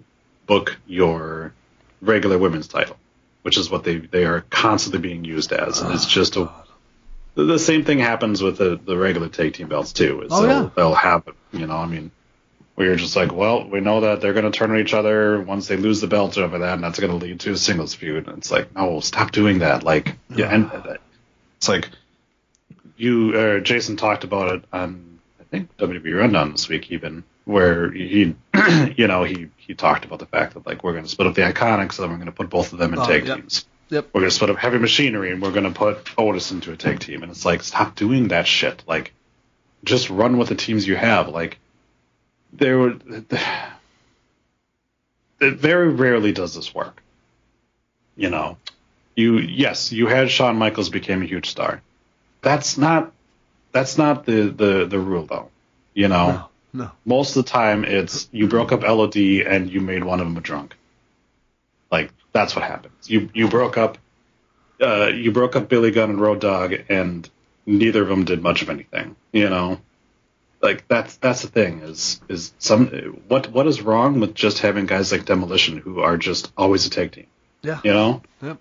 [0.52, 1.52] book your
[2.00, 2.96] regular women's title,
[3.42, 5.80] which is what they they are constantly being used as.
[5.80, 6.50] And it's just a
[7.34, 10.22] the, the same thing happens with the, the regular tag team belts too.
[10.22, 10.70] Is Oh, they'll, yeah.
[10.76, 11.22] they'll have
[11.52, 12.10] you know I mean.
[12.74, 15.40] where you're just like, well, we know that they're going to turn on each other
[15.40, 17.94] once they lose the belt over that, and that's going to lead to a singles
[17.94, 18.28] feud.
[18.28, 19.82] And it's like, no, stop doing that.
[19.82, 20.70] Like, yeah, and
[21.58, 21.88] it's like
[22.96, 27.90] you, uh, Jason talked about it on, I think WWE Rundown this week even, where
[27.90, 28.34] he,
[28.96, 31.34] you know, he he talked about the fact that like we're going to split up
[31.34, 33.36] the Iconics, and then we're going to put both of them in Oh, tag yep.
[33.38, 33.66] teams.
[33.90, 34.08] Yep.
[34.12, 36.76] We're going to split up Heavy Machinery, and we're going to put Otis into a
[36.76, 37.22] tag team.
[37.22, 38.82] And it's like, stop doing that shit.
[38.86, 39.12] Like,
[39.84, 41.28] just run with the teams you have.
[41.28, 41.58] Like,
[42.52, 43.26] there would.
[45.40, 47.02] It very rarely does this work.
[48.16, 48.58] You know,
[49.16, 51.82] you yes, you had Shawn Michaels became a huge star.
[52.42, 53.12] That's not
[53.72, 55.50] that's not the the the rule though.
[55.94, 56.90] You know, No, no.
[57.04, 60.36] most of the time it's you broke up LOD and you made one of them
[60.36, 60.76] a drunk.
[61.90, 63.08] Like that's what happens.
[63.10, 63.98] You you broke up
[64.80, 67.28] uh, you broke up Billy Gunn and Road Dogg and
[67.66, 69.14] neither of them did much of anything.
[69.32, 69.80] You know,
[70.60, 72.86] like that's that's the thing is is some
[73.28, 76.90] what what is wrong with just having guys like Demolition who are just always a
[76.90, 77.26] tag team.
[77.62, 77.80] Yeah.
[77.84, 78.58] You know, Yep.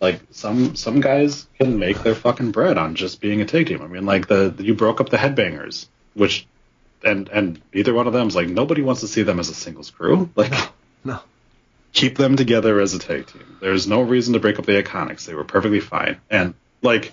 [0.00, 3.82] like some some guys can make their fucking bread on just being a tag team.
[3.82, 6.46] I mean, like the you broke up the Headbangers, which
[7.04, 9.54] and and either one of them is like nobody wants to see them as a
[9.54, 10.30] singles crew.
[10.34, 10.52] Like
[11.04, 11.20] No.
[11.92, 13.56] keep them together as a tag team.
[13.60, 15.24] There's no reason to break up the Iconics.
[15.24, 16.18] They were perfectly fine.
[16.28, 17.12] And like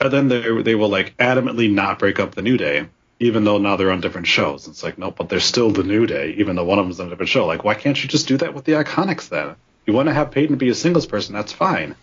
[0.00, 2.86] and then they they will like adamantly not break up the New Day.
[3.20, 6.06] Even though now they're on different shows, it's like no, but they're still the New
[6.06, 7.46] Day, even though one of them's on a different show.
[7.46, 9.54] Like, why can't you just do that with the Iconics then?
[9.86, 11.94] You want to have Peyton be a singles person, that's fine.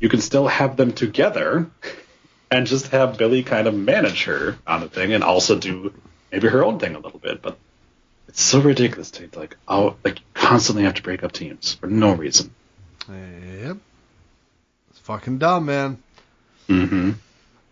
[0.00, 1.70] You can still have them together
[2.50, 5.92] and just have Billie kind of manage her on the thing and also do
[6.34, 7.40] maybe her own thing a little bit.
[7.40, 7.56] But
[8.26, 12.12] it's so ridiculous to like oh like constantly have to break up teams for no
[12.12, 12.52] reason.
[13.08, 13.76] Yep.
[14.90, 16.02] It's fucking dumb, man.
[16.68, 17.12] Mm-hmm.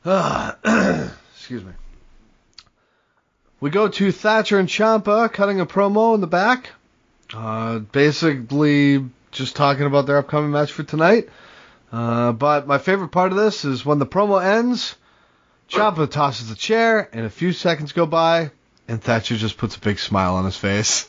[1.35, 1.73] Excuse me.
[3.61, 6.71] We go to Thatcher and Ciampa cutting a promo in the back.
[7.35, 11.29] Uh, basically, just talking about their upcoming match for tonight.
[11.91, 14.97] Uh, but my favorite part of this is when the promo ends,
[15.73, 18.51] Ciampa tosses a chair, and a few seconds go by,
[18.89, 21.09] and Thatcher just puts a big smile on his face.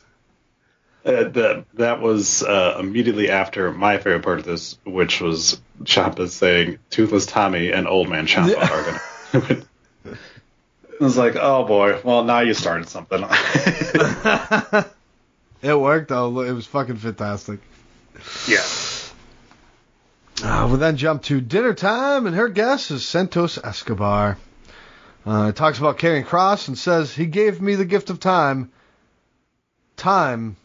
[1.06, 6.30] Uh, that that was uh, immediately after my favorite part of this, which was Ciampa
[6.30, 8.69] saying "Toothless Tommy and Old Man Champa Yeah.
[8.72, 8.84] are
[9.41, 9.64] gonna."
[11.02, 13.23] I was like, "Oh boy, well now you started something."
[15.61, 16.41] It worked though.
[16.41, 17.61] It was fucking fantastic.
[18.49, 18.61] yeah.
[20.44, 24.38] Uh, we then jump to dinner time, and her guest is Santos Escobar.
[25.25, 28.71] Uh, it talks about Karrion Kross and says he gave me the gift of time.
[29.95, 30.55] Time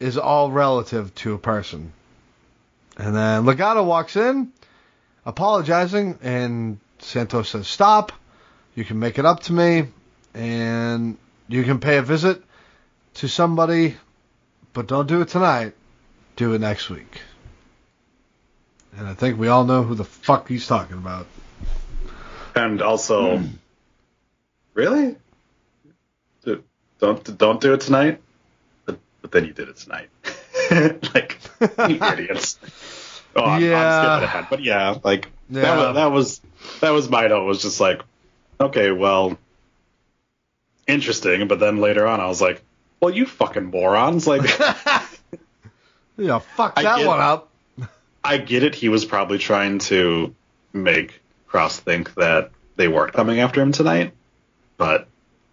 [0.00, 1.92] is all relative to a person.
[2.96, 4.52] And then Legado walks in,
[5.24, 8.12] apologizing, and Santos says, "Stop.
[8.74, 9.88] You can make it up to me."
[10.36, 11.16] and
[11.48, 12.42] you can pay a visit
[13.14, 13.96] to somebody,
[14.74, 15.72] but don't do it tonight.
[16.36, 17.22] Do it next week.
[18.96, 21.26] And I think we all know who the fuck he's talking about.
[22.56, 23.46] And also, hmm.
[24.74, 25.16] really?
[26.44, 26.64] Do-
[26.98, 28.20] Don't don't do it tonight.
[28.86, 30.08] But, but then you did it tonight.
[31.14, 32.58] like you idiots.
[33.36, 33.76] Oh, I'm, Yeah.
[33.78, 36.40] I'm skipping ahead, but yeah, like that was that was
[36.80, 37.44] that was my note.
[37.44, 38.00] Was just like,
[38.58, 39.38] okay, well,
[40.86, 41.46] interesting.
[41.46, 42.62] But then later on, I was like,
[43.00, 44.26] well, you fucking morons!
[44.26, 44.42] Like,
[46.16, 47.50] Yeah, fuck that one up.
[48.24, 48.74] I get it.
[48.74, 50.34] He was probably trying to
[50.72, 54.12] make Kross think that they weren't coming after him tonight,
[54.76, 55.08] but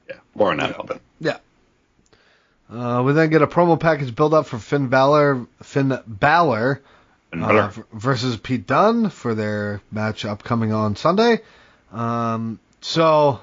[0.10, 1.00] yeah, more on that helping.
[1.20, 1.38] Yeah.
[2.72, 6.82] Uh, we then get a promo package build up for Finn Balor, Finn Balor
[7.32, 11.42] And uh, versus Pete Dunne for their match upcoming on Sunday.
[11.92, 13.42] Um, so,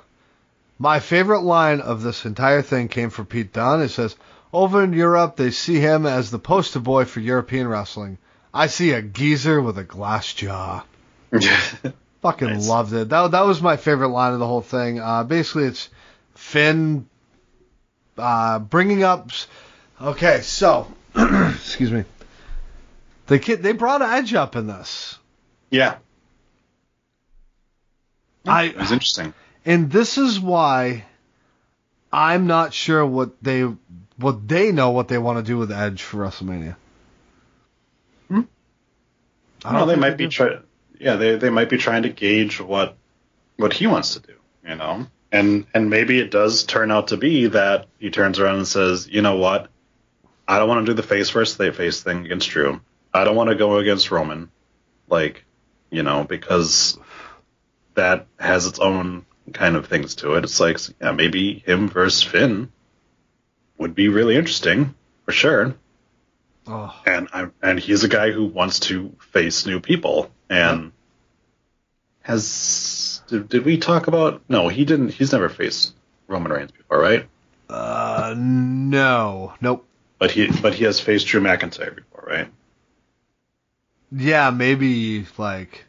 [0.78, 3.82] my favorite line of this entire thing came from Pete Dunne.
[3.82, 4.16] It says,
[4.52, 8.18] "Over in Europe, they see him as the poster boy for European wrestling.
[8.52, 10.82] I see a geezer with a glass jaw."
[12.22, 12.68] Fucking Nice.
[12.68, 13.08] loved it.
[13.08, 15.00] That that was my favorite line of the whole thing.
[15.00, 15.88] Uh, basically, it's
[16.34, 17.08] Finn
[18.18, 19.30] uh, bringing up.
[20.00, 20.86] Okay, so
[21.16, 22.04] excuse me.
[23.26, 25.18] The kid they brought Edge up in this.
[25.70, 25.96] yeah,
[28.44, 29.32] it was interesting.
[29.64, 31.04] and this is why
[32.12, 33.62] I'm not sure what they
[34.16, 36.76] what they know what they want to do with Edge for WrestleMania.
[38.28, 38.40] Hmm?
[39.64, 39.86] I know.
[39.86, 40.62] they might be trying.
[41.00, 42.96] Yeah, they they might be trying to gauge what
[43.56, 44.34] what he wants to do.
[44.66, 48.56] You know, and and maybe it does turn out to be that he turns around
[48.56, 49.68] and says, you know what,
[50.46, 52.80] I don't want to do the face versus they face thing against Drew.
[53.12, 54.50] I don't want to go against Roman,
[55.08, 55.44] like,
[55.90, 56.96] you know, because
[57.94, 60.44] that has its own kind of things to it.
[60.44, 62.70] It's like, yeah, maybe him versus Finn
[63.78, 64.94] would be really interesting
[65.24, 65.74] for sure
[66.66, 70.92] Oh, and I'm and he's a guy who wants to face new people and
[72.22, 75.94] has did, did we talk about no he didn't he's never faced
[76.28, 77.26] Roman Reigns before right?
[77.68, 79.86] Uh, no, nope.
[80.18, 82.48] but he but he has faced Drew McIntyre before right?
[84.12, 85.84] Yeah, maybe like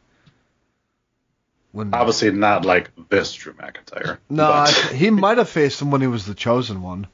[1.72, 6.02] when obviously not like this Drew McIntyre No, but- he might have faced him when
[6.02, 7.08] he was the chosen one.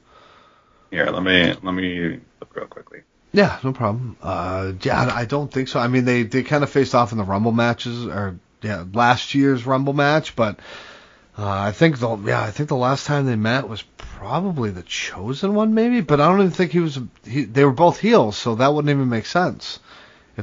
[0.90, 3.00] here let me let me look real quickly
[3.32, 4.16] Yeah, no problem.
[4.22, 5.78] Uh, yeah, I don't think so.
[5.78, 9.34] I mean, they they kind of faced off in the Rumble matches, or yeah, last
[9.34, 10.58] year's Rumble match, but
[11.36, 14.82] uh, I think the yeah, I think the last time they met was probably the
[14.82, 16.00] chosen one, maybe.
[16.00, 16.98] But I don't even think he was.
[17.24, 19.78] He, they were both heels, so that wouldn't even make sense.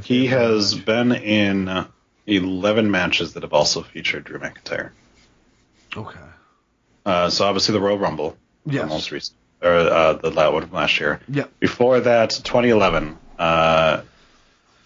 [0.04, 1.86] He has been in
[2.26, 4.90] 11 matches that have also featured Drew McIntyre
[5.96, 6.18] okay.
[7.06, 8.36] uh, so obviously the Royal Rumble
[8.66, 8.88] the Yes.
[8.88, 11.44] most recent or uh, the la- one from last year Yeah.
[11.60, 13.16] Before that, 2011.
[13.38, 14.02] Uh,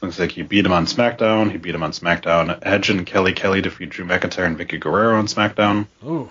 [0.00, 1.50] looks like he beat him on SmackDown.
[1.50, 2.58] He beat him on SmackDown.
[2.62, 5.86] Edge and Kelly Kelly defeat Drew McIntyre and Vickie Guerrero on SmackDown.
[6.04, 6.28] Ooh.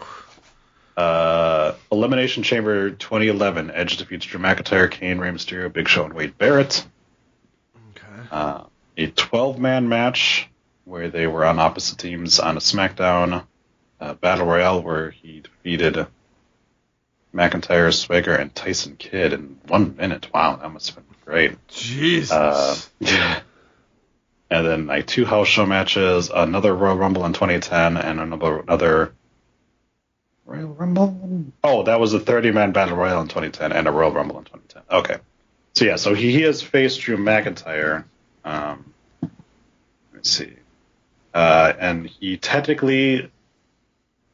[0.97, 3.71] Uh, Elimination Chamber 2011.
[3.71, 6.85] Edge defeats Drew McIntyre, Kane, Rey Mysterio, Big Show, and Wade Barrett.
[7.95, 8.27] Okay.
[8.31, 8.63] Uh,
[8.97, 10.49] a 12-man match
[10.83, 13.45] where they were on opposite teams on a SmackDown
[14.01, 16.05] uh, Battle Royale where he defeated
[17.33, 20.27] McIntyre, Swagger, and Tyson Kidd in one minute.
[20.33, 21.67] Wow, that must have been great.
[21.67, 22.31] Jesus.
[22.31, 22.77] Uh,
[24.49, 29.13] and then like two house show matches, another Royal Rumble in 2010, and another another
[30.45, 31.45] Royal Rumble.
[31.63, 34.45] Oh, that was a 30 man battle royal in 2010 and a Royal Rumble in
[34.45, 34.83] 2010.
[34.99, 35.17] Okay,
[35.75, 38.05] so yeah, so he, he has faced Drew McIntyre.
[38.43, 38.93] Um,
[40.13, 40.53] let's see,
[41.33, 43.31] uh, and he technically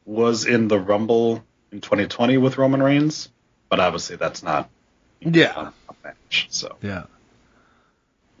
[0.06, 1.44] was in the Rumble
[1.76, 3.28] in 2020 with Roman Reigns,
[3.68, 4.70] but obviously that's not
[5.20, 5.70] yeah.
[5.90, 6.46] a match.
[6.50, 7.04] So Yeah.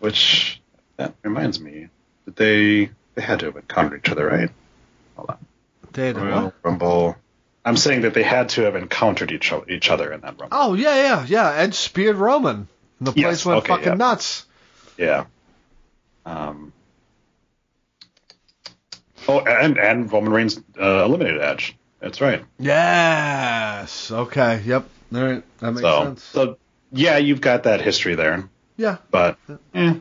[0.00, 0.60] which
[0.96, 1.88] that reminds me
[2.24, 4.50] that they they had to have encountered each other, right?
[5.16, 5.38] Hold on.
[5.92, 6.54] They had Royal what?
[6.62, 7.16] Rumble.
[7.64, 10.48] I'm saying that they had to have encountered each o- each other in that Rumble.
[10.58, 11.52] Oh yeah, yeah, yeah.
[11.54, 12.68] Edge speared Roman.
[12.98, 13.94] And the place Yes, went okay, fucking yeah.
[13.94, 14.46] nuts.
[14.96, 15.24] Yeah.
[16.24, 16.72] Um.
[19.28, 21.76] Oh, and and Roman Reigns uh, eliminated Edge.
[22.00, 22.44] That's right.
[22.58, 24.10] Yes.
[24.10, 24.62] Okay.
[24.64, 24.88] Yep.
[25.14, 25.58] All right.
[25.58, 26.22] That makes so sense.
[26.22, 26.58] so
[26.92, 28.98] yeah, you've got that history there, yeah.
[29.10, 29.38] but
[29.74, 29.94] eh,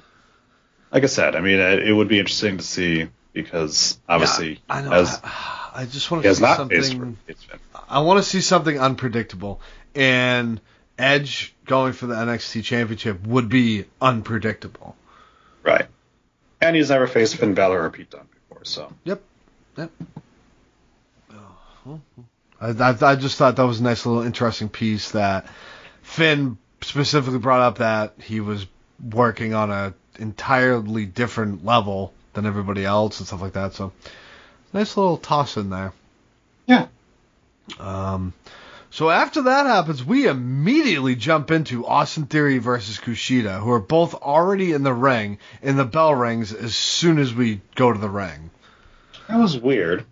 [0.92, 4.82] like I said, I mean, it, it would be interesting to see because obviously I
[4.82, 4.92] know.
[4.92, 7.18] as I, I just want to see something.
[7.90, 9.62] I want to see something unpredictable,
[9.94, 10.62] and
[10.98, 14.96] Edge going for the NXT Championship would be unpredictable.
[15.64, 15.88] Right.
[16.62, 19.22] And he's never faced Finn Balor or Pete Dunne before, so Yep.
[19.78, 19.92] Yep.
[21.86, 22.02] Well,
[22.60, 25.48] I I, I, I just thought that was a nice little interesting piece that
[26.02, 28.66] Finn specifically brought up that he was
[29.12, 33.74] working on a entirely different level than everybody else and stuff like that.
[33.74, 33.92] So
[34.74, 35.94] nice little toss in there.
[36.68, 36.88] Yeah.
[37.80, 38.34] Um,
[38.90, 44.14] so after that happens, we immediately jump into Austin Theory versus Kushida, who are both
[44.14, 48.10] already in the ring, and the bell rings as soon as we go to the
[48.10, 48.52] ring.
[49.28, 50.06] That was weird.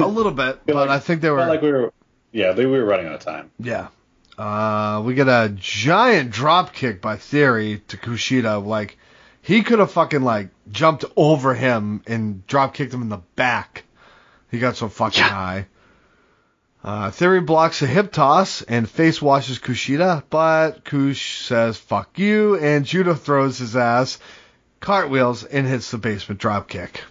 [0.00, 1.44] A little bit, but like- I think they were.
[1.46, 1.92] Like we were,
[2.32, 3.50] yeah, they, we were running out of time.
[3.58, 3.88] Yeah.
[4.36, 8.64] Uh, we get a giant drop kick by Theory to Kushida.
[8.64, 8.98] Like,
[9.42, 13.84] he could have fucking, like, jumped over him and drop kicked him in the back.
[14.50, 15.28] He got so fucking Yeah.
[15.28, 15.66] high.
[16.82, 22.58] Uh, Theory blocks a hip toss and face washes Kushida, but Kush says, fuck you,
[22.58, 24.18] and Judo throws his ass,
[24.80, 27.02] cartwheels, and hits the basement drop kick.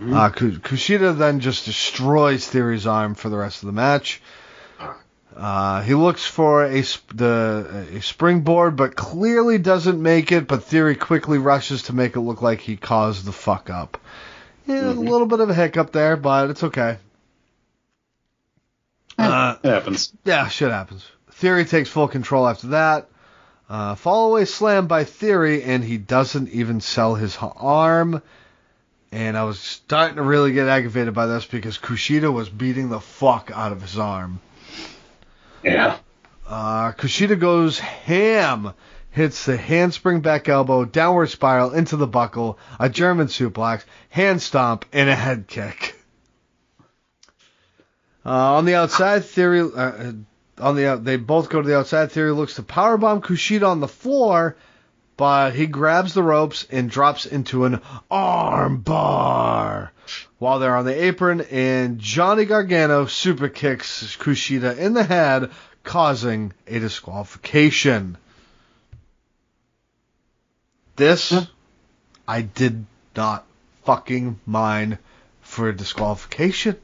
[0.00, 4.22] Uh, Kushida then just destroys Theory's arm for the rest of the match.
[5.36, 10.46] Uh, he looks for a sp- the a springboard, but clearly doesn't make it.
[10.46, 13.98] But Theory quickly rushes to make it look like he caused the fuck up.
[14.66, 16.98] Yeah, there's a little bit of a hiccup there, but it's okay.
[19.18, 20.12] Uh, It happens.
[20.24, 21.04] yeah, shit happens.
[21.32, 23.08] Theory takes full control after that.
[23.68, 28.22] Uh, fall away slam by Theory, and he doesn't even sell his arm.
[29.10, 33.00] And I was starting to really get aggravated by this because Kushida was beating the
[33.00, 34.40] fuck out of his arm.
[35.62, 35.96] Yeah.
[36.46, 38.72] Uh, Kushida goes ham,
[39.10, 44.84] hits the handspring back elbow, downward spiral into the buckle, a German suplex, hand stomp,
[44.92, 45.94] and a head kick.
[48.24, 50.12] Uh, on the outside, Theory, uh, uh,
[50.58, 52.12] on the out, they both go to the outside.
[52.12, 54.56] Theory looks to powerbomb Kushida on the floor,
[55.18, 59.92] but he grabs the ropes and drops into an arm bar
[60.38, 65.50] while they're on the apron, and Johnny Gargano super kicks Kushida in the head,
[65.82, 68.16] causing a disqualification.
[70.94, 71.34] This,
[72.26, 72.86] I did
[73.16, 73.44] not
[73.84, 74.98] fucking mind
[75.42, 76.76] for a disqualification.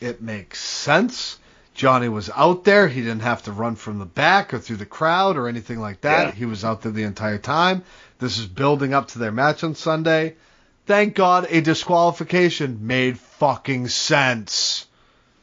[0.00, 1.38] It makes sense.
[1.74, 2.88] Johnny was out there.
[2.88, 6.02] He didn't have to run from the back or through the crowd or anything like
[6.02, 6.28] that.
[6.28, 6.32] Yeah.
[6.34, 7.84] He was out there the entire time.
[8.18, 10.34] This is building up to their match on Sunday.
[10.86, 14.86] Thank God a disqualification made fucking sense.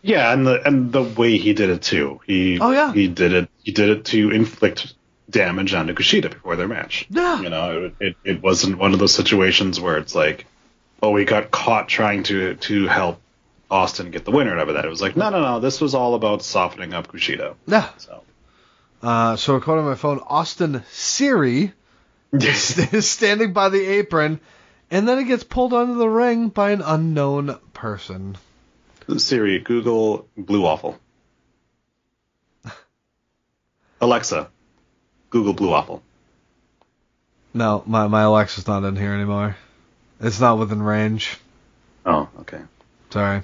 [0.02, 2.20] Yeah, and the and the way he did it too.
[2.26, 2.94] He Oh, yeah.
[2.94, 4.94] he did it he did it to inflict
[5.30, 7.08] damage on Kushida before their match.
[7.10, 7.41] Yeah.
[7.41, 10.45] You know, it, it it wasn't one of those situations where it's like,
[11.02, 13.22] oh, he got caught trying to to help
[13.69, 14.85] Austin get the winner out of that.
[14.85, 17.56] It was like, no, no, no, this was all about softening up Kushida.
[17.68, 17.89] Yeah.
[17.98, 18.23] So
[19.02, 21.73] Uh, so according to my phone, Austin Siri
[22.31, 24.39] is standing by the apron,
[24.89, 28.38] and then it gets pulled onto the ring by an unknown person.
[29.18, 30.99] Siri, Google blue waffle.
[34.02, 34.49] Alexa,
[35.30, 36.03] Google blue waffle.
[37.53, 39.56] No, my my Alexa's not in here anymore.
[40.19, 41.38] It's not within range.
[42.06, 42.60] Oh, okay.
[43.10, 43.42] Sorry.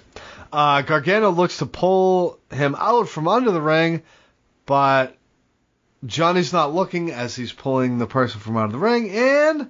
[0.52, 4.04] Uh, Gargano looks to pull him out from under the ring,
[4.66, 5.18] but
[6.06, 9.70] Johnny's not looking as he's pulling the person from out of the ring, and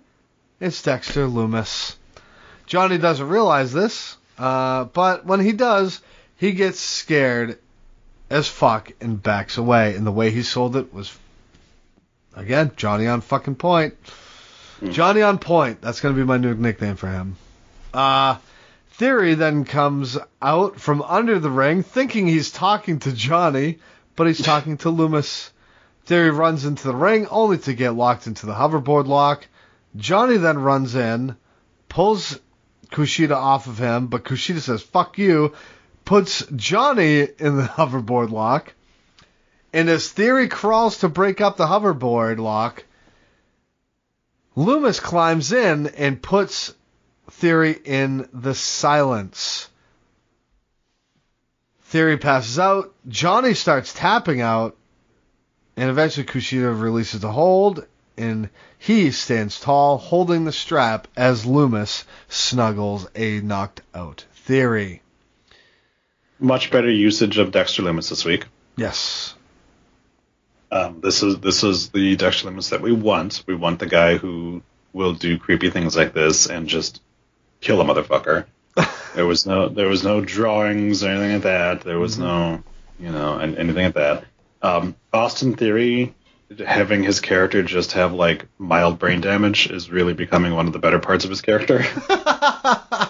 [0.59, 1.95] it's Dexter Lumis.
[2.65, 6.01] Johnny doesn't realize this, uh, but when he does,
[6.37, 7.59] he gets scared
[8.29, 9.95] as fuck and backs away.
[9.95, 11.15] And the way he sold it was,
[12.35, 13.95] again, Johnny on fucking point.
[14.89, 15.81] Johnny on point.
[15.81, 17.37] That's going to be my new nickname for him.
[17.93, 18.37] Uh,
[18.93, 23.79] Theory then comes out from under the ring thinking he's talking to Johnny,
[24.15, 25.49] but he's talking to Lumis.
[26.05, 29.47] Theory runs into the ring only to get locked into the hoverboard lock.
[29.95, 31.35] Johnny then runs in,
[31.89, 32.39] pulls
[32.91, 35.53] Kushida off of him, but Kushida says, fuck you,
[36.05, 38.75] puts Johnny in the hoverboard lock.
[39.73, 42.83] And as Theory crawls to break up the hoverboard lock,
[44.55, 46.75] Lumis climbs in and puts
[47.37, 49.69] Theory in the silence.
[51.83, 52.93] Theory passes out.
[53.07, 54.77] Johnny starts tapping out.
[55.75, 57.85] And eventually Kushida releases the hold.
[58.17, 65.01] And he stands tall, holding the strap as Lumis snuggles a knocked out Theory.
[66.39, 68.45] Much better usage of Dexter Lumis this week.
[68.75, 69.35] Yes.
[70.71, 73.43] Um, this is this is the Dexter Lumis that we want.
[73.47, 74.61] We want the guy who
[74.91, 77.01] will do creepy things like this and just
[77.63, 78.45] kill a motherfucker.
[79.15, 81.81] there was no there was no drawings or anything like that.
[81.81, 82.61] There was no
[82.99, 84.25] you know and anything like that.
[84.61, 86.13] Um, Austin Theory
[86.65, 90.79] having his character just have like mild brain damage is really becoming one of the
[90.79, 91.83] better parts of his character.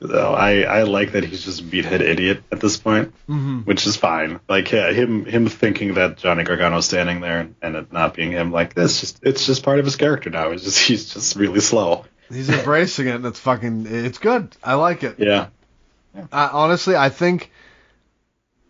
[0.00, 0.34] though.
[0.34, 3.60] I, I like that he's just a meathead idiot at this point, Mm-hmm.
[3.60, 4.40] which is fine.
[4.48, 8.52] Like yeah, him him thinking that Johnny Gargano's standing there and it not being him,
[8.52, 10.50] like that's just it's just part of his character now.
[10.50, 12.04] It's just he's just really slow.
[12.28, 13.86] He's embracing it, and it's fucking.
[13.88, 14.54] It's good.
[14.62, 15.16] I like it.
[15.18, 15.48] Yeah.
[16.32, 17.50] I, honestly, I think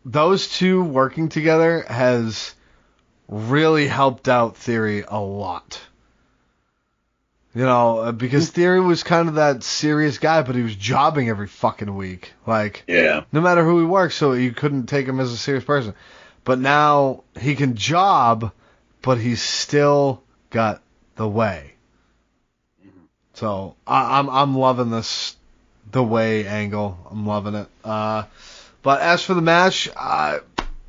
[0.04, 2.54] those two working together has
[3.28, 5.80] really helped out Theory a lot.
[7.54, 11.30] You know, uh, because Theory was kind of that serious guy, but he was jobbing
[11.30, 12.34] every fucking week.
[12.46, 13.22] Like, Yeah.
[13.32, 15.94] no matter who he worked, so you couldn't take him as a serious person.
[16.44, 18.52] But now he can job,
[19.00, 20.82] but he's still got
[21.14, 21.72] the way.
[23.36, 25.36] So I, I'm I'm loving this
[25.92, 26.96] the way angle.
[27.10, 27.68] I'm loving it.
[27.84, 28.24] Uh,
[28.82, 30.40] but as for the match, I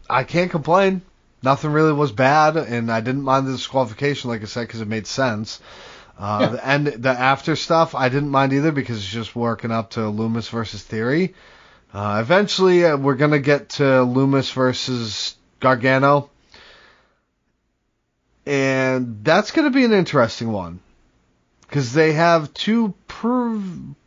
[0.09, 1.01] I can't complain.
[1.43, 4.87] Nothing really was bad, and I didn't mind the disqualification, like I said, because it
[4.87, 5.59] made sense.
[6.17, 9.91] Uh, the end, the after stuff, I didn't mind either because it's just working up
[9.91, 11.35] to Lumis versus Theory.
[11.93, 16.29] Uh, eventually, uh, we're gonna get to Lumis versus Gargano,
[18.45, 20.79] and that's gonna be an interesting one
[21.67, 23.57] because they have two pr-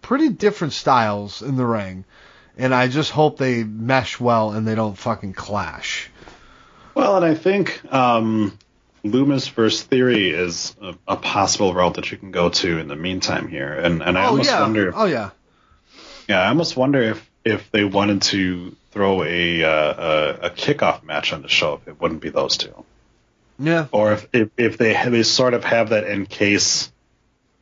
[0.02, 2.04] pretty different styles in the ring,
[2.56, 6.10] and I just hope they mesh well and they don't fucking clash.
[6.94, 8.58] Well, and I think um,
[9.04, 12.96] Lumis versus Theory is a, a possible route that you can go to in the
[12.96, 15.30] meantime here, and and I oh almost yeah, wonder, oh yeah,
[16.28, 21.02] yeah, I almost wonder if if they wanted to throw a uh, a, a kickoff
[21.04, 22.84] match on the show, if it wouldn't be those two,
[23.58, 23.86] yeah.
[23.92, 26.90] or if if, if they they sort of have that in case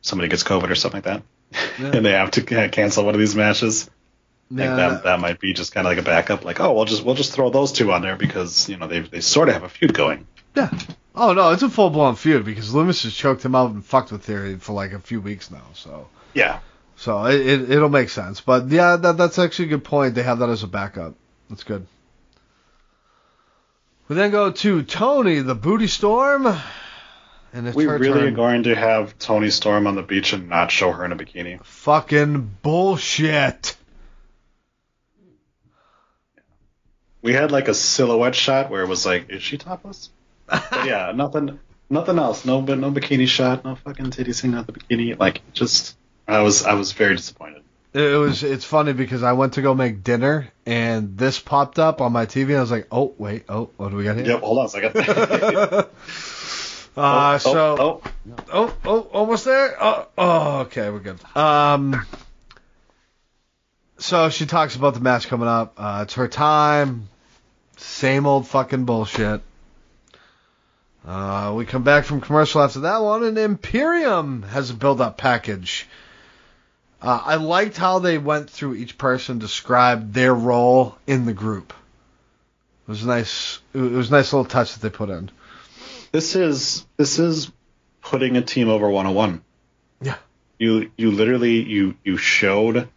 [0.01, 1.21] somebody gets COVID or something like
[1.51, 1.91] that, Yeah.
[1.97, 3.89] and they have to cancel one of these matches.
[4.51, 7.03] Yeah, that that might be just kind of like a backup, like oh, we'll just
[7.03, 9.63] we'll just throw those two on there because you know they they sort of have
[9.63, 10.25] a feud going.
[10.55, 10.71] yeah.
[11.15, 14.11] Oh no, it's a full blown feud because Lumis has choked him out and fucked
[14.11, 15.61] with Theory for like a few weeks now.
[15.73, 16.59] So Yeah,
[16.95, 18.41] so it, it it'll make sense.
[18.41, 20.15] But yeah, that that's actually a good point.
[20.15, 21.13] They have that as a backup.
[21.49, 21.85] That's good.
[24.07, 26.47] We then go to Toni, the Booty Storm,
[27.53, 31.05] we really are going to have Toni Storm on the beach and not show her
[31.05, 31.63] in a bikini.
[31.63, 33.75] Fucking bullshit.
[37.21, 40.09] We had like a silhouette shot where it was like, is she topless?
[40.47, 41.59] But yeah, nothing,
[41.89, 42.45] nothing else.
[42.45, 43.65] No, but no bikini shot.
[43.65, 45.17] No fucking titties hanging out the bikini.
[45.19, 45.97] Like, just
[46.27, 47.63] I was, I was very disappointed.
[47.91, 52.01] It was it's funny because I went to go make dinner and this popped up
[52.01, 54.27] on my TV and I was like, oh wait, oh what do we got here?
[54.27, 55.85] Yep, hold on a second.
[56.99, 58.01] oh, Uh, so oh,
[58.51, 59.75] oh oh almost there.
[59.81, 61.19] Oh, oh okay, we're good.
[61.35, 62.05] Um,
[63.97, 65.73] so she talks about the match coming up.
[65.77, 67.09] Uh, it's her time.
[67.77, 69.41] Same old fucking bullshit.
[71.05, 75.87] Uh, we come back from commercial after that one, and Imperium has a build-up package.
[77.01, 81.73] Uh, I liked how they went through each person, described their role in the group.
[82.87, 83.59] It was nice.
[83.73, 85.31] It was a nice little touch that they put in.
[86.11, 87.51] This is this is
[88.01, 89.43] putting a team over 101.
[90.01, 90.15] Yeah.
[90.57, 92.87] You you literally you you showed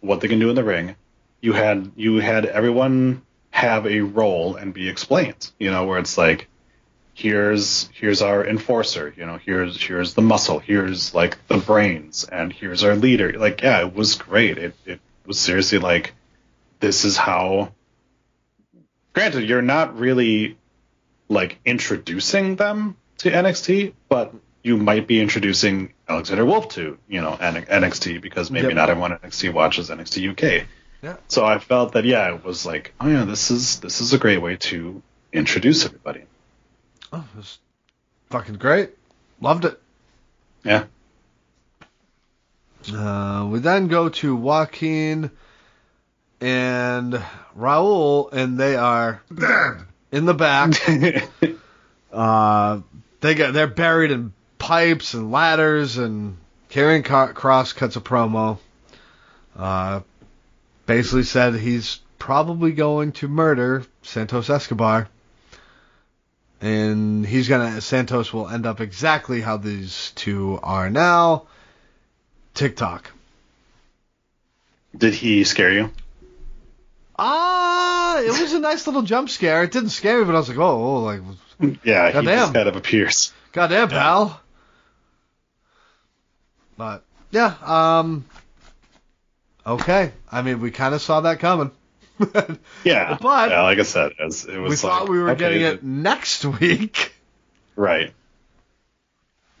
[0.00, 0.96] what they can do in the ring.
[1.40, 5.50] You had you had everyone have a role and be explained.
[5.58, 6.48] You know, where it's like
[7.14, 12.52] here's here's our enforcer, you know, here's here's the muscle, here's like the brains, and
[12.52, 13.32] here's our leader.
[13.38, 14.58] Like, yeah, it was great.
[14.58, 16.14] It it was seriously like
[16.80, 17.72] this is how
[19.12, 20.56] granted, you're not really
[21.32, 27.32] like introducing them to NXT, but you might be introducing Alexander Wolfe to, you know,
[27.40, 28.76] NXT because maybe Yep.
[28.76, 30.66] not everyone at NXT watches NXT UK.
[31.02, 31.16] Yeah.
[31.28, 34.18] So I felt that yeah, it was like, oh yeah, this is this is a
[34.18, 35.02] great way to
[35.32, 36.22] introduce everybody.
[37.12, 37.58] Oh, it was
[38.30, 38.90] fucking great.
[39.40, 39.80] Loved it.
[40.64, 40.84] Yeah.
[42.92, 45.30] Uh, we then go to Joaquin
[46.40, 47.20] and
[47.58, 49.22] Raul, and they are
[50.12, 50.74] in the back.
[52.12, 52.80] uh,
[53.20, 56.36] they got they're buried in pipes and ladders, and
[56.70, 58.58] Ca- Kross cuts a promo.
[59.56, 60.00] Uh,
[60.86, 65.08] basically said he's probably going to murder Santos Escobar.
[66.60, 71.46] And he's gonna Santos will end up exactly how these two are now.
[72.54, 73.10] TikTok.
[74.96, 75.90] Did he scare you?
[77.18, 77.61] Ah,
[78.24, 79.62] it was a nice little jump scare.
[79.62, 81.20] It didn't scare me, but I was like, oh, oh like,
[81.84, 82.24] Yeah, he Goddamn.
[82.38, 83.32] just kind of appears.
[83.52, 84.40] goddamn, pal.
[86.76, 88.24] But yeah, um,
[89.66, 90.12] okay.
[90.30, 91.70] I mean, we kind of saw that coming.
[92.84, 95.30] Yeah, But- yeah, like I said, it was, it was we thought like, we were
[95.30, 97.14] okay, getting it next week.
[97.74, 98.12] Right.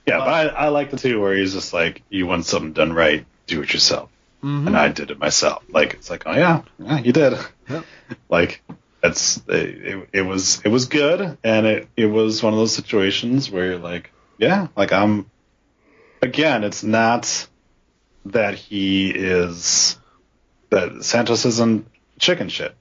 [0.06, 2.92] Yeah, but I, I like the two where he's just like, you want something done
[2.92, 4.10] right, do it yourself.
[4.42, 4.66] Mm-hmm.
[4.68, 5.62] and I did it myself.
[5.68, 7.34] Like it's like, oh yeah, yeah, you did.
[7.68, 7.84] Yep.
[8.28, 8.62] Like
[9.00, 10.22] that's it, it.
[10.22, 14.10] was it was good, and it it was one of those situations where you're like,
[14.38, 15.30] yeah, like I'm.
[16.20, 17.48] Again, it's not
[18.26, 19.98] that he is
[20.70, 21.86] that Santos isn't
[22.18, 22.74] chicken shit,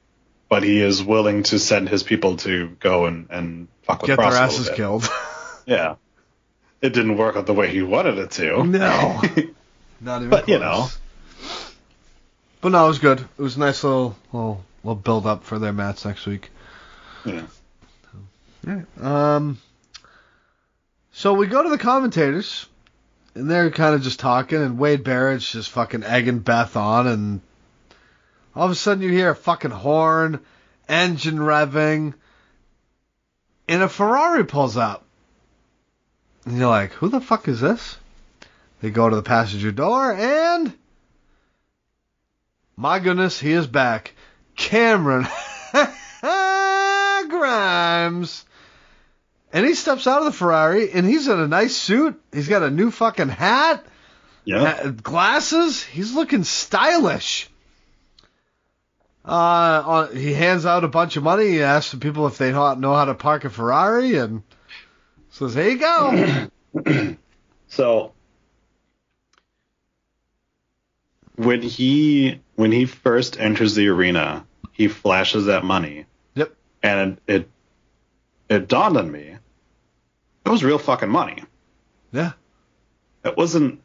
[0.50, 4.18] but he is willing to send his people to go and and fuck with Get
[4.18, 5.10] their Cross little asses killed.
[5.66, 5.96] Yeah.
[6.82, 8.64] It didn't work out the way he wanted it to.
[8.64, 9.22] no.
[10.02, 10.88] Not even But, you know.
[12.62, 13.20] But no, it was good.
[13.20, 16.52] It was a nice little little, little build up for their match next week.
[17.26, 17.48] Yeah.
[19.00, 19.58] Um.
[21.12, 22.68] So we go to the commentators,
[23.34, 27.42] and they're kind of just talking, and Wade Barrett's just fucking egging Beth on, and
[28.56, 30.40] all of a sudden you hear a fucking horn,
[30.88, 32.14] engine revving,
[33.68, 35.04] and a Ferrari pulls up.
[36.46, 37.98] And you're like, who the fuck is this?
[38.82, 40.74] They go to the passenger door, and
[42.82, 44.14] my goodness, he is back.
[44.56, 45.28] Cameron
[47.30, 48.44] Grimes.
[49.54, 52.20] And he steps out of the Ferrari, and he's in a nice suit.
[52.34, 53.86] He's got a new fucking hat,
[54.46, 54.90] Yeah.
[55.04, 55.84] glasses.
[55.84, 57.50] He's looking stylish.
[59.24, 61.50] Uh, he hands out a bunch of money.
[61.50, 64.42] He asks the people if they know know how to park a Ferrari, and
[65.30, 66.48] says, "Here you go."
[67.68, 68.12] So
[71.36, 76.06] when he when he first enters the arena, he flashes that money,
[76.36, 76.54] yep.
[76.84, 77.50] and it it,
[78.50, 79.36] it dawned on me.
[80.46, 81.44] It was real fucking money.
[82.12, 82.34] Yeah.
[83.26, 83.82] It wasn't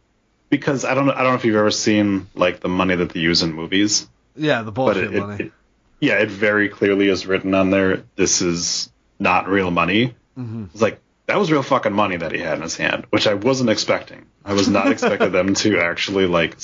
[0.51, 3.15] because I don't know I don't know if you've ever seen like the money that
[3.15, 4.07] they use in movies.
[4.35, 5.35] Yeah, the bullshit it, money.
[5.45, 5.53] it, it
[5.99, 8.03] yeah, it very clearly is written on there.
[8.15, 10.15] This is not real money.
[10.39, 10.69] Mhm.
[10.75, 13.33] It's like that was real fucking money that he had in his hand, which I
[13.33, 14.27] wasn't expecting.
[14.45, 16.59] I was not expecting them to actually like,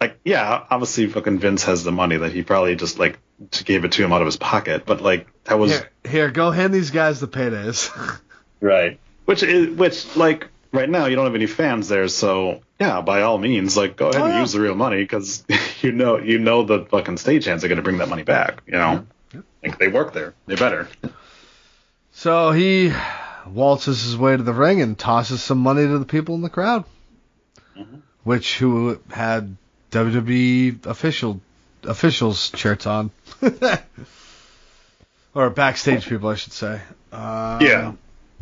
[0.00, 3.18] like yeah, obviously fucking Vince has the money that he probably just like
[3.64, 6.50] gave it to him out of his pocket, but like that was Here, here, go
[6.50, 7.90] hand these guys the paydays.
[8.60, 8.98] right.
[9.24, 13.22] Which is which like right now you don't have any fans there, so yeah, by
[13.22, 14.40] all means, like go ahead Oh, and yeah.
[14.40, 15.44] use the real money because
[15.82, 18.62] you know you know the fucking stagehands are gonna bring that money back.
[18.66, 19.06] You know,
[19.62, 20.88] like they work there, they better.
[22.12, 22.92] So he
[23.46, 26.48] waltzes his way to the ring and tosses some money to the people in the
[26.50, 26.84] crowd,
[27.76, 27.96] mm-hmm.
[28.24, 29.56] which who had
[29.90, 31.40] WWE official
[31.84, 33.10] officials shirts on,
[35.34, 36.80] or backstage people, I should say.
[37.12, 37.92] Um, Yeah.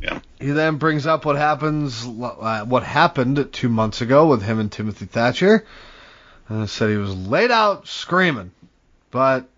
[0.00, 0.20] Yeah.
[0.40, 4.70] He then brings up what happens, uh, what happened two months ago with him and
[4.70, 5.64] Timothy Thatcher.
[6.48, 8.50] And said he was laid out screaming,
[9.10, 9.48] but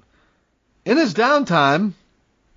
[0.84, 1.94] in his downtime,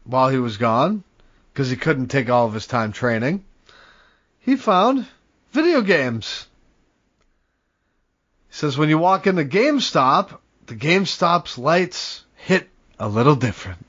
[0.03, 1.03] while he was gone,
[1.51, 3.43] because he couldn't take all of his time training,
[4.41, 5.07] he found
[5.51, 6.45] video games.
[8.49, 12.69] He says when you walk into GameStop, the GameStop's lights hit
[12.99, 13.85] a little different.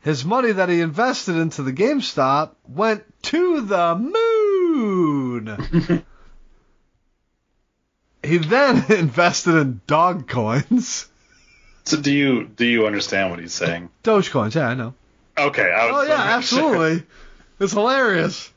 [0.00, 5.46] His money that he invested into the GameStop went to the moon.
[8.22, 11.08] he then invested in dog coins.
[11.84, 13.90] So do you do you understand what he's saying?
[14.02, 14.94] Dogecoins, yeah, I know.
[15.36, 15.70] Okay.
[15.70, 16.74] I was Oh yeah, making sure.
[16.74, 17.06] absolutely.
[17.60, 18.50] It's hilarious.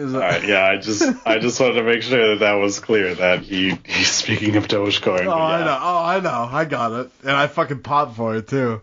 [0.00, 2.80] Is All right, yeah, I just I just wanted to make sure that that was
[2.80, 5.20] clear that he he's speaking of Dogecoin.
[5.20, 5.78] Oh, but I know.
[5.80, 6.48] Oh, I know.
[6.50, 8.80] I got it, and I fucking popped for it too.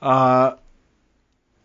[0.00, 0.52] Uh,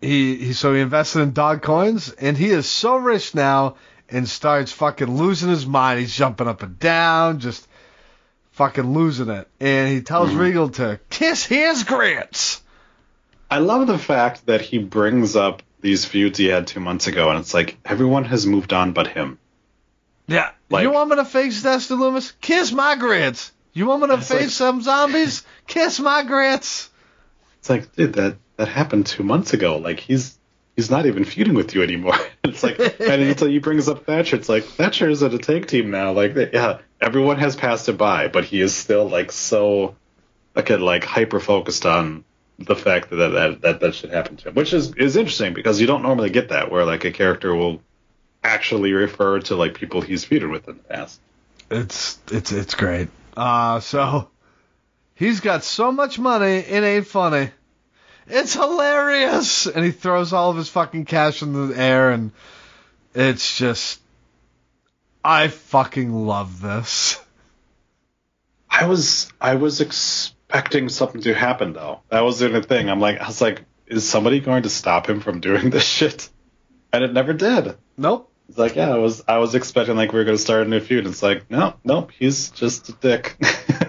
[0.01, 3.75] he he so he invested in dog coins, and he is so rich now,
[4.09, 5.99] and starts fucking losing his mind.
[5.99, 7.67] He's jumping up and down, just
[8.51, 9.47] fucking losing it.
[9.59, 10.39] And he tells Mm-hmm.
[10.39, 12.61] Regal to kiss his grits.
[13.51, 17.29] I love the fact that he brings up these feuds he had two months ago,
[17.29, 19.37] and it's like everyone has moved on but him.
[20.27, 20.49] Yeah.
[20.69, 22.33] Like- you want me to face Dexter Lumis?
[22.41, 23.51] Kiss my grits.
[23.71, 25.45] You want me to face like- some zombies?
[25.67, 26.89] Kiss my grits.
[27.59, 29.77] It's like, dude, that that happened two months ago.
[29.77, 30.37] Like he's
[30.75, 32.17] he's not even feuding with you anymore.
[32.43, 35.67] it's like, and until he brings up Thatcher, it's like Thatcher is at a tag
[35.67, 36.13] team now.
[36.13, 39.95] Like, yeah, everyone has passed it by, but he is still like so,
[40.55, 42.23] like, like hyper focused on
[42.59, 45.81] the fact that that that that should happen to him, which is is interesting because
[45.81, 47.81] you don't normally get that where like a character will
[48.43, 51.19] actually refer to like people he's feuded with in the past.
[51.69, 53.09] It's it's it's great.
[53.35, 54.29] Uh so
[55.15, 57.49] he's got so much money, it ain't funny.
[58.27, 62.31] It's hilarious, and he throws all of his fucking cash in the air, and
[63.13, 63.99] it's just,
[65.23, 67.19] I fucking love this.
[68.81, 72.01] I was I was expecting something to happen though.
[72.09, 72.89] That was the only thing.
[72.89, 76.29] I'm like I was like, is somebody going to stop him from doing this shit?
[76.91, 77.75] And it never did.
[77.97, 78.31] Nope.
[78.49, 80.79] It's like, yeah, I was I was expecting like we were gonna start a new
[80.79, 81.07] feud.
[81.07, 83.37] It's like, no, nope, he's just a dick.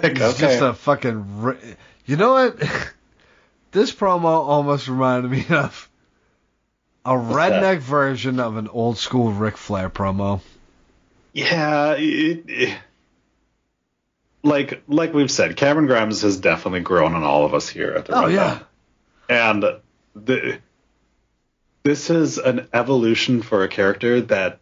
[0.02, 0.38] like, He's okay.
[0.38, 1.42] just a fucking.
[1.42, 1.76] Ri-
[2.06, 2.56] you know what?
[3.72, 5.90] this promo almost reminded me of
[7.04, 10.40] a redneck version of an old school Ric Flair promo.
[11.32, 12.78] Yeah, it, it-
[14.46, 18.06] like like we've said, Cameron Grimes has definitely grown on all of us here at
[18.06, 18.60] the Oh, Rundown.
[19.28, 19.52] yeah.
[19.52, 19.64] and
[20.14, 20.58] the
[21.82, 24.58] this is an evolution for a character that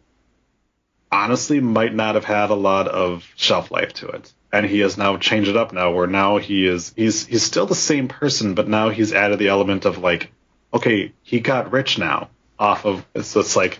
[1.11, 4.97] honestly might not have had a lot of shelf life to it and he has
[4.97, 8.53] now changed it up now where now he is he's he's still the same person
[8.53, 10.31] but now he's added the element of like
[10.73, 12.29] okay he got rich now
[12.59, 13.79] off of so it's like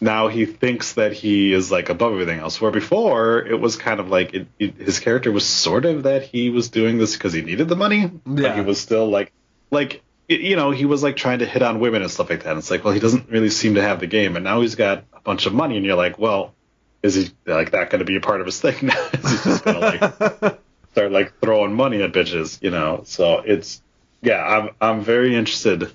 [0.00, 2.60] now he thinks that he is like above everything else.
[2.60, 6.22] Where before it was kind of like it, it, his character was sort of that
[6.22, 8.54] he was doing this because he needed the money but Yeah.
[8.54, 9.32] he was still like
[9.70, 12.42] like y- you know he was like trying to hit on women and stuff like
[12.44, 12.50] that.
[12.50, 14.74] And it's like well he doesn't really seem to have the game and now he's
[14.74, 16.54] got a bunch of money and you're like well
[17.02, 19.08] is he like that going to be a part of his thing now?
[19.14, 20.60] Is he just going to like
[20.92, 23.02] start like throwing money at bitches you know?
[23.04, 23.82] So it's
[24.22, 25.90] yeah i'm i'm very interested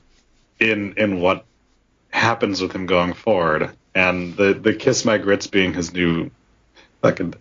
[0.59, 1.45] in in what
[2.09, 6.29] happens with him going forward and the the kiss my grits being his new
[7.01, 7.33] fucking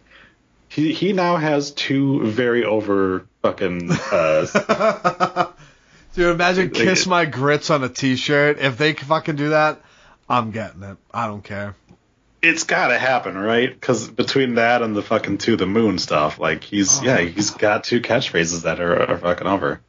[0.68, 5.46] he he now has two very over fucking uh
[6.14, 8.58] Dude, imagine They- "Kiss My Grits" on a T-shirt.
[8.60, 9.80] If they fucking do that,
[10.28, 10.96] I'm getting it.
[11.12, 11.74] I don't care.
[12.40, 13.68] it's got to happen, right?
[13.68, 17.82] Because between that and the fucking to the moon stuff, like he's yeah, he's got
[17.82, 19.80] two catchphrases that are, are fucking over.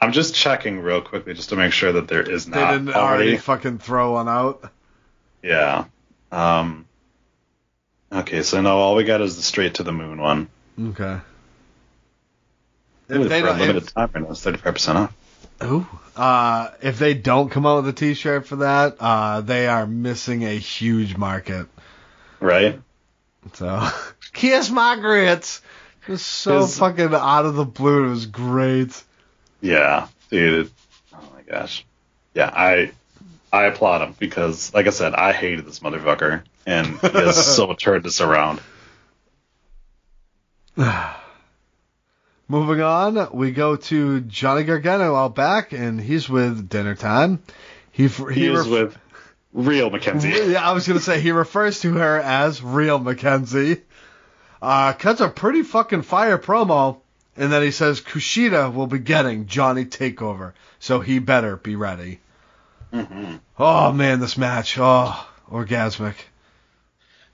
[0.00, 2.88] I'm just checking real quickly just to make sure that there is They not didn't
[2.94, 3.36] already already.
[3.36, 4.70] fucking throw one out.
[5.42, 5.84] Yeah.
[6.32, 6.86] Um.
[8.12, 10.48] Okay, so now all we got is the straight to the moon one.
[10.80, 11.18] Okay.
[13.12, 15.14] Ooh, If they for a limited if, time right now, it's 35 percent off.
[15.64, 15.86] ooh,
[16.16, 20.44] uh, if they don't come out with a T-shirt for that, uh, they are missing
[20.44, 21.66] a huge market.
[22.40, 22.80] Right?
[23.54, 23.88] So,
[24.32, 25.62] kiss my grits.
[26.06, 28.06] It was so His- fucking out of the blue.
[28.06, 29.02] It was great.
[29.60, 30.66] Yeah, dude.
[30.66, 30.72] it-
[31.14, 31.84] oh my gosh.
[32.34, 32.92] Yeah, I
[33.56, 37.72] I applaud him because, like I said, I hated this motherfucker, and he has so
[37.78, 38.60] turned this around.
[42.48, 47.42] Moving on, we go to Johnny Gargano out back, and he's with Dinner Time.
[47.90, 48.98] He he, He ref- with
[49.52, 50.28] real Mackenzie.
[50.52, 53.80] Yeah, I was gonna say he refers to her as real Mackenzie.
[54.60, 56.98] Uh, cuts a pretty fucking fire promo,
[57.36, 62.20] and then he says Kushida will be getting Johnny Takeover, so he better be ready.
[62.92, 63.36] Mm-hmm.
[63.58, 66.14] Oh man, this match, oh, orgasmic.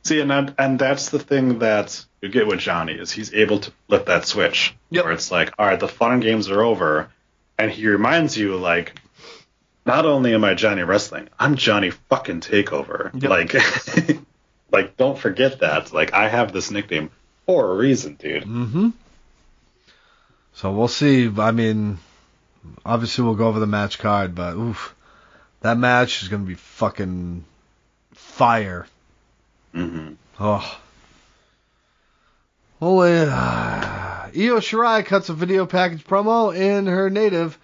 [0.05, 3.61] See, and that, and that's the thing that you get with Johnny is he's able
[3.61, 5.05] to flip that switch Yep.
[5.05, 7.11] where it's like, all right, the fun games are over,
[7.57, 9.01] and he reminds you like,
[9.87, 13.11] not only am I Johnny Wrestling, I'm Johnny fucking Takeover.
[13.21, 13.31] Yep.
[13.31, 14.19] Like,
[14.73, 15.93] like don't forget that.
[15.93, 17.11] Like I have this nickname
[17.47, 18.45] for a reason, dude.
[18.45, 18.91] Mm-hmm.
[20.55, 21.31] So we'll see.
[21.39, 21.99] I mean,
[22.85, 24.95] obviously we'll go over the match card, but oof,
[25.63, 27.45] that match is gonna be fucking
[28.13, 28.87] fire.
[29.75, 30.15] Mm-hmm.
[30.39, 30.81] Oh.
[32.81, 33.21] Holy.
[33.21, 37.59] Uh, Io Shirai cuts a video package promo in her native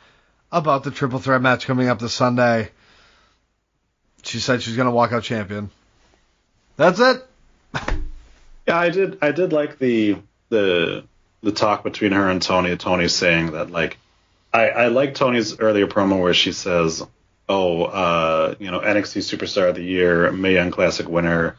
[0.50, 2.70] about the triple threat match coming up this Sunday.
[4.22, 5.70] She said she's gonna walk out champion.
[6.76, 7.24] That's it.
[8.66, 9.18] Yeah, I did.
[9.22, 10.18] I did like the
[10.50, 11.04] the
[11.42, 12.76] the talk between her and Toni.
[12.76, 13.96] Toni saying that like,
[14.52, 17.02] I I like Toni's earlier promo where she says,
[17.48, 21.56] "Oh, uh, you know, NXT Superstar of the Year, Mae Young Classic winner."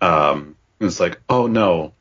[0.00, 1.92] Um, and it's like, oh no,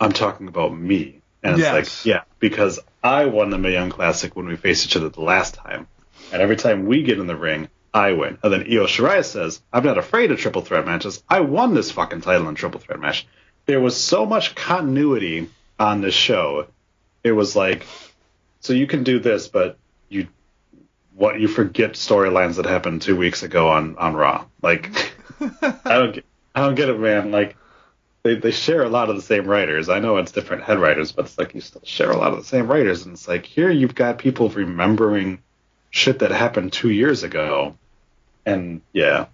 [0.00, 1.20] I'm talking about me.
[1.42, 1.72] And it's Yes.
[1.74, 5.20] like, yeah, because I won the Mae Young Classic when we faced each other the
[5.20, 5.86] last time,
[6.32, 8.38] and every time we get in the ring, I win.
[8.42, 11.22] And then Io Shirai says, I'm not afraid of triple threat matches.
[11.28, 13.26] I won this fucking title in triple threat match.
[13.66, 15.48] There was so much continuity
[15.78, 16.66] on this show.
[17.22, 17.86] It was like,
[18.60, 19.78] so you can do this, but
[20.08, 20.28] you
[21.16, 24.44] what you forget storylines that happened two weeks ago on on Raw.
[24.62, 26.24] Like, I don't get,
[26.54, 27.30] I don't get it, man.
[27.30, 27.56] Like,
[28.22, 29.88] they they share a lot of the same writers.
[29.88, 32.38] I know it's different head writers, but it's like you still share a lot of
[32.38, 35.38] the same writers, and it's like here you've got people remembering
[35.90, 37.76] shit that happened two years ago,
[38.44, 39.26] and yeah,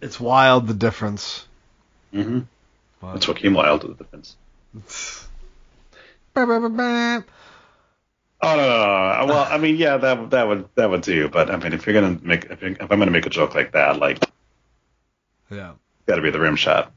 [0.00, 1.46] It's wild the difference.
[2.12, 2.40] mm-hmm.
[3.02, 4.36] That's what came wild to the defense.
[8.44, 9.32] Oh no, no, no, no.
[9.34, 11.28] Well, I mean, yeah, that that would that would do.
[11.28, 13.54] But I mean, if you're gonna make if, you- if I'm gonna make a joke
[13.54, 14.18] like that, like,
[15.50, 15.72] Yeah.
[16.06, 16.90] got to be the rim shot.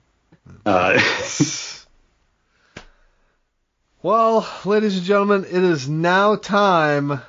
[0.65, 0.99] Uh,
[4.01, 7.21] Well, ladies and gentlemen, it is now time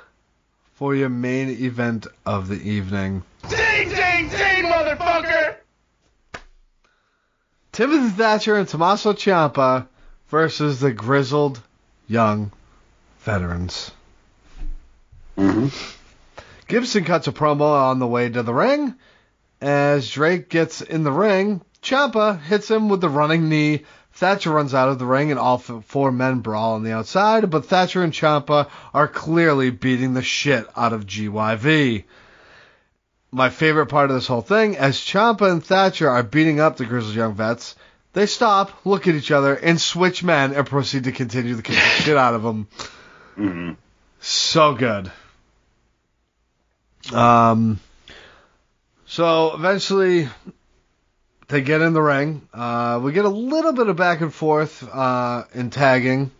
[0.75, 3.23] for your main event of the evening.
[3.49, 4.27] Ding, ding!
[4.29, 5.55] maintain, motherfucker!
[7.71, 9.87] Timothy Thatcher and Tommaso Ciampa
[10.29, 11.59] versus the grizzled
[12.07, 12.51] young
[13.21, 13.91] veterans.
[15.37, 15.67] Mm-hmm.
[16.67, 18.95] Gibson cuts a promo on the way to the ring.
[19.61, 23.83] As Drake gets in the ring, Ciampa hits him with the running knee.
[24.13, 27.65] Thatcher runs out of the ring and all four men brawl on the outside, but
[27.65, 32.03] Thatcher and Ciampa are clearly beating the shit out of GYV.
[33.31, 36.85] My favorite part of this whole thing, as Ciampa and Thatcher are beating up the
[36.85, 37.75] Grizzled Young Vets,
[38.13, 41.75] they stop, look at each other, and switch men and proceed to continue to kick
[41.75, 42.67] the shit out of them.
[43.37, 43.73] Mm-hmm.
[44.19, 45.11] So good.
[47.13, 47.79] Um,
[49.05, 50.27] so eventually
[51.47, 52.47] they get in the ring.
[52.53, 56.31] Uh, we get a little bit of back and forth uh, in tagging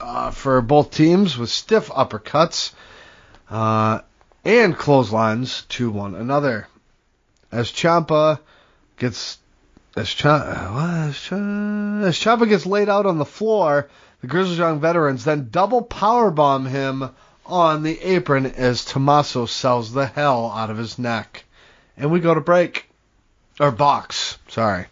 [0.00, 2.72] uh, for both teams with stiff uppercuts
[3.50, 4.00] uh,
[4.44, 6.68] and clotheslines to one another.
[7.50, 8.40] As Ciampa
[8.98, 9.38] gets
[9.96, 10.90] as, what?
[10.90, 13.88] as, Cha- as Ciampa gets laid out on the floor,
[14.20, 17.10] the Grizzlies Young veterans then double powerbomb him
[17.46, 21.44] on the apron as Tommaso sells the hell out of his neck.
[21.96, 22.88] And we go to break.
[23.60, 24.86] Or box, sorry.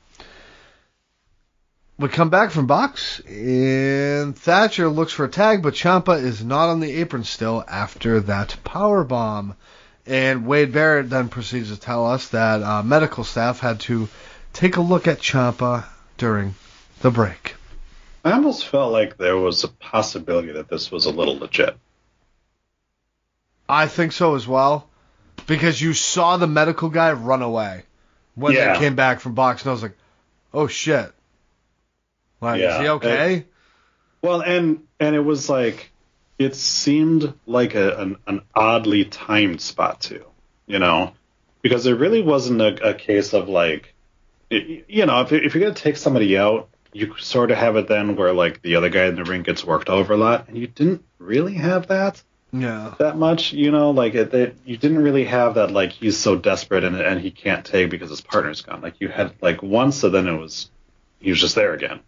[1.98, 6.68] We come back from box, and Thatcher looks for a tag, but Ciampa is not
[6.68, 9.56] on the apron still after that power bomb.
[10.06, 14.08] And Wade Barrett then proceeds to tell us that uh, medical staff had to
[14.52, 15.84] take a look at Ciampa
[16.18, 16.54] during
[17.00, 17.54] the break.
[18.24, 21.76] I almost felt like there was a possibility that this was a little legit.
[23.72, 24.86] I think so as well,
[25.46, 27.84] because you saw the medical guy run away
[28.34, 28.74] when Yeah.
[28.74, 29.96] they came back from box, and I was like,
[30.52, 31.10] "Oh shit!
[32.42, 33.46] Like, is he okay?"
[34.20, 35.90] Well, and and it was like
[36.38, 40.26] it seemed like a, an, an oddly timed spot too,
[40.66, 41.14] you know,
[41.62, 43.94] because it really wasn't a, a case of like,
[44.50, 48.16] you know, if, if you're gonna take somebody out, you sort of have it then
[48.16, 50.66] where like the other guy in the ring gets worked over a lot, and you
[50.66, 52.22] didn't really have that
[52.52, 52.94] yeah.
[52.98, 56.36] that much, you know, like it, it, you didn't really have that like he's so
[56.36, 58.80] desperate and and he can't take because his partner's gone.
[58.80, 60.70] Like you had like once, so then it was
[61.18, 62.00] he was just there again.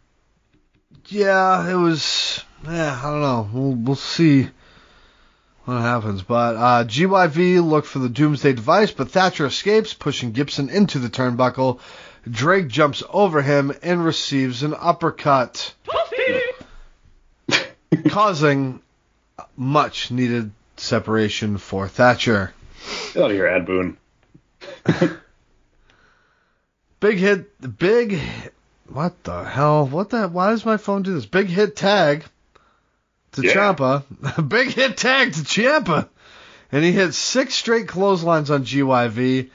[1.06, 2.42] Yeah, it was.
[2.64, 3.48] Yeah, I don't know.
[3.52, 4.48] We'll we'll see
[5.64, 6.22] what happens.
[6.22, 11.08] But uh, GYV look for the Doomsday device, but Thatcher escapes, pushing Gibson into the
[11.08, 11.80] turnbuckle.
[12.28, 15.74] Drake jumps over him and receives an uppercut,
[18.08, 18.80] causing
[19.56, 22.52] much needed separation for Thatcher.
[23.12, 23.96] Get out of here, Ed Boone.
[27.00, 28.18] Big hit, big.
[28.88, 29.86] What the hell?
[29.86, 30.28] What the?
[30.28, 31.26] Why does my phone do this?
[31.26, 32.24] Big hit tag
[33.32, 33.52] to Yeah.
[33.52, 34.48] Ciampa.
[34.48, 36.08] big hit tag to Ciampa,
[36.72, 39.50] and he hit six straight clotheslines on GYV,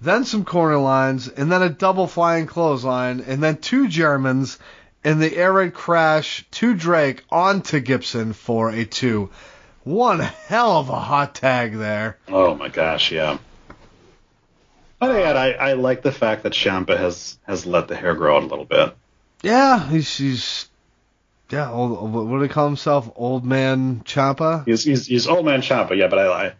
[0.00, 4.58] then some corner lines, and then a double flying clothesline, and then two Germans,
[5.04, 9.30] and the air raid crash to Drake onto Gibson for a two.
[9.82, 12.18] One hell of a hot tag there.
[12.28, 13.38] Oh my gosh, yeah.
[14.98, 18.36] But yet, I, I like the fact that Ciampa has has let the hair grow
[18.36, 18.94] out a little bit.
[19.42, 20.68] Yeah, he's he's
[21.50, 21.70] yeah.
[21.70, 23.10] Old, what do they call himself?
[23.16, 24.66] Old man Ciampa.
[24.66, 26.52] He's he's, he's old man Ciampa, yeah, but I, I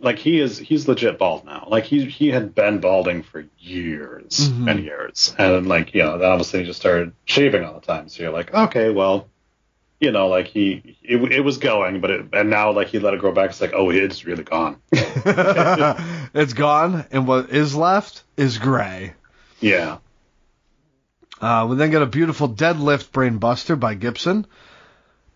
[0.00, 1.66] like he is he's legit bald now.
[1.68, 4.70] Like he he had been balding for years Mhm.
[4.70, 7.64] and years, and like you know, then all of a sudden he just started shaving
[7.64, 8.08] all the time.
[8.08, 9.28] So you're like, okay, well,
[10.00, 13.14] you know, like he it, it was going, but it, and now like he let
[13.14, 13.50] it grow back.
[13.50, 14.76] It's like, oh, it's really gone.
[14.92, 19.12] it's gone, and what is left is gray.
[19.60, 19.98] yeah.
[21.40, 24.46] Uh, we then get a beautiful deadlift brainbuster by Gibson.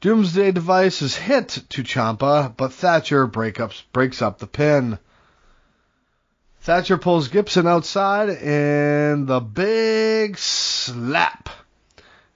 [0.01, 4.99] Doomsday device is hit to Ciampa, but Thatcher break up, breaks up the pin.
[6.61, 11.49] Thatcher pulls Gibson outside, and the big slap.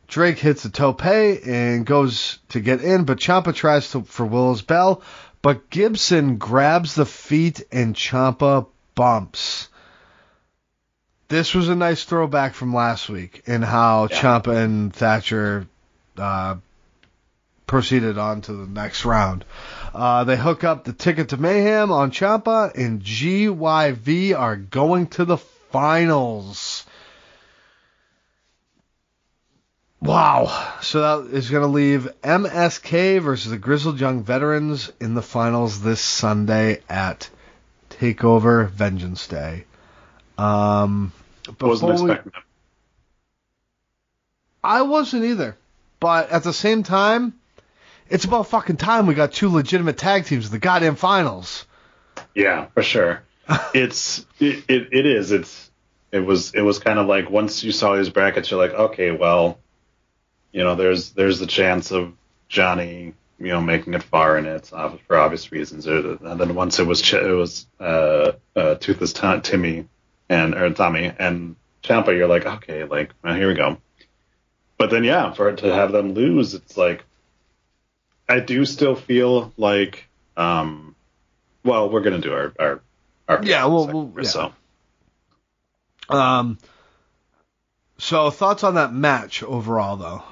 [0.08, 4.62] Drake hits a tope and goes to get in, but Ciampa tries to, for Willow's
[4.62, 5.02] bell,
[5.42, 9.68] but Gibson grabs the feet and Ciampa bumps.
[11.28, 14.20] This was a nice throwback from last week in how Yeah.
[14.20, 15.68] Ciampa and Thatcher
[16.16, 16.56] uh,
[17.70, 19.44] proceeded on to the next round.
[19.94, 25.24] Uh, they hook up the ticket to Mayhem on Ciampa, and GYV are going to
[25.24, 26.84] the finals.
[30.00, 30.72] Wow.
[30.82, 35.80] So that is going to leave MSK versus the Grizzled Young Veterans in the finals
[35.80, 37.30] this Sunday at
[37.90, 39.64] Takeover Vengeance Day.
[40.36, 41.12] Um,
[41.60, 42.30] Wasn't before we-
[44.64, 45.56] I wasn't either.
[46.00, 47.34] But at the same time,
[48.10, 51.64] it's about fucking time we got two legitimate tag teams in the goddamn finals.
[52.34, 53.22] Yeah, for sure.
[53.74, 55.70] it's it, it, it is it's
[56.12, 59.12] it was it was kind of like once you saw these brackets, you're like, okay,
[59.12, 59.58] well,
[60.52, 62.12] you know, there's there's the chance of
[62.48, 65.86] Johnny, you know, making it far in it for obvious reasons.
[65.86, 69.86] And then once it was Ch- it was uh, uh, Toothless T- Timmy
[70.28, 71.54] and or Tommy and
[71.84, 73.78] Ciampa, you're like, okay, like well, here we go.
[74.78, 77.04] But then yeah, for it to have them lose, it's like
[78.30, 80.94] I do still feel like um,
[81.64, 82.80] well, we're gonna do our our,
[83.28, 84.22] our Yeah, well, we'll- yeah.
[84.28, 84.52] so
[86.08, 86.58] Um.
[87.98, 90.22] So thoughts on that match overall, though?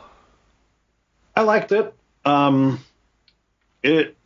[1.37, 1.93] I liked it.
[2.25, 2.81] Um,
[3.83, 4.17] it.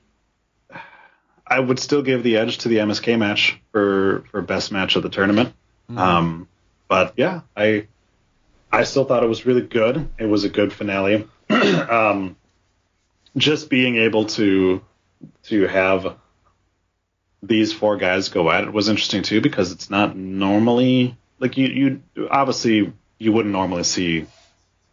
[1.47, 5.03] I would still give the edge to the MSK match for for best match of
[5.03, 5.55] the tournament.
[5.95, 6.49] Um,
[6.89, 7.89] but yeah, I
[8.73, 10.09] I still thought it was really good.
[10.19, 11.29] It was a good finale.
[11.51, 12.37] um,
[13.37, 14.83] just being able to
[15.45, 16.17] to have
[17.43, 21.67] these four guys go at it was interesting too because it's not normally like you
[21.67, 24.27] you obviously you wouldn't normally see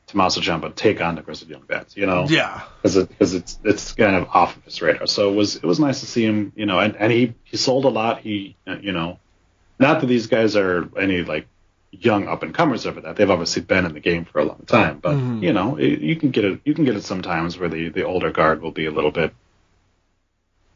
[0.07, 2.63] Tommaso Ciampa take on the Grizzled Young Vets, you know Yeah.
[2.81, 5.05] because it, cause it's it's kind of off of his radar.
[5.05, 7.57] So it was it was nice to see him, you know, and, and he he
[7.57, 8.21] sold a lot.
[8.21, 9.19] He you know,
[9.77, 11.47] not that these guys are any like
[11.91, 13.15] young up and comers over that.
[13.15, 15.41] They've obviously been in the game for a long time, but Mhm.
[15.41, 18.03] you know, it, you can get it you can get it sometimes where the the
[18.03, 19.33] older guard will be a little bit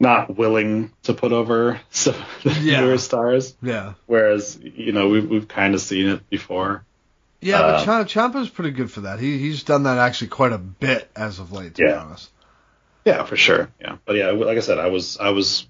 [0.00, 2.80] not willing to put over some of the Yeah.
[2.80, 3.94] newer stars, Yeah.
[4.06, 6.84] whereas you know we've we've kind of seen it before.
[7.40, 9.20] Yeah, but Uh, Ciampa Ciampa's pretty good for that.
[9.20, 12.02] He he's done that actually quite a bit as of late, to be Yeah.
[12.02, 12.30] honest.
[13.04, 13.68] Yeah, for sure.
[13.80, 15.66] Yeah, but yeah, like I said, I was I was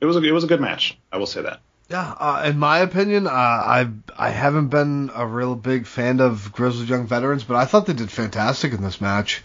[0.00, 0.98] it was a, it was a good match.
[1.12, 1.60] I will say that.
[1.90, 6.52] Yeah, uh, in my opinion, uh, I I haven't been a real big fan of
[6.52, 9.42] Grizzled Young Veterans, but I thought they did fantastic in this match.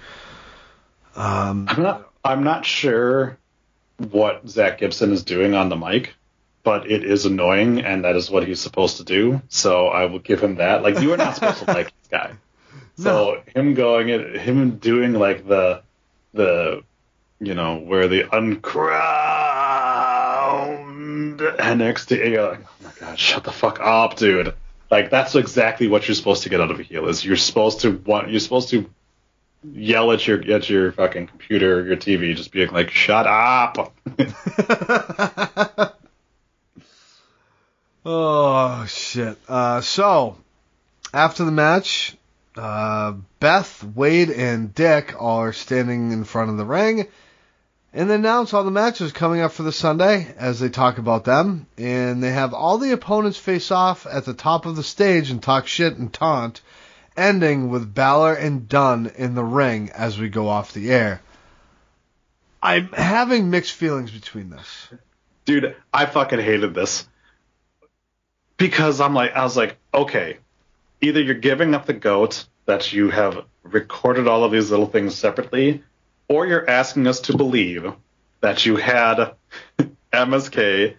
[1.15, 3.39] Um, I'm not I'm not sure
[3.97, 6.13] what Zach Gibson is doing on the mic,
[6.61, 9.41] but it is annoying, and that is what he's supposed to do.
[9.49, 10.84] So I will give him that.
[10.84, 12.34] Like you are not supposed to like this guy.
[12.97, 15.81] So him going it, him doing like the
[16.34, 16.81] the
[17.41, 18.23] you know where the
[21.40, 22.32] uncrowned NXT.
[22.32, 24.53] You're like, oh my god, shut the fuck up, dude.
[24.90, 27.07] Like that's exactly what you're supposed to get out of a heel.
[27.07, 28.90] Is you're supposed to want you're supposed to
[29.64, 33.94] yell at your at your fucking computer, your TV, just being like, "Shut up."
[38.06, 39.38] oh shit.
[39.48, 40.38] Uh, so
[41.14, 42.16] after the match,
[42.56, 47.07] uh, Beth, Wade, and Dick are standing in front of the ring.
[47.95, 51.23] And they announce all the matches coming up for the Sunday as they talk about
[51.23, 51.65] them.
[51.77, 55.41] And they have all the opponents face off at the top of the stage and
[55.41, 56.59] talk shit and taunt,
[57.15, 61.22] ending with Balor and Dunne in the ring as we go off the air.
[62.61, 64.89] I'm having mixed feelings between this.
[65.45, 67.07] Dude, I fucking hated this.
[68.57, 70.39] Because I'm like I was like, okay,
[70.99, 75.15] either you're giving up the goat that you have recorded all of these little things
[75.15, 75.81] separately,
[76.27, 77.91] or you're asking us to believe
[78.41, 79.34] that you had
[80.14, 80.95] MSK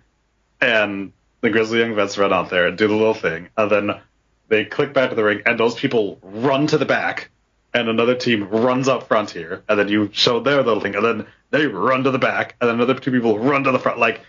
[0.60, 4.00] and the Grizzly Young Vets run out there and do the little thing, and then
[4.48, 7.30] they click back to the ring, and those people run to the back,
[7.74, 11.04] and another team runs up front here, and then you show their little thing, and
[11.04, 13.98] then they run to the back, and then another two people run to the front.
[13.98, 14.20] Like,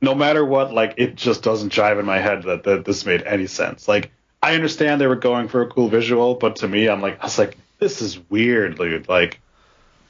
[0.00, 3.22] no matter what, like it just doesn't jive in my head that, that this made
[3.22, 3.88] any sense.
[3.88, 4.10] Like,
[4.42, 7.24] I understand they were going for a cool visual, but to me, I'm like, I
[7.24, 9.08] was like, this is weird, dude.
[9.08, 9.40] Like,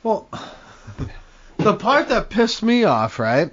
[0.03, 0.29] Well,
[1.59, 3.51] the part that pissed me off, right?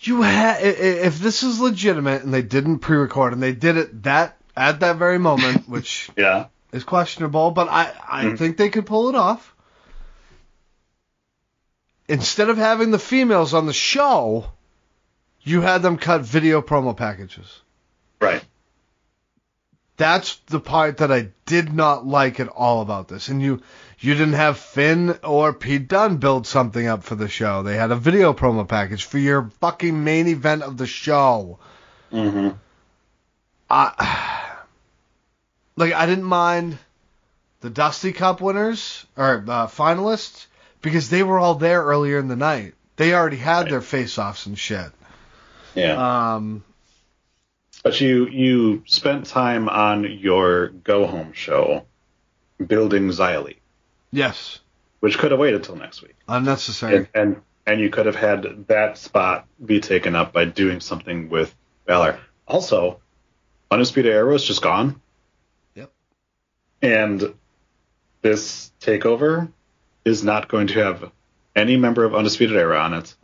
[0.00, 4.36] You had if this is legitimate and they didn't pre-record and they did it that
[4.56, 8.38] at that very moment, which yeah, is questionable, but I I Mhm.
[8.38, 9.54] think they could pull it off.
[12.08, 14.50] Instead of having the females on the show,
[15.42, 17.60] you had them cut video promo packages.
[18.20, 18.44] right.
[20.00, 23.28] That's the part that I did not like at all about this.
[23.28, 23.60] And you
[23.98, 27.62] you didn't have Finn or Pete Dunne build something up for the show.
[27.62, 31.58] They had a video promo package for your fucking main event of the show.
[32.10, 32.48] Mm-hmm.
[33.68, 34.52] I
[35.76, 36.78] like I didn't mind
[37.60, 40.46] the Dusty Cup winners or uh, finalists
[40.80, 42.72] because they were all there earlier in the night.
[42.96, 43.70] They already had Right.
[43.70, 44.90] their face-offs and shit.
[45.74, 46.34] Yeah.
[46.36, 46.64] Um,
[47.82, 51.86] But you you spent time on your go home show
[52.64, 53.56] building Xia Li,
[54.12, 54.60] yes,
[55.00, 56.96] which could have waited till next week, unnecessary.
[56.96, 61.30] and, and and you could have had that spot be taken up by doing something
[61.30, 61.54] with
[61.86, 62.18] Balor.
[62.46, 63.00] Also,
[63.70, 65.00] Undisputed Era is just gone.
[65.74, 65.90] Yep.
[66.82, 67.34] And
[68.22, 69.50] this takeover
[70.04, 71.12] is not going to have
[71.56, 73.14] any member of Undisputed Era on it.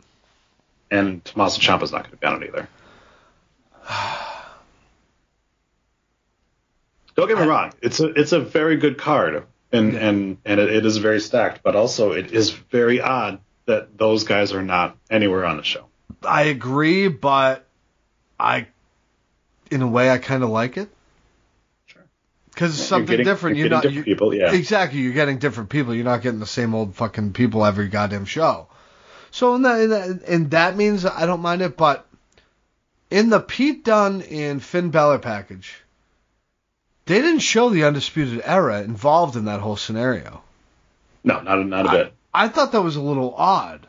[0.89, 2.69] and Tommaso Ciampa is not going to be on it either.
[7.17, 10.71] Don't get me wrong; it's a it's a very good card, and and and it,
[10.71, 11.63] it is very stacked.
[11.63, 15.87] But also, it is very odd that those guys are not anywhere on the show.
[16.23, 17.65] I agree, but
[18.39, 18.67] I,
[19.71, 20.89] in a way, I kind of like it.
[21.87, 22.03] Sure.
[22.53, 23.57] Because it's You're something getting- different.
[23.57, 24.53] you're You're, not different people, yeah.
[24.53, 24.99] Exactly.
[24.99, 25.93] You're getting different people.
[25.95, 28.67] You're not getting the same old fucking people every goddamn show.
[29.31, 31.75] So in that, in that, and that means I don't mind it.
[31.77, 32.05] But
[33.11, 35.75] in the Pete Dunne and Finn Balor package,
[37.07, 40.41] they didn't show the Undisputed Era involved in that whole scenario.
[41.23, 42.13] No, not a, not a bit.
[42.33, 43.87] I thought that was a little odd.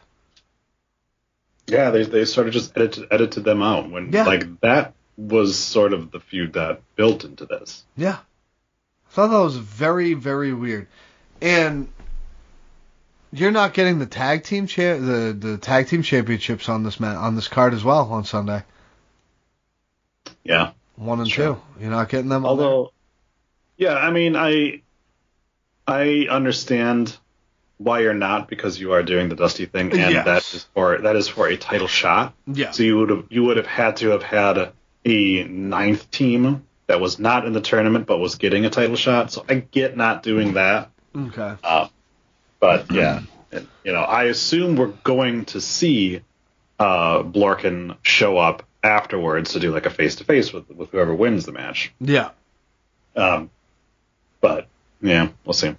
[1.66, 4.24] Yeah, they they sort of just edited edited them out when Yeah.
[4.24, 7.84] like that was sort of the feud that built into this.
[7.96, 8.16] Yeah.
[9.08, 10.86] I thought that was very, very weird.
[11.42, 11.88] And
[13.32, 17.16] you're not getting the tag team cha- the the tag team championships on this ma-
[17.16, 18.62] on this card as well on Sunday.
[20.44, 20.70] Yeah.
[20.96, 21.60] One and two.
[21.80, 22.44] You're not getting them.
[22.46, 22.92] Although,
[23.78, 24.82] yeah, I mean, I
[25.86, 27.16] I understand
[27.78, 30.24] why you're not because you are doing the Dusty thing, and Yes.
[30.26, 32.34] that is for that is for a title shot.
[32.46, 34.72] yeah, So you would have you would have had to have had
[35.04, 39.30] a ninth team that was not in the tournament but was getting a title shot.
[39.32, 40.90] So I get not doing that.
[41.16, 41.54] okay.
[41.62, 41.88] Uh,
[42.60, 43.20] but yeah,
[43.84, 46.20] you know, I assume we're going to see
[46.80, 51.14] uh, Blorkin show up afterwards to do like a face to face with with whoever
[51.14, 51.92] wins the match.
[52.00, 52.30] Yeah.
[53.14, 53.50] Um,
[54.40, 54.66] but
[55.00, 55.76] yeah, we'll see.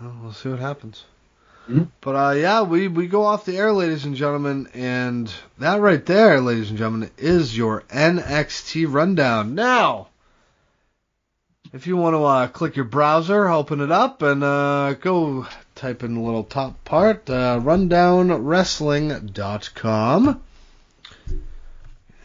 [0.00, 1.04] Well, we'll see what happens.
[1.68, 1.88] Mhm.
[2.00, 6.04] But uh, yeah, we, we go off the air, ladies and gentlemen, and that right
[6.06, 9.54] there, ladies and gentlemen, is your NXT rundown.
[9.54, 10.08] Now,
[11.72, 16.02] if you want to uh, click your browser, open it up, and uh, go type
[16.02, 20.40] in the little top part, uh, rundownwrestling.com,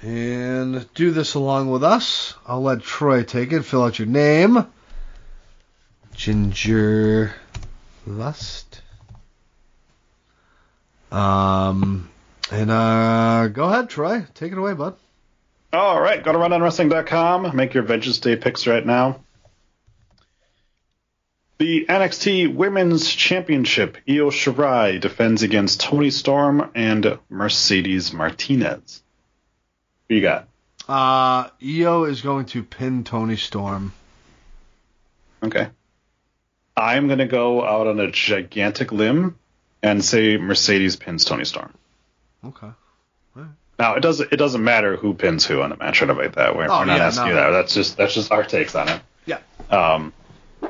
[0.02, 2.36] and do this along with us.
[2.48, 3.64] I'll let Troy take it.
[3.64, 4.66] Fill out your name.
[6.14, 7.34] Ginger
[8.06, 8.82] Lust.
[11.12, 12.10] Um,
[12.52, 14.26] and uh, go ahead, Troy.
[14.34, 14.96] Take it away, bud.
[15.72, 17.56] All right, go to rundownwrestling.com.
[17.56, 19.20] Make your Vengeance Day picks right now.
[21.60, 29.02] The NXT Women's Championship, Io Shirai defends against Toni Storm and Mercedes Martinez.
[30.10, 30.48] Who you got?
[30.88, 33.94] Uh, Io is going to pin Toni Storm.
[35.44, 35.70] Okay.
[36.76, 39.38] I'm going to go out on a gigantic limb
[39.82, 41.74] and say Mercedes pins Toni Storm.
[42.46, 42.70] Okay.
[43.80, 46.36] Now it doesn't it doesn't matter who pins who in a match or anything like
[46.36, 46.56] that.
[46.56, 47.30] We're, Oh, we're not yeah, asking no.
[47.32, 47.50] you that.
[47.50, 49.02] That's just that's just our takes on it.
[49.26, 49.40] Yeah.
[49.72, 50.14] Um,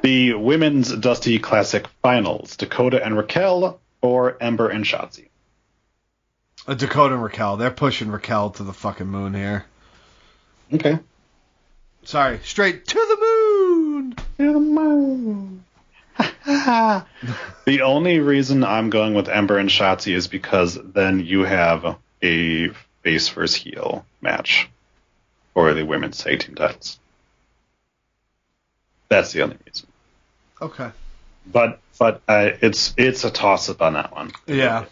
[0.01, 5.27] the women's Dusty Classic Finals: Dakota and Raquel or Ember and Shotzi.
[6.65, 7.57] Uh, Dakota and Raquel.
[7.57, 9.65] They're pushing Raquel to the fucking moon here.
[10.73, 10.97] Okay.
[12.03, 14.15] Sorry, straight to the moon.
[14.37, 14.59] To the
[17.81, 22.69] only reason I'm going with Ember and Shotzi is because then you have a
[23.01, 24.69] face versus heel match
[25.53, 26.99] for the women's tag team titles.
[29.09, 29.87] That's the only reason.
[30.61, 30.91] Okay.
[31.45, 34.31] But but uh, it's it's a toss up on that one.
[34.47, 34.85] Yeah.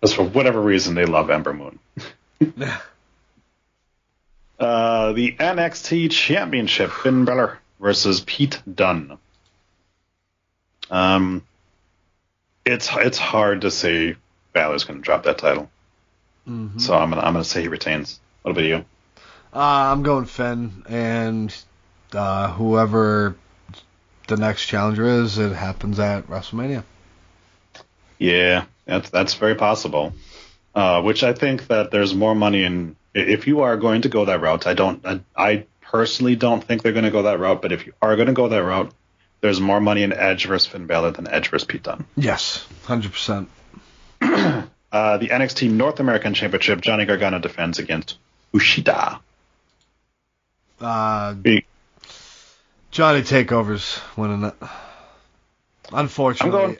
[0.00, 1.78] Because for whatever reason they love Ember Moon.
[4.58, 9.16] Uh, the NXT Championship, Finn Balor versus Pete Dunne.
[10.90, 11.42] Um,
[12.64, 14.16] it's it's hard to say
[14.52, 15.70] Balor's going to drop that title,
[16.48, 16.80] Mhm.
[16.80, 18.20] so I'm gonna I'm gonna say he retains.
[18.42, 18.84] What about you?
[19.54, 21.54] Uh, I'm going Finn, and
[22.12, 23.36] uh, whoever
[24.26, 26.84] the next challenger is, it happens at WrestleMania.
[28.18, 30.12] Yeah, that's that's very possible.
[30.74, 34.26] Uh, which I think that there's more money in if you are going to go
[34.26, 34.66] that route.
[34.66, 35.04] I don't.
[35.06, 37.62] I, I personally don't think they're going to go that route.
[37.62, 38.92] But if you are going to go that route,
[39.40, 42.04] there's more money in Edge versus Finn Balor than Edge versus Pete Dunne.
[42.16, 43.48] Yes, hundred percent.
[44.90, 48.16] Uh, the NXT North American Championship, Johnny Gargano defends against
[48.54, 49.20] Kushida.
[50.80, 51.66] Uh, Big-
[52.90, 54.54] Johnny Takeover's winning it.
[55.92, 56.78] Unfortunately, I'm going-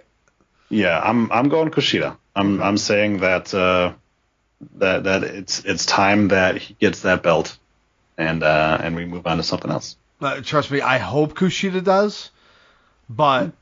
[0.71, 2.17] Yeah, I'm I'm going Kushida.
[2.35, 3.93] I'm I'm saying that uh,
[4.77, 7.59] that that it's it's time that he gets that belt,
[8.17, 9.97] and uh, and we move on to something else.
[10.23, 12.31] uh, trust me, I hope Kushida does,
[13.09, 13.53] but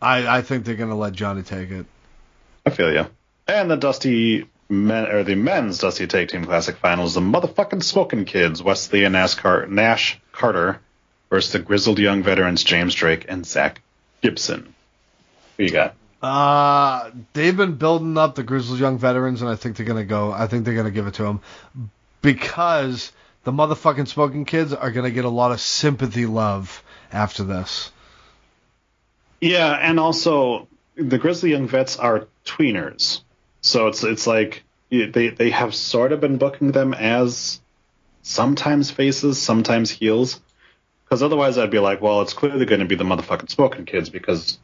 [0.00, 1.86] I I think they're gonna let Johnny take it.
[2.66, 3.06] I feel you.
[3.46, 8.24] And the Dusty men or the men's Dusty Tag Team Classic Finals, the motherfucking Smoking
[8.24, 10.80] Kids, Wesley and NASCAR, Nash Carter
[11.28, 13.82] versus the grizzled young veterans James Drake and Zach
[14.22, 14.74] Gibson.
[15.56, 15.94] Who you got?
[16.22, 20.32] Uh, they've been building up the grizzled young veterans, and I think they're gonna go.
[20.32, 21.40] I think they're gonna give it to them
[22.22, 23.10] because
[23.44, 27.90] the motherfucking smoking kids are gonna get a lot of sympathy love after this.
[29.40, 33.22] Yeah, and also the Grizzly Young Vets are tweeners,
[33.60, 37.60] so it's it's like they they have sort of been booking them as
[38.22, 40.40] sometimes faces, sometimes heels.
[41.04, 44.08] Because otherwise, I'd be like, well, it's clearly going to be the motherfucking smoking kids
[44.08, 44.58] because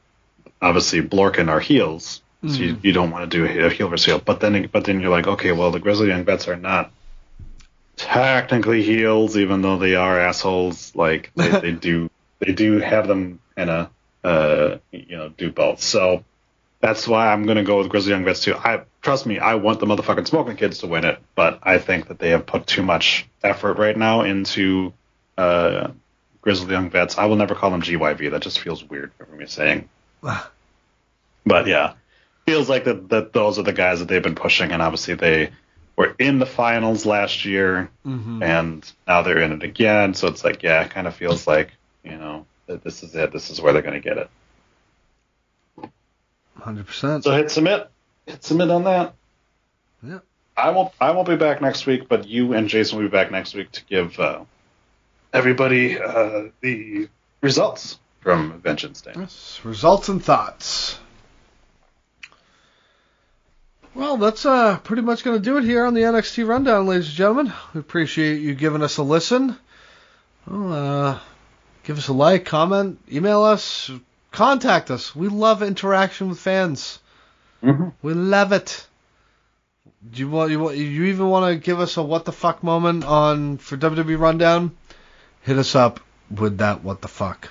[0.62, 2.85] obviously Blorkin are heels, so you, mm.
[2.85, 4.23] you don't want to do a heel versus heel.
[4.24, 6.93] But then but then you're like, okay, well, the Grizzly Young Vets are not
[7.97, 10.94] technically heels, even though they are assholes.
[10.94, 13.90] Like they, they do they do have them in a
[14.27, 15.81] uh, you know do both.
[15.81, 16.24] So
[16.81, 18.55] that's why I'm gonna go with Grizzly Young Vets too.
[18.55, 22.09] I trust me, I want the motherfucking smoking kids to win it, but I think
[22.09, 24.93] that they have put too much effort right now into
[25.39, 25.93] uh,
[26.43, 27.19] Grizzly Young Vets.
[27.19, 28.32] I will never call them GYV.
[28.32, 29.89] That just feels weird for me saying.
[31.44, 31.94] But yeah,
[32.47, 35.51] feels like that that those are the guys that they've been pushing, and obviously they
[35.94, 37.90] were in the finals last year,
[38.43, 40.15] and now they're in it again.
[40.15, 41.70] So it's like, yeah, it kind of feels like
[42.03, 43.32] you know this is it.
[43.32, 44.30] This is where they're going to get it.
[46.59, 47.24] Hundred percent.
[47.24, 47.88] So hit submit,
[48.26, 49.14] hit submit on that.
[50.02, 50.18] Yeah.
[50.56, 50.93] I won't.
[51.01, 53.70] I won't be back next week, but you and Jason will be back next week
[53.72, 54.44] to give uh,
[55.32, 57.09] everybody uh, the
[57.43, 59.12] results from Vengeance Day.
[59.14, 60.98] Yes, results and thoughts.
[63.94, 67.06] Well, that's uh, pretty much going to do it here on the NXT Rundown, ladies
[67.06, 67.52] and gentlemen.
[67.72, 69.56] We appreciate you giving us a listen.
[70.47, 71.18] Well, uh,
[71.86, 73.90] give us a like, comment, email us,
[74.32, 75.14] contact us.
[75.14, 76.98] We love interaction with fans.
[77.62, 77.92] Mhm.
[78.02, 78.86] We love it.
[80.10, 82.62] Do you want you want you even want to give us a what the fuck
[82.62, 84.76] moment on for WWE Rundown?
[85.42, 86.00] Hit us up
[86.30, 87.50] with that what the fuck.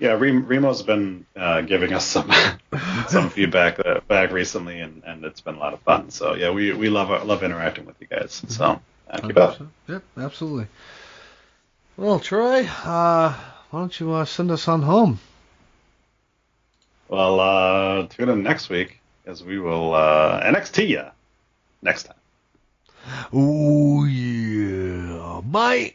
[0.00, 2.30] Yeah, Remo's been uh, giving us some
[3.08, 6.10] some feedback uh, back recently, and, and it's been a lot of fun.
[6.10, 8.42] So yeah, we we love love interacting with you guys.
[8.48, 9.58] So uh, keep up.
[9.88, 10.66] Yep, absolutely.
[11.98, 13.34] Well, Troy, uh,
[13.70, 15.18] why don't you uh, send us on home?
[17.08, 21.10] Well, uh, tune in next week as we will uh, NXT ya
[21.82, 22.22] next time.
[23.32, 25.94] Oh yeah, bye.